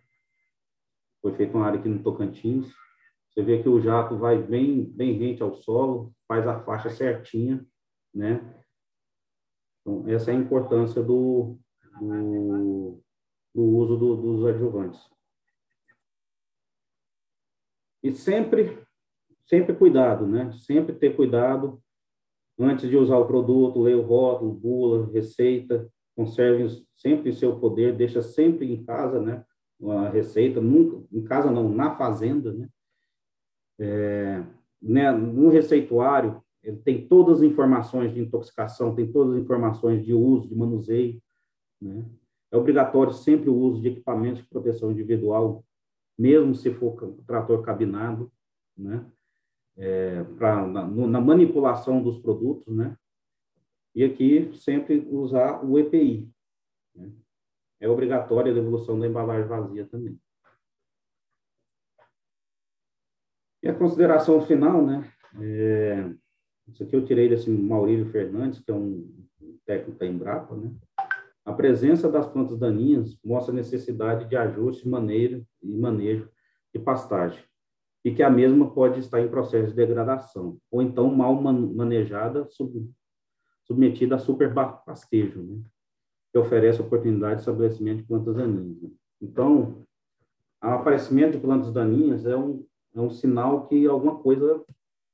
Foi 1.21 1.33
feita 1.33 1.55
uma 1.55 1.65
área 1.65 1.79
aqui 1.79 1.89
no 1.89 2.03
Tocantins. 2.03 2.71
Você 3.31 3.41
vê 3.41 3.61
que 3.63 3.69
o 3.69 3.79
jato 3.79 4.17
vai 4.17 4.41
bem, 4.41 4.83
bem 4.83 5.13
rente 5.13 5.41
ao 5.41 5.55
solo, 5.55 6.13
faz 6.27 6.45
a 6.45 6.59
faixa 6.63 6.89
certinha, 6.89 7.65
né? 8.13 8.63
Então, 9.81 10.07
essa 10.07 10.31
é 10.31 10.35
a 10.35 10.37
importância 10.37 11.01
do, 11.01 11.57
do, 11.99 13.01
do 13.55 13.61
uso 13.61 13.97
do, 13.97 14.15
dos 14.15 14.45
adjuvantes. 14.45 15.01
E 18.03 18.11
sempre 18.11 18.85
sempre 19.51 19.75
cuidado, 19.75 20.25
né? 20.25 20.49
Sempre 20.53 20.95
ter 20.95 21.13
cuidado 21.13 21.81
antes 22.57 22.89
de 22.89 22.95
usar 22.95 23.17
o 23.17 23.27
produto, 23.27 23.81
ler 23.81 23.95
o 23.95 24.01
rótulo, 24.01 24.53
bula, 24.53 25.11
receita, 25.11 25.89
conserve 26.15 26.85
sempre 26.95 27.29
em 27.29 27.33
seu 27.33 27.59
poder, 27.59 27.95
deixa 27.95 28.21
sempre 28.21 28.71
em 28.71 28.81
casa, 28.85 29.19
né? 29.19 29.43
A 29.83 30.09
receita, 30.09 30.61
nunca, 30.61 31.03
em 31.11 31.23
casa 31.23 31.51
não, 31.51 31.67
na 31.67 31.97
fazenda, 31.97 32.53
né? 32.53 32.69
É, 33.79 34.43
né? 34.81 35.11
No 35.11 35.49
receituário, 35.49 36.41
ele 36.63 36.77
tem 36.77 37.07
todas 37.07 37.37
as 37.37 37.43
informações 37.43 38.13
de 38.13 38.19
intoxicação, 38.19 38.95
tem 38.95 39.11
todas 39.11 39.35
as 39.35 39.41
informações 39.41 40.05
de 40.05 40.13
uso, 40.13 40.47
de 40.47 40.55
manuseio, 40.55 41.21
né? 41.81 42.05
É 42.51 42.57
obrigatório 42.57 43.13
sempre 43.13 43.49
o 43.49 43.55
uso 43.55 43.81
de 43.81 43.87
equipamentos 43.87 44.41
de 44.41 44.47
proteção 44.49 44.91
individual, 44.91 45.63
mesmo 46.19 46.53
se 46.53 46.69
for 46.73 47.15
trator 47.25 47.61
cabinado, 47.61 48.29
né? 48.77 49.05
é, 49.77 50.23
pra, 50.37 50.65
na, 50.65 50.85
na, 50.85 51.21
manipulação 51.21 52.01
dos 52.01 52.17
produtos, 52.17 52.73
né? 52.73 52.97
E 53.93 54.03
aqui 54.03 54.51
sempre 54.57 55.05
usar 55.09 55.63
o 55.65 55.77
EPI. 55.77 56.29
Né? 56.95 57.11
É 57.79 57.89
obrigatória 57.89 58.51
a 58.51 58.55
devolução 58.55 58.97
da 58.99 59.07
embalagem 59.07 59.47
vazia 59.47 59.85
também. 59.85 60.19
E 63.63 63.69
a 63.69 63.73
consideração 63.73 64.41
final, 64.41 64.85
né? 64.85 65.09
É, 65.39 66.09
isso 66.67 66.83
aqui 66.83 66.95
eu 66.95 67.05
tirei 67.05 67.29
desse 67.29 67.49
Maurílio 67.49 68.09
Fernandes, 68.09 68.59
que 68.59 68.71
é 68.71 68.73
um 68.73 69.07
técnico 69.65 69.99
da 69.99 70.05
Embrapa, 70.05 70.55
né? 70.55 70.71
A 71.43 71.53
presença 71.53 72.09
das 72.09 72.27
plantas 72.27 72.57
daninhas 72.57 73.17
mostra 73.23 73.51
a 73.51 73.55
necessidade 73.55 74.27
de 74.29 74.35
ajuste 74.35 74.87
maneiro 74.87 75.45
e 75.61 75.75
manejo 75.75 76.29
de 76.73 76.79
pastagem, 76.79 77.43
e 78.05 78.13
que 78.13 78.23
a 78.23 78.29
mesma 78.29 78.69
pode 78.71 78.99
estar 78.99 79.19
em 79.19 79.27
processo 79.27 79.69
de 79.69 79.75
degradação, 79.75 80.57
ou 80.69 80.81
então 80.81 81.13
mal 81.13 81.35
manejada, 81.35 82.47
sub, 82.49 82.89
submetida 83.65 84.15
a 84.15 84.19
superpastejo, 84.19 85.41
né? 85.41 85.61
que 86.31 86.37
oferece 86.37 86.81
oportunidade 86.81 87.35
de 87.35 87.39
estabelecimento 87.41 87.97
de 87.97 88.07
plantas 88.07 88.35
daninhas. 88.35 88.81
Né? 88.81 88.89
Então, 89.21 89.85
o 90.63 90.67
aparecimento 90.67 91.33
de 91.33 91.39
plantas 91.39 91.73
daninhas 91.73 92.25
é 92.25 92.37
um, 92.37 92.65
é 92.93 92.99
um 92.99 93.09
sinal 93.09 93.67
que 93.67 93.85
alguma 93.87 94.21
coisa 94.21 94.63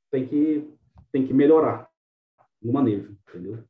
tem 0.09 0.27
que, 0.27 0.73
tem 1.11 1.25
que 1.25 1.33
melhorar 1.33 1.89
no 2.61 2.73
manejo, 2.73 3.17
entendeu? 3.27 3.63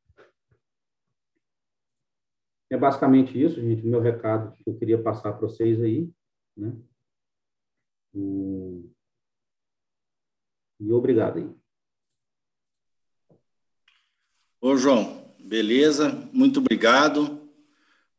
É 2.70 2.76
basicamente 2.76 3.40
isso, 3.40 3.60
gente, 3.60 3.86
meu 3.86 4.00
recado 4.00 4.52
que 4.52 4.68
eu 4.68 4.78
queria 4.78 5.02
passar 5.02 5.32
para 5.32 5.48
vocês 5.48 5.80
aí, 5.80 6.10
né? 6.56 6.76
E 10.80 10.92
obrigado 10.92 11.38
aí. 11.38 11.50
Ô, 14.60 14.76
João, 14.76 15.34
beleza? 15.38 16.10
Muito 16.32 16.60
obrigado. 16.60 17.48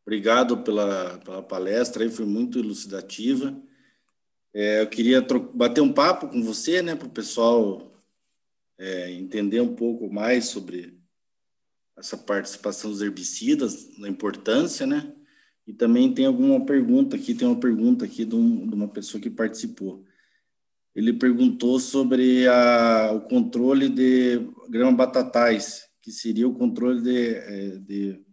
Obrigado 0.02 0.64
pela, 0.64 1.20
pela 1.20 1.44
palestra, 1.44 2.04
aí 2.04 2.10
foi 2.10 2.26
muito 2.26 2.58
elucidativa. 2.58 3.56
É, 4.54 4.82
eu 4.82 4.88
queria 4.88 5.22
bater 5.54 5.82
um 5.82 5.94
papo 5.94 6.28
com 6.28 6.44
você, 6.44 6.82
né, 6.82 6.96
para 6.96 7.08
o 7.08 7.12
pessoal 7.12 7.92
é, 8.78 9.12
entender 9.12 9.62
um 9.62 9.76
pouco 9.76 10.12
mais 10.12 10.46
sobre 10.46 10.98
essa 11.98 12.18
participação 12.18 12.90
dos 12.90 13.02
herbicidas, 13.02 13.90
a 14.04 14.08
importância, 14.08 14.88
né? 14.88 15.14
E 15.68 15.74
também 15.74 16.12
tem 16.14 16.26
alguma 16.26 16.66
pergunta 16.66 17.16
aqui, 17.16 17.36
tem 17.36 17.48
uma 17.48 17.60
pergunta 17.60 18.06
aqui 18.06 18.26
de, 18.26 18.36
um, 18.36 18.66
de 18.68 18.74
uma 18.74 18.88
pessoa 18.88 19.22
que 19.22 19.30
participou. 19.30 20.04
Ele 20.96 21.14
perguntou 21.14 21.80
sobre 21.80 22.48
a, 22.48 23.12
o 23.14 23.22
controle 23.22 23.90
de 23.90 24.40
grama 24.70 24.98
batatais, 24.98 25.84
que 26.02 26.12
seria 26.12 26.48
o 26.48 26.56
controle 26.56 27.02
de, 27.02 27.36
é, 27.36 27.78
de 27.78 28.26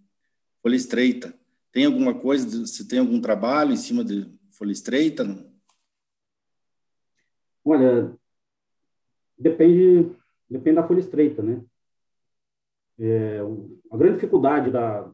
folha 0.62 0.76
estreita. 0.76 1.38
Tem 1.72 1.84
alguma 1.84 2.14
coisa, 2.14 2.66
se 2.66 2.88
tem 2.88 3.00
algum 3.00 3.20
trabalho 3.20 3.72
em 3.72 3.76
cima 3.76 4.02
de 4.02 4.26
folha 4.52 4.72
estreita? 4.72 5.24
Olha, 7.68 8.16
depende, 9.36 10.14
depende 10.48 10.76
da 10.76 10.86
folha 10.86 11.00
estreita, 11.00 11.42
né? 11.42 11.64
É, 12.96 13.40
a 13.90 13.96
grande 13.96 14.14
dificuldade 14.14 14.70
da 14.70 15.10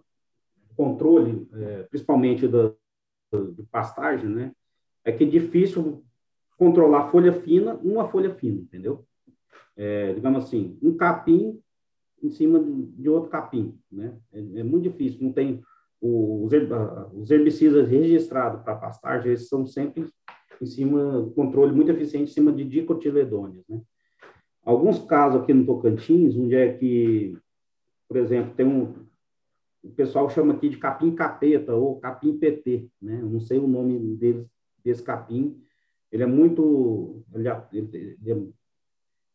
controle, 0.76 1.48
é, 1.54 1.84
principalmente 1.84 2.46
da, 2.46 2.74
de 3.54 3.62
pastagem, 3.70 4.28
né, 4.28 4.54
é 5.02 5.10
que 5.10 5.24
é 5.24 5.26
difícil 5.26 6.04
controlar 6.58 7.10
folha 7.10 7.32
fina, 7.32 7.74
uma 7.76 8.06
folha 8.06 8.34
fina, 8.34 8.60
entendeu? 8.60 9.06
É, 9.74 10.12
digamos 10.12 10.44
assim, 10.44 10.78
um 10.82 10.94
capim 10.94 11.58
em 12.22 12.30
cima 12.30 12.62
de 12.62 13.08
outro 13.08 13.30
capim, 13.30 13.76
né? 13.90 14.14
É, 14.30 14.38
é 14.38 14.62
muito 14.62 14.84
difícil, 14.84 15.22
não 15.22 15.32
tem 15.32 15.64
os 16.02 17.30
herbicidas 17.30 17.88
registrados 17.88 18.60
para 18.62 18.76
pastagem, 18.76 19.28
eles 19.28 19.48
são 19.48 19.64
sempre 19.64 20.12
em 20.62 20.66
cima, 20.66 21.30
controle 21.34 21.72
muito 21.72 21.90
eficiente 21.90 22.30
em 22.30 22.34
cima 22.34 22.52
de 22.52 22.64
dicotiledôneas, 22.64 23.64
né? 23.68 23.80
Alguns 24.64 24.98
casos 25.00 25.40
aqui 25.40 25.52
no 25.52 25.66
Tocantins, 25.66 26.36
onde 26.36 26.54
é 26.54 26.72
que 26.72 27.36
por 28.12 28.18
exemplo, 28.18 28.52
tem 28.54 28.66
um. 28.66 28.92
O 29.82 29.90
pessoal 29.96 30.28
chama 30.28 30.52
aqui 30.52 30.68
de 30.68 30.76
capim 30.76 31.14
capeta 31.14 31.74
ou 31.74 31.98
capim 31.98 32.36
PT, 32.36 32.90
né? 33.00 33.22
Eu 33.22 33.26
não 33.30 33.40
sei 33.40 33.58
o 33.58 33.66
nome 33.66 33.98
deles, 34.16 34.46
desse 34.84 35.02
capim. 35.02 35.58
Ele 36.10 36.22
é 36.22 36.26
muito. 36.26 37.24
Ele, 37.34 37.48
ele, 37.72 38.16
ele, 38.22 38.30
é, 38.30 38.42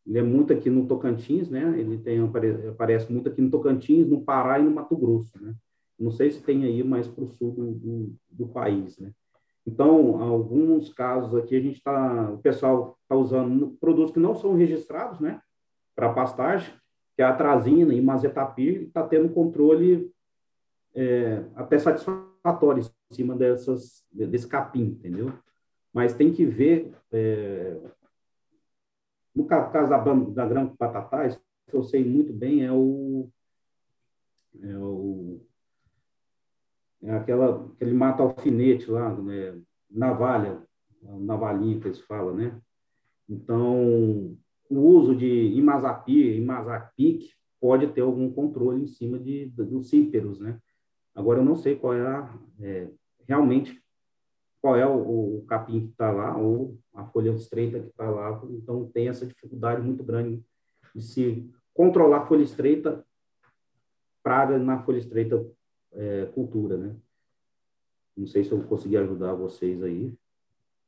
ele 0.06 0.18
é 0.18 0.22
muito 0.22 0.52
aqui 0.52 0.70
no 0.70 0.86
Tocantins, 0.86 1.50
né? 1.50 1.76
Ele 1.76 1.98
tem, 1.98 2.20
aparece 2.68 3.12
muito 3.12 3.28
aqui 3.28 3.42
no 3.42 3.50
Tocantins, 3.50 4.06
no 4.06 4.22
Pará 4.22 4.60
e 4.60 4.62
no 4.62 4.70
Mato 4.70 4.96
Grosso, 4.96 5.32
né? 5.42 5.56
Não 5.98 6.12
sei 6.12 6.30
se 6.30 6.40
tem 6.40 6.62
aí 6.62 6.84
mais 6.84 7.08
para 7.08 7.24
o 7.24 7.26
sul 7.26 7.50
do, 7.50 7.72
do, 7.72 8.14
do, 8.30 8.46
país, 8.46 8.96
né? 8.98 9.12
Então, 9.68 10.22
alguns 10.22 10.90
casos 10.94 11.34
aqui 11.34 11.54
a 11.54 11.60
gente 11.60 11.76
está, 11.76 12.30
o 12.30 12.38
pessoal 12.38 12.98
está 13.02 13.14
usando 13.14 13.76
produtos 13.78 14.10
que 14.10 14.18
não 14.18 14.34
são 14.34 14.54
registrados, 14.54 15.20
né? 15.20 15.42
Para 15.94 16.14
pastagem, 16.14 16.72
que 17.14 17.20
é 17.20 17.24
a 17.26 17.28
atrazina 17.28 17.92
e 17.92 18.00
mazetapir, 18.00 18.84
está 18.84 19.06
tendo 19.06 19.28
controle 19.28 20.10
é, 20.94 21.44
até 21.54 21.78
satisfatório 21.78 22.82
em 22.82 23.14
cima 23.14 23.36
dessas, 23.36 24.06
desse 24.10 24.48
capim, 24.48 24.84
entendeu? 24.84 25.34
Mas 25.92 26.14
tem 26.14 26.32
que 26.32 26.46
ver, 26.46 26.94
é, 27.12 27.76
no 29.34 29.44
caso 29.44 29.90
da, 29.90 29.98
da 29.98 30.46
grama 30.46 30.74
batatais, 30.78 31.38
que 31.66 31.76
eu 31.76 31.82
sei 31.82 32.02
muito 32.02 32.32
bem 32.32 32.64
é 32.64 32.72
o, 32.72 33.28
é 34.62 34.78
o 34.78 35.46
aquela, 37.06 37.66
aquele 37.74 37.92
mata 37.92 38.22
alfinete 38.22 38.90
lá, 38.90 39.14
né, 39.14 39.58
navalha, 39.90 40.62
navalhinha 41.02 41.78
que 41.80 41.88
eles 41.88 42.00
falam, 42.00 42.34
né? 42.34 42.60
Então, 43.28 44.36
o 44.70 44.80
uso 44.80 45.14
de 45.14 45.26
imazapir, 45.26 46.36
imazapic, 46.36 47.30
pode 47.60 47.86
ter 47.88 48.00
algum 48.00 48.32
controle 48.32 48.82
em 48.82 48.86
cima 48.86 49.18
de, 49.18 49.46
dos 49.46 49.88
cíperos, 49.88 50.40
né? 50.40 50.58
Agora, 51.14 51.40
eu 51.40 51.44
não 51.44 51.56
sei 51.56 51.76
qual 51.76 51.94
é, 51.94 52.06
a, 52.06 52.38
é 52.60 52.88
realmente 53.26 53.82
qual 54.60 54.76
é 54.76 54.86
o, 54.86 55.38
o 55.38 55.44
capim 55.46 55.80
que 55.86 55.92
está 55.92 56.10
lá 56.10 56.36
ou 56.36 56.78
a 56.94 57.04
folha 57.06 57.30
estreita 57.30 57.80
que 57.80 57.88
está 57.88 58.08
lá, 58.08 58.40
então 58.50 58.88
tem 58.92 59.08
essa 59.08 59.26
dificuldade 59.26 59.82
muito 59.82 60.02
grande 60.02 60.42
de 60.94 61.02
se 61.02 61.50
controlar 61.74 62.18
a 62.18 62.26
folha 62.26 62.42
estreita, 62.42 63.04
praga 64.22 64.58
na 64.58 64.82
folha 64.82 64.98
estreita 64.98 65.44
é, 65.92 66.26
cultura, 66.26 66.76
né? 66.76 66.94
Não 68.16 68.26
sei 68.26 68.42
se 68.42 68.50
eu 68.50 68.62
consegui 68.64 68.96
ajudar 68.96 69.34
vocês 69.34 69.82
aí. 69.82 70.12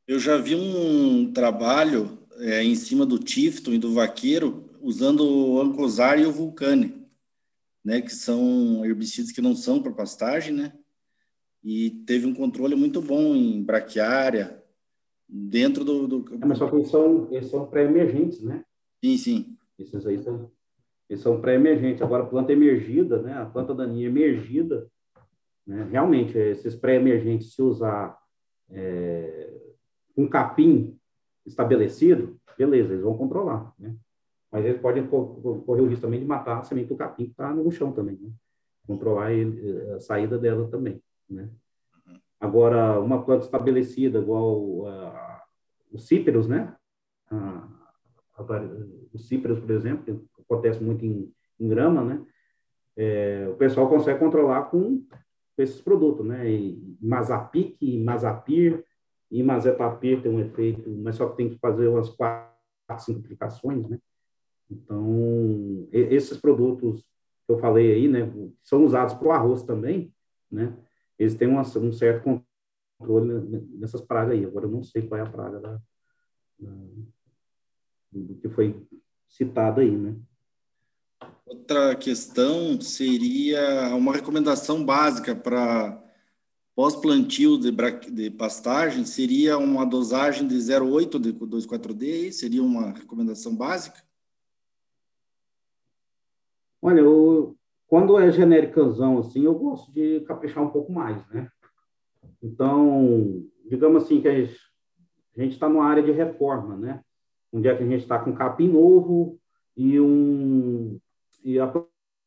Eu 0.06 0.18
já 0.18 0.36
vi 0.36 0.54
um 0.54 1.32
trabalho 1.32 2.18
é, 2.38 2.62
em 2.64 2.74
cima 2.74 3.06
do 3.06 3.18
Tifton 3.18 3.72
e 3.72 3.78
do 3.78 3.92
Vaqueiro, 3.92 4.64
usando 4.80 5.20
o 5.20 5.60
Ancosar 5.60 6.18
e 6.18 6.26
o 6.26 6.32
Vulcane, 6.32 7.06
né, 7.84 8.00
que 8.00 8.12
são 8.12 8.84
herbicidas 8.84 9.32
que 9.32 9.40
não 9.40 9.54
são 9.54 9.82
para 9.82 9.92
pastagem, 9.92 10.54
né? 10.54 10.72
E 11.62 11.90
teve 12.06 12.26
um 12.26 12.34
controle 12.34 12.74
muito 12.74 13.00
bom 13.00 13.34
em 13.34 13.62
braquiária, 13.62 14.62
dentro 15.28 15.84
do... 15.84 16.08
do... 16.08 16.34
É, 16.34 16.46
mas 16.46 16.58
só 16.58 16.68
que 16.68 16.76
eles 16.76 16.88
são, 16.88 17.28
eles 17.30 17.48
são 17.48 17.66
pré-emergentes, 17.66 18.42
né? 18.42 18.64
Sim, 19.04 19.16
sim. 19.16 19.56
Esses 19.78 20.06
aí 20.06 20.22
são, 20.22 20.50
eles 21.10 21.22
são 21.22 21.40
pré-emergentes. 21.40 22.00
Agora, 22.00 22.24
planta 22.24 22.52
emergida, 22.52 23.20
né? 23.20 23.34
A 23.34 23.44
planta 23.44 23.74
daninha 23.74 24.06
emergida, 24.06 24.88
né? 25.66 25.88
realmente, 25.90 26.38
esses 26.38 26.76
pré-emergentes, 26.76 27.52
se 27.52 27.60
usar 27.60 28.16
é, 28.70 29.52
um 30.16 30.28
capim 30.28 30.96
estabelecido, 31.44 32.38
beleza, 32.56 32.92
eles 32.92 33.02
vão 33.02 33.18
controlar, 33.18 33.74
né? 33.76 33.96
Mas 34.52 34.64
eles 34.64 34.80
podem 34.80 35.06
correr 35.06 35.82
o 35.82 35.86
risco 35.86 36.02
também 36.02 36.20
de 36.20 36.26
matar 36.26 36.58
a 36.58 36.62
semente 36.62 36.88
do 36.88 36.96
capim 36.96 37.24
que 37.24 37.30
está 37.30 37.52
no 37.52 37.70
chão 37.72 37.92
também, 37.92 38.16
né? 38.16 38.30
Controlar 38.86 39.32
ele, 39.32 39.92
a 39.92 40.00
saída 40.00 40.38
dela 40.38 40.68
também, 40.68 41.02
né? 41.28 41.50
Agora, 42.38 43.00
uma 43.00 43.24
planta 43.24 43.44
estabelecida, 43.44 44.18
igual 44.18 44.60
uh, 44.60 45.12
os 45.92 46.06
cíperos, 46.06 46.46
né? 46.46 46.74
Uh, 47.32 47.70
os 49.12 49.28
cíperos, 49.28 49.60
por 49.60 49.70
exemplo, 49.70 50.24
acontece 50.50 50.82
muito 50.82 51.04
em, 51.04 51.32
em 51.58 51.68
grama, 51.68 52.02
né? 52.02 52.26
É, 52.96 53.48
o 53.48 53.54
pessoal 53.54 53.88
consegue 53.88 54.18
controlar 54.18 54.64
com 54.64 55.02
esses 55.56 55.80
produtos, 55.80 56.26
né? 56.26 56.50
E 56.50 56.96
Mazapic, 57.00 57.78
Mazapir, 57.98 58.84
e 59.30 59.42
Mazepapir 59.42 60.20
tem 60.20 60.32
um 60.32 60.40
efeito, 60.40 60.90
mas 60.90 61.14
só 61.14 61.28
que 61.28 61.36
tem 61.36 61.50
que 61.50 61.58
fazer 61.58 61.86
umas 61.86 62.08
quatro, 62.10 62.50
cinco 62.98 63.20
aplicações, 63.20 63.88
né? 63.88 63.98
Então, 64.68 65.88
esses 65.92 66.36
produtos 66.36 67.08
que 67.46 67.52
eu 67.52 67.58
falei 67.58 67.92
aí, 67.92 68.08
né, 68.08 68.32
são 68.62 68.84
usados 68.84 69.14
para 69.14 69.28
o 69.28 69.32
arroz 69.32 69.62
também, 69.62 70.12
né? 70.50 70.76
Eles 71.18 71.34
têm 71.34 71.48
uma, 71.48 71.62
um 71.62 71.92
certo 71.92 72.42
controle 72.98 73.66
nessas 73.78 74.00
pragas 74.00 74.32
aí. 74.32 74.44
Agora, 74.44 74.66
eu 74.66 74.70
não 74.70 74.82
sei 74.82 75.02
qual 75.02 75.18
é 75.18 75.22
a 75.22 75.30
praga 75.30 75.60
da, 75.60 75.80
da 76.58 76.72
do 78.12 78.34
que 78.36 78.48
foi 78.48 78.84
citado 79.28 79.80
aí, 79.80 79.90
né? 79.90 80.16
Outra 81.46 81.96
questão 81.96 82.80
seria 82.80 83.94
uma 83.96 84.12
recomendação 84.12 84.84
básica 84.84 85.34
para 85.34 86.00
pós-plantio 86.74 87.58
de, 87.58 87.70
de, 88.12 88.30
pastagem, 88.30 89.04
seria 89.04 89.58
uma 89.58 89.84
dosagem 89.84 90.46
de 90.46 90.54
0,8 90.54 91.18
de 91.18 91.32
2,4-D, 91.32 92.32
seria 92.32 92.62
uma 92.62 92.92
recomendação 92.92 93.54
básica? 93.56 94.00
Olha, 96.80 97.00
eu, 97.00 97.56
quando 97.86 98.18
é 98.18 98.30
genéricazão 98.30 99.18
assim, 99.18 99.44
eu 99.44 99.54
gosto 99.54 99.92
de 99.92 100.20
caprichar 100.20 100.62
um 100.62 100.70
pouco 100.70 100.92
mais, 100.92 101.26
né? 101.28 101.50
Então, 102.42 103.44
digamos 103.68 104.04
assim 104.04 104.20
que 104.20 104.28
a 104.28 104.34
gente 104.36 105.52
está 105.52 105.68
numa 105.68 105.84
área 105.84 106.02
de 106.02 106.12
reforma, 106.12 106.76
né? 106.76 107.02
Um 107.52 107.60
dia 107.60 107.76
que 107.76 107.82
a 107.82 107.86
gente 107.86 108.02
está 108.02 108.18
com 108.18 108.32
capim 108.32 108.68
novo 108.68 109.38
e 109.76 109.98
um 109.98 110.99
e 111.42 111.58
a 111.58 111.66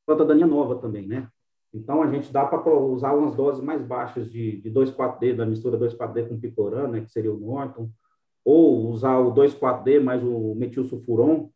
planta 0.06 0.26
daninha 0.26 0.48
nova 0.48 0.76
também, 0.76 1.08
né? 1.08 1.28
Então, 1.74 2.04
a 2.04 2.12
gente 2.12 2.32
dá 2.32 2.46
para 2.46 2.72
usar 2.72 3.14
umas 3.14 3.36
doses 3.36 3.62
mais 3.64 3.82
baixas 3.82 4.32
de, 4.32 4.62
de 4.62 4.70
2,4-D, 4.70 5.34
da 5.34 5.46
mistura 5.46 5.78
2,4-D 5.78 6.24
com 6.26 6.40
picorã, 6.40 6.88
né, 6.88 7.02
que 7.02 7.12
seria 7.12 7.34
o 7.34 7.40
Norton, 7.40 7.90
ou 8.46 8.90
usar 8.90 9.18
o 9.18 9.34
2,4-D 9.34 10.00
mais 10.00 10.24
o 10.24 10.54
metilsulfuron, 10.54 11.50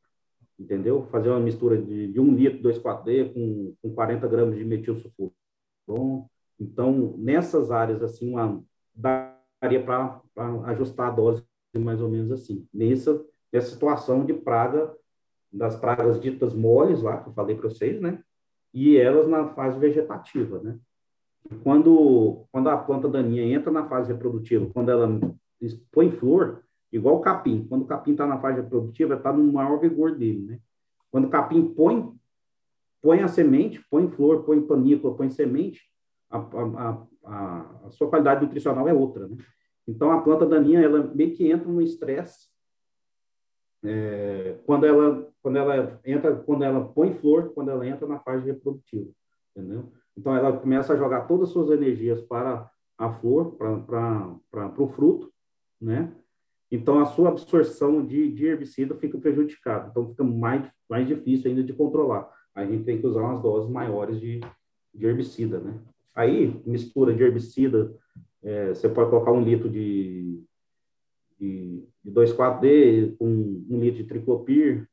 entendeu? 0.57 1.03
Fazer 1.11 1.29
uma 1.29 1.39
mistura 1.39 1.79
de, 1.79 2.11
de 2.11 2.19
1 2.19 2.33
litro 2.33 2.63
2,4-D 2.63 3.25
com, 3.33 3.75
com 3.81 3.93
40 3.93 4.27
gramas 4.27 4.57
de 4.57 4.65
metilsulfuron. 4.65 5.31
Então, 6.59 7.13
nessas 7.17 7.69
áreas, 7.69 8.01
assim, 8.01 8.31
uma, 8.31 8.63
daria 8.95 9.83
para 9.83 10.21
ajustar 10.65 11.09
a 11.09 11.11
dose 11.11 11.43
mais 11.77 12.01
ou 12.01 12.09
menos 12.09 12.31
assim. 12.31 12.67
Nessa, 12.73 13.23
nessa 13.53 13.69
situação 13.69 14.25
de 14.25 14.33
praga, 14.33 14.91
das 15.51 15.75
pragas 15.75 16.19
ditas 16.19 16.53
moles 16.53 17.01
lá, 17.01 17.17
que 17.17 17.29
eu 17.29 17.33
falei 17.33 17.55
para 17.55 17.69
vocês, 17.69 17.99
né? 18.01 18.21
E 18.73 18.97
elas 18.97 19.27
na 19.27 19.49
fase 19.49 19.79
vegetativa, 19.79 20.59
né? 20.59 20.77
Quando, 21.63 22.45
quando 22.51 22.69
a 22.69 22.77
planta 22.77 23.07
daninha 23.07 23.43
entra 23.43 23.71
na 23.71 23.87
fase 23.87 24.11
reprodutiva, 24.11 24.69
quando 24.73 24.89
ela 24.89 25.07
põe 25.91 26.11
flor, 26.11 26.63
igual 26.91 27.15
o 27.15 27.21
capim, 27.21 27.65
quando 27.67 27.83
o 27.83 27.87
capim 27.87 28.11
está 28.11 28.27
na 28.27 28.39
fase 28.39 28.61
reprodutiva, 28.61 29.15
está 29.15 29.31
no 29.31 29.51
maior 29.51 29.79
vigor 29.79 30.15
dele, 30.15 30.45
né? 30.45 30.59
Quando 31.09 31.25
o 31.25 31.29
capim 31.29 31.63
põe, 31.73 32.13
põe 33.01 33.21
a 33.21 33.27
semente, 33.27 33.83
põe 33.89 34.09
flor, 34.09 34.43
põe 34.43 34.61
panícula, 34.61 35.15
põe 35.15 35.29
semente, 35.29 35.81
a, 36.29 36.37
a, 36.37 37.03
a, 37.23 37.85
a 37.85 37.91
sua 37.91 38.09
qualidade 38.09 38.43
nutricional 38.43 38.87
é 38.87 38.93
outra, 38.93 39.27
né? 39.27 39.37
Então, 39.87 40.11
a 40.11 40.21
planta 40.21 40.45
daninha, 40.45 40.81
ela 40.81 41.01
meio 41.15 41.33
que 41.33 41.49
entra 41.49 41.69
no 41.69 41.81
estresse 41.81 42.46
é, 43.87 44.57
quando 44.65 44.85
ela 44.85 45.27
quando 45.41 45.57
ela 45.57 45.99
entra 46.05 46.35
quando 46.35 46.63
ela 46.63 46.83
põe 46.89 47.13
flor 47.13 47.53
quando 47.53 47.71
ela 47.71 47.87
entra 47.87 48.05
na 48.05 48.19
fase 48.19 48.45
reprodutiva 48.45 49.09
entendeu? 49.55 49.91
Então 50.15 50.35
ela 50.35 50.57
começa 50.57 50.93
a 50.93 50.97
jogar 50.97 51.21
todas 51.21 51.47
as 51.47 51.53
suas 51.53 51.69
energias 51.71 52.21
para 52.21 52.69
a 52.97 53.13
flor 53.13 53.55
para 53.55 54.73
o 54.77 54.87
fruto 54.87 55.31
né? 55.79 56.11
Então 56.69 56.99
a 56.99 57.05
sua 57.05 57.29
absorção 57.29 58.05
de, 58.05 58.29
de 58.29 58.45
herbicida 58.45 58.93
fica 58.95 59.17
prejudicada. 59.17 59.87
Então 59.89 60.09
fica 60.09 60.23
mais 60.23 60.69
mais 60.89 61.07
difícil 61.07 61.49
ainda 61.49 61.63
de 61.63 61.73
controlar. 61.73 62.29
A 62.53 62.65
gente 62.65 62.83
tem 62.83 62.99
que 62.99 63.07
usar 63.07 63.21
umas 63.21 63.41
doses 63.41 63.69
maiores 63.69 64.19
de, 64.19 64.41
de 64.93 65.05
herbicida 65.05 65.59
né? 65.59 65.79
Aí 66.13 66.61
mistura 66.65 67.13
de 67.13 67.23
herbicida 67.23 67.95
é, 68.43 68.69
você 68.69 68.89
pode 68.89 69.09
colocar 69.09 69.31
um 69.31 69.43
litro 69.43 69.69
de 69.69 70.43
de, 71.39 71.83
de 72.03 72.11
2,4-D 72.11 73.15
com 73.17 73.27
um 73.27 73.79
litro 73.79 74.03
de 74.03 74.09
triclopir, 74.09 74.87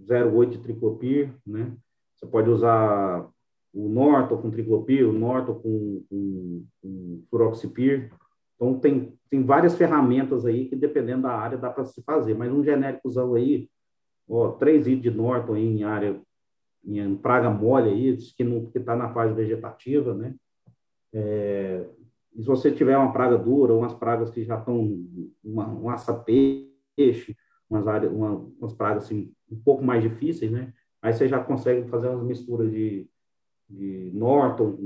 0,8 0.00 0.50
de 0.50 0.58
triclopir, 0.58 1.32
né? 1.46 1.76
Você 2.14 2.26
pode 2.26 2.50
usar 2.50 3.28
o 3.72 3.88
Norton 3.88 4.36
com 4.36 4.50
triclopir, 4.50 5.08
o 5.08 5.12
Norton 5.12 5.54
com, 5.54 6.04
com, 6.08 6.64
com 6.80 7.22
furoxipir. 7.30 8.12
Então, 8.54 8.78
tem, 8.78 9.18
tem 9.30 9.42
várias 9.42 9.76
ferramentas 9.76 10.44
aí 10.44 10.68
que, 10.68 10.76
dependendo 10.76 11.22
da 11.22 11.32
área, 11.32 11.58
dá 11.58 11.70
para 11.70 11.84
se 11.84 12.02
fazer. 12.02 12.34
Mas 12.34 12.52
um 12.52 12.62
genéricozão 12.62 13.34
aí, 13.34 13.68
ó, 14.28 14.52
3 14.52 14.86
litros 14.86 15.02
de 15.02 15.10
Norton 15.10 15.54
aí 15.54 15.64
em 15.64 15.82
área, 15.84 16.20
em 16.84 17.16
praga 17.16 17.50
mole 17.50 17.90
aí, 17.90 18.16
que 18.16 18.78
está 18.78 18.94
na 18.94 19.12
fase 19.12 19.34
vegetativa, 19.34 20.14
né? 20.14 20.34
É, 21.14 21.84
e 22.34 22.42
se 22.42 22.46
você 22.46 22.70
tiver 22.70 22.96
uma 22.96 23.12
praga 23.12 23.36
dura, 23.36 23.74
umas 23.74 23.94
pragas 23.94 24.30
que 24.30 24.44
já 24.44 24.58
estão, 24.58 25.04
uma, 25.44 25.68
um 25.68 25.90
aça-peixe, 25.90 27.36
umas, 27.68 27.86
áreas, 27.86 28.12
uma, 28.12 28.30
umas 28.58 28.72
pragas 28.72 29.04
assim, 29.04 29.32
um 29.50 29.56
pouco 29.56 29.84
mais 29.84 30.02
difíceis, 30.02 30.50
né? 30.50 30.72
Aí 31.00 31.12
você 31.12 31.28
já 31.28 31.42
consegue 31.42 31.88
fazer 31.88 32.08
umas 32.08 32.24
misturas 32.24 32.70
de, 32.70 33.06
de 33.68 34.10
Norton, 34.14 34.76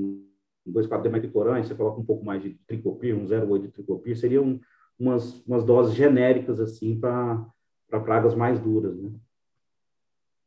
2,4-D 0.66 1.08
meticorã, 1.08 1.62
você 1.62 1.74
coloca 1.74 2.00
um 2.00 2.04
pouco 2.04 2.24
mais 2.24 2.42
de 2.42 2.54
tricopir, 2.66 3.14
um 3.14 3.26
0,8 3.26 3.62
de 3.62 3.68
tricopir, 3.68 4.18
seriam 4.18 4.60
umas, 4.98 5.44
umas 5.46 5.64
doses 5.64 5.94
genéricas, 5.94 6.58
assim, 6.58 6.98
para 6.98 7.44
pragas 7.88 8.34
mais 8.34 8.58
duras, 8.58 8.96
né? 8.96 9.12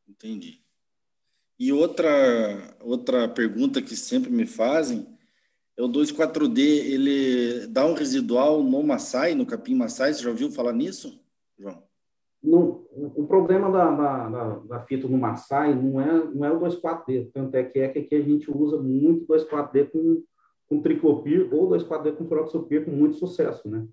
Entendi. 0.08 0.62
E 1.58 1.72
outra, 1.72 2.10
outra 2.82 3.28
pergunta 3.28 3.82
que 3.82 3.96
sempre 3.96 4.30
me 4.30 4.46
fazem 4.46 5.19
é 5.80 5.82
o 5.82 5.88
2,4-D, 5.88 6.62
ele 6.62 7.68
dá 7.68 7.86
um 7.86 7.94
residual 7.94 8.62
no 8.62 8.84
Maasai, 8.84 9.34
no 9.34 9.46
capim 9.46 9.76
Maasai, 9.76 10.14
você 10.14 10.22
já 10.22 10.30
ouviu 10.30 10.52
falar 10.52 10.74
nisso, 10.74 11.24
João? 11.58 11.82
Não, 12.44 12.86
o 13.16 13.26
problema 13.26 13.72
da, 13.72 13.90
da, 13.90 14.30
da, 14.30 14.60
da 14.60 14.80
fita 14.82 15.08
no 15.08 15.18
Maasai 15.18 15.74
não 15.74 16.02
é, 16.02 16.26
não 16.26 16.46
é 16.46 16.52
o 16.52 16.60
2,4-D, 16.60 17.32
tanto 17.34 17.56
é 17.56 17.64
que 17.64 17.80
é 17.80 17.88
que 17.88 18.00
aqui 18.00 18.16
a 18.16 18.22
gente 18.22 18.52
usa 18.52 18.78
muito 18.78 19.26
2,4-D 19.26 19.86
com, 19.86 20.22
com 20.68 20.76
ou 21.56 21.70
2,4-D 21.70 22.12
com 22.12 22.28
fluoxopir 22.28 22.84
com 22.84 22.92
muito 22.92 23.16
sucesso, 23.16 23.70
né? 23.70 23.88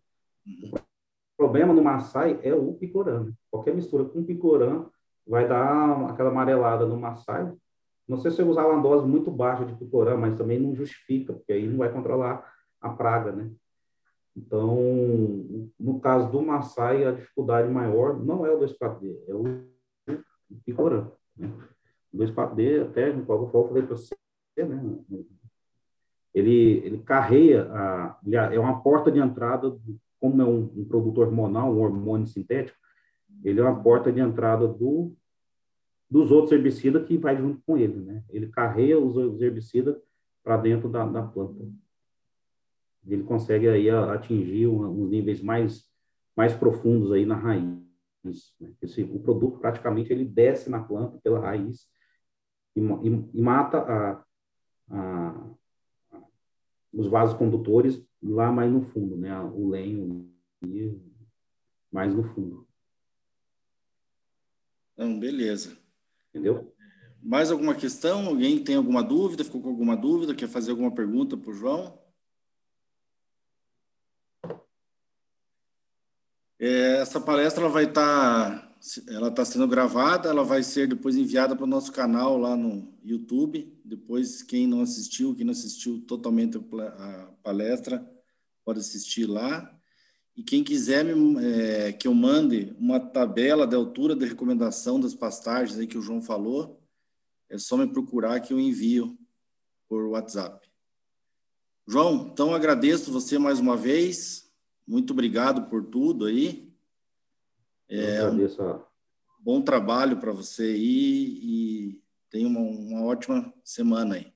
Uhum. 0.44 0.72
O 0.74 1.36
problema 1.36 1.72
no 1.72 1.84
Maasai 1.84 2.40
é 2.42 2.52
o 2.52 2.72
picorã. 2.74 3.24
Né? 3.24 3.32
Qualquer 3.48 3.74
mistura 3.74 4.04
com 4.04 4.24
picorã 4.24 4.86
vai 5.24 5.46
dar 5.46 6.10
aquela 6.10 6.30
amarelada 6.30 6.84
no 6.84 6.96
Maasai, 6.96 7.52
não 8.08 8.18
sei 8.18 8.30
se 8.30 8.40
eu 8.40 8.48
usar 8.48 8.66
uma 8.66 8.80
dose 8.80 9.06
muito 9.06 9.30
baixa 9.30 9.64
de 9.64 9.74
picorã, 9.74 10.16
mas 10.16 10.36
também 10.36 10.60
não 10.60 10.74
justifica, 10.74 11.32
porque 11.32 11.52
aí 11.52 11.66
não 11.66 11.78
vai 11.78 11.92
controlar 11.92 12.52
a 12.80 12.90
praga, 12.90 13.32
né? 13.32 13.50
Então, 14.36 14.76
no 15.80 15.98
caso 15.98 16.30
do 16.30 16.42
Maasai, 16.42 17.04
a 17.04 17.12
dificuldade 17.12 17.68
maior 17.68 18.22
não 18.22 18.44
é 18.44 18.50
o 18.52 18.60
2,4-D, 18.60 19.24
é 19.26 19.34
o 19.34 19.64
picorã. 20.64 21.10
Né? 21.36 21.50
O 22.12 22.18
2,4-D, 22.18 22.82
até 22.82 23.12
no 23.12 23.24
qual 23.24 23.42
eu 23.42 23.68
falei 23.68 23.82
para 23.82 23.96
você, 23.96 24.14
né? 24.58 24.98
ele, 26.34 26.82
ele 26.84 26.98
carreia, 26.98 27.64
a, 27.72 28.18
ele 28.24 28.36
é 28.36 28.60
uma 28.60 28.82
porta 28.82 29.10
de 29.10 29.18
entrada, 29.18 29.74
como 30.20 30.42
é 30.42 30.44
um, 30.44 30.70
um 30.76 30.84
produto 30.84 31.22
hormonal, 31.22 31.72
um 31.72 31.80
hormônio 31.80 32.26
sintético, 32.26 32.78
ele 33.42 33.58
é 33.58 33.62
uma 33.62 33.82
porta 33.82 34.12
de 34.12 34.20
entrada 34.20 34.68
do 34.68 35.16
dos 36.08 36.30
outros 36.30 36.52
herbicidas 36.52 37.06
que 37.06 37.18
vai 37.18 37.36
junto 37.36 37.60
com 37.66 37.76
ele, 37.76 37.96
né? 37.96 38.24
Ele 38.30 38.48
carrega 38.48 38.98
os, 38.98 39.40
herbicidas 39.40 39.96
para 40.42 40.56
dentro 40.56 40.88
da, 40.88 41.04
da, 41.04 41.22
planta. 41.22 41.68
Ele 43.06 43.24
consegue 43.24 43.68
aí 43.68 43.90
atingir 43.90 44.66
uns 44.68 45.10
níveis 45.10 45.40
mais 45.40 45.84
mais 46.36 46.54
profundos 46.54 47.12
aí 47.12 47.24
na 47.24 47.34
raiz. 47.34 47.64
Né? 48.22 48.32
Esse, 48.82 49.02
o 49.02 49.18
produto 49.18 49.58
praticamente 49.58 50.12
ele 50.12 50.24
desce 50.24 50.68
na 50.68 50.82
planta 50.82 51.18
pela 51.18 51.40
raiz 51.40 51.88
e, 52.76 52.80
e, 52.80 53.28
e 53.34 53.40
mata 53.40 53.78
a, 53.78 54.24
a, 54.90 55.50
os 56.92 57.06
vasos 57.06 57.36
condutores 57.36 58.06
lá 58.22 58.52
mais 58.52 58.70
no 58.70 58.82
fundo, 58.82 59.16
né? 59.16 59.38
O 59.40 59.68
lenho 59.68 60.30
mais 61.90 62.14
no 62.14 62.22
fundo. 62.34 62.66
Então, 64.92 65.18
beleza. 65.18 65.85
Entendeu? 66.36 66.70
Mais 67.22 67.50
alguma 67.50 67.74
questão? 67.74 68.26
Alguém 68.26 68.62
tem 68.62 68.76
alguma 68.76 69.02
dúvida? 69.02 69.42
Ficou 69.42 69.62
com 69.62 69.70
alguma 69.70 69.96
dúvida? 69.96 70.34
Quer 70.34 70.48
fazer 70.48 70.70
alguma 70.70 70.94
pergunta 70.94 71.34
para 71.34 71.50
o 71.50 71.54
João? 71.54 71.98
É, 76.58 76.98
essa 76.98 77.18
palestra 77.18 77.62
ela 77.62 77.72
vai 77.72 77.84
estar, 77.84 78.60
tá, 78.60 78.76
ela 79.08 79.28
está 79.28 79.44
sendo 79.46 79.66
gravada, 79.66 80.28
ela 80.28 80.44
vai 80.44 80.62
ser 80.62 80.86
depois 80.86 81.16
enviada 81.16 81.56
para 81.56 81.64
o 81.64 81.68
nosso 81.68 81.90
canal 81.90 82.36
lá 82.36 82.54
no 82.54 82.94
YouTube. 83.02 83.80
Depois, 83.82 84.42
quem 84.42 84.66
não 84.66 84.82
assistiu, 84.82 85.34
quem 85.34 85.46
não 85.46 85.52
assistiu 85.52 86.02
totalmente 86.06 86.58
a 86.58 87.32
palestra, 87.42 88.06
pode 88.62 88.80
assistir 88.80 89.24
lá. 89.24 89.74
E 90.36 90.42
quem 90.42 90.62
quiser 90.62 91.06
é, 91.40 91.92
que 91.92 92.06
eu 92.06 92.12
mande 92.12 92.76
uma 92.78 93.00
tabela 93.00 93.66
de 93.66 93.74
altura 93.74 94.14
de 94.14 94.26
recomendação 94.26 95.00
das 95.00 95.14
pastagens 95.14 95.78
aí 95.78 95.86
que 95.86 95.96
o 95.96 96.02
João 96.02 96.20
falou, 96.20 96.78
é 97.48 97.56
só 97.56 97.76
me 97.76 97.86
procurar 97.86 98.40
que 98.40 98.52
eu 98.52 98.60
envio 98.60 99.16
por 99.88 100.04
WhatsApp. 100.08 100.68
João, 101.88 102.28
então 102.32 102.54
agradeço 102.54 103.12
você 103.12 103.38
mais 103.38 103.60
uma 103.60 103.76
vez. 103.76 104.52
Muito 104.86 105.12
obrigado 105.12 105.70
por 105.70 105.84
tudo 105.84 106.26
aí. 106.26 106.70
É, 107.88 108.20
eu 108.20 108.26
agradeço 108.26 108.62
bom 109.46 109.62
trabalho 109.62 110.18
para 110.18 110.32
você 110.32 110.64
aí 110.64 111.38
e 111.40 112.02
tenha 112.28 112.48
uma, 112.48 112.60
uma 112.60 113.04
ótima 113.04 113.54
semana 113.62 114.16
aí. 114.16 114.32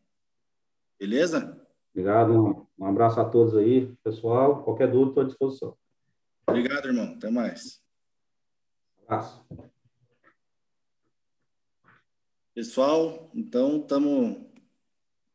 Beleza? 0.98 1.60
Obrigado. 1.92 2.68
Um 2.78 2.86
abraço 2.86 3.20
a 3.20 3.24
todos 3.24 3.56
aí, 3.56 3.92
pessoal. 4.04 4.62
Qualquer 4.62 4.88
dúvida, 4.88 5.10
estou 5.10 5.22
à 5.24 5.26
disposição. 5.26 5.79
Obrigado, 6.46 6.88
irmão. 6.88 7.14
Até 7.14 7.30
mais. 7.30 7.82
Abraço. 9.02 9.44
Pessoal, 12.54 13.30
então 13.34 13.80
estamos 13.80 14.36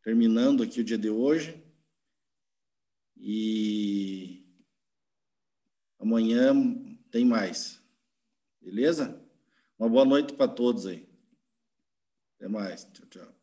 terminando 0.04 0.62
aqui 0.62 0.82
o 0.82 0.84
dia 0.84 0.98
de 0.98 1.10
hoje. 1.10 1.64
E 3.18 4.46
amanhã 6.00 6.54
tem 7.10 7.26
mais. 7.26 7.82
Beleza? 8.62 9.20
Uma 9.80 9.90
boa 9.90 10.06
noite 10.06 10.34
para 10.34 10.48
todos 10.48 10.86
aí. 10.86 11.10
Até 12.36 12.48
mais. 12.48 12.84
Tchau, 12.86 13.08
tchau. 13.08 13.35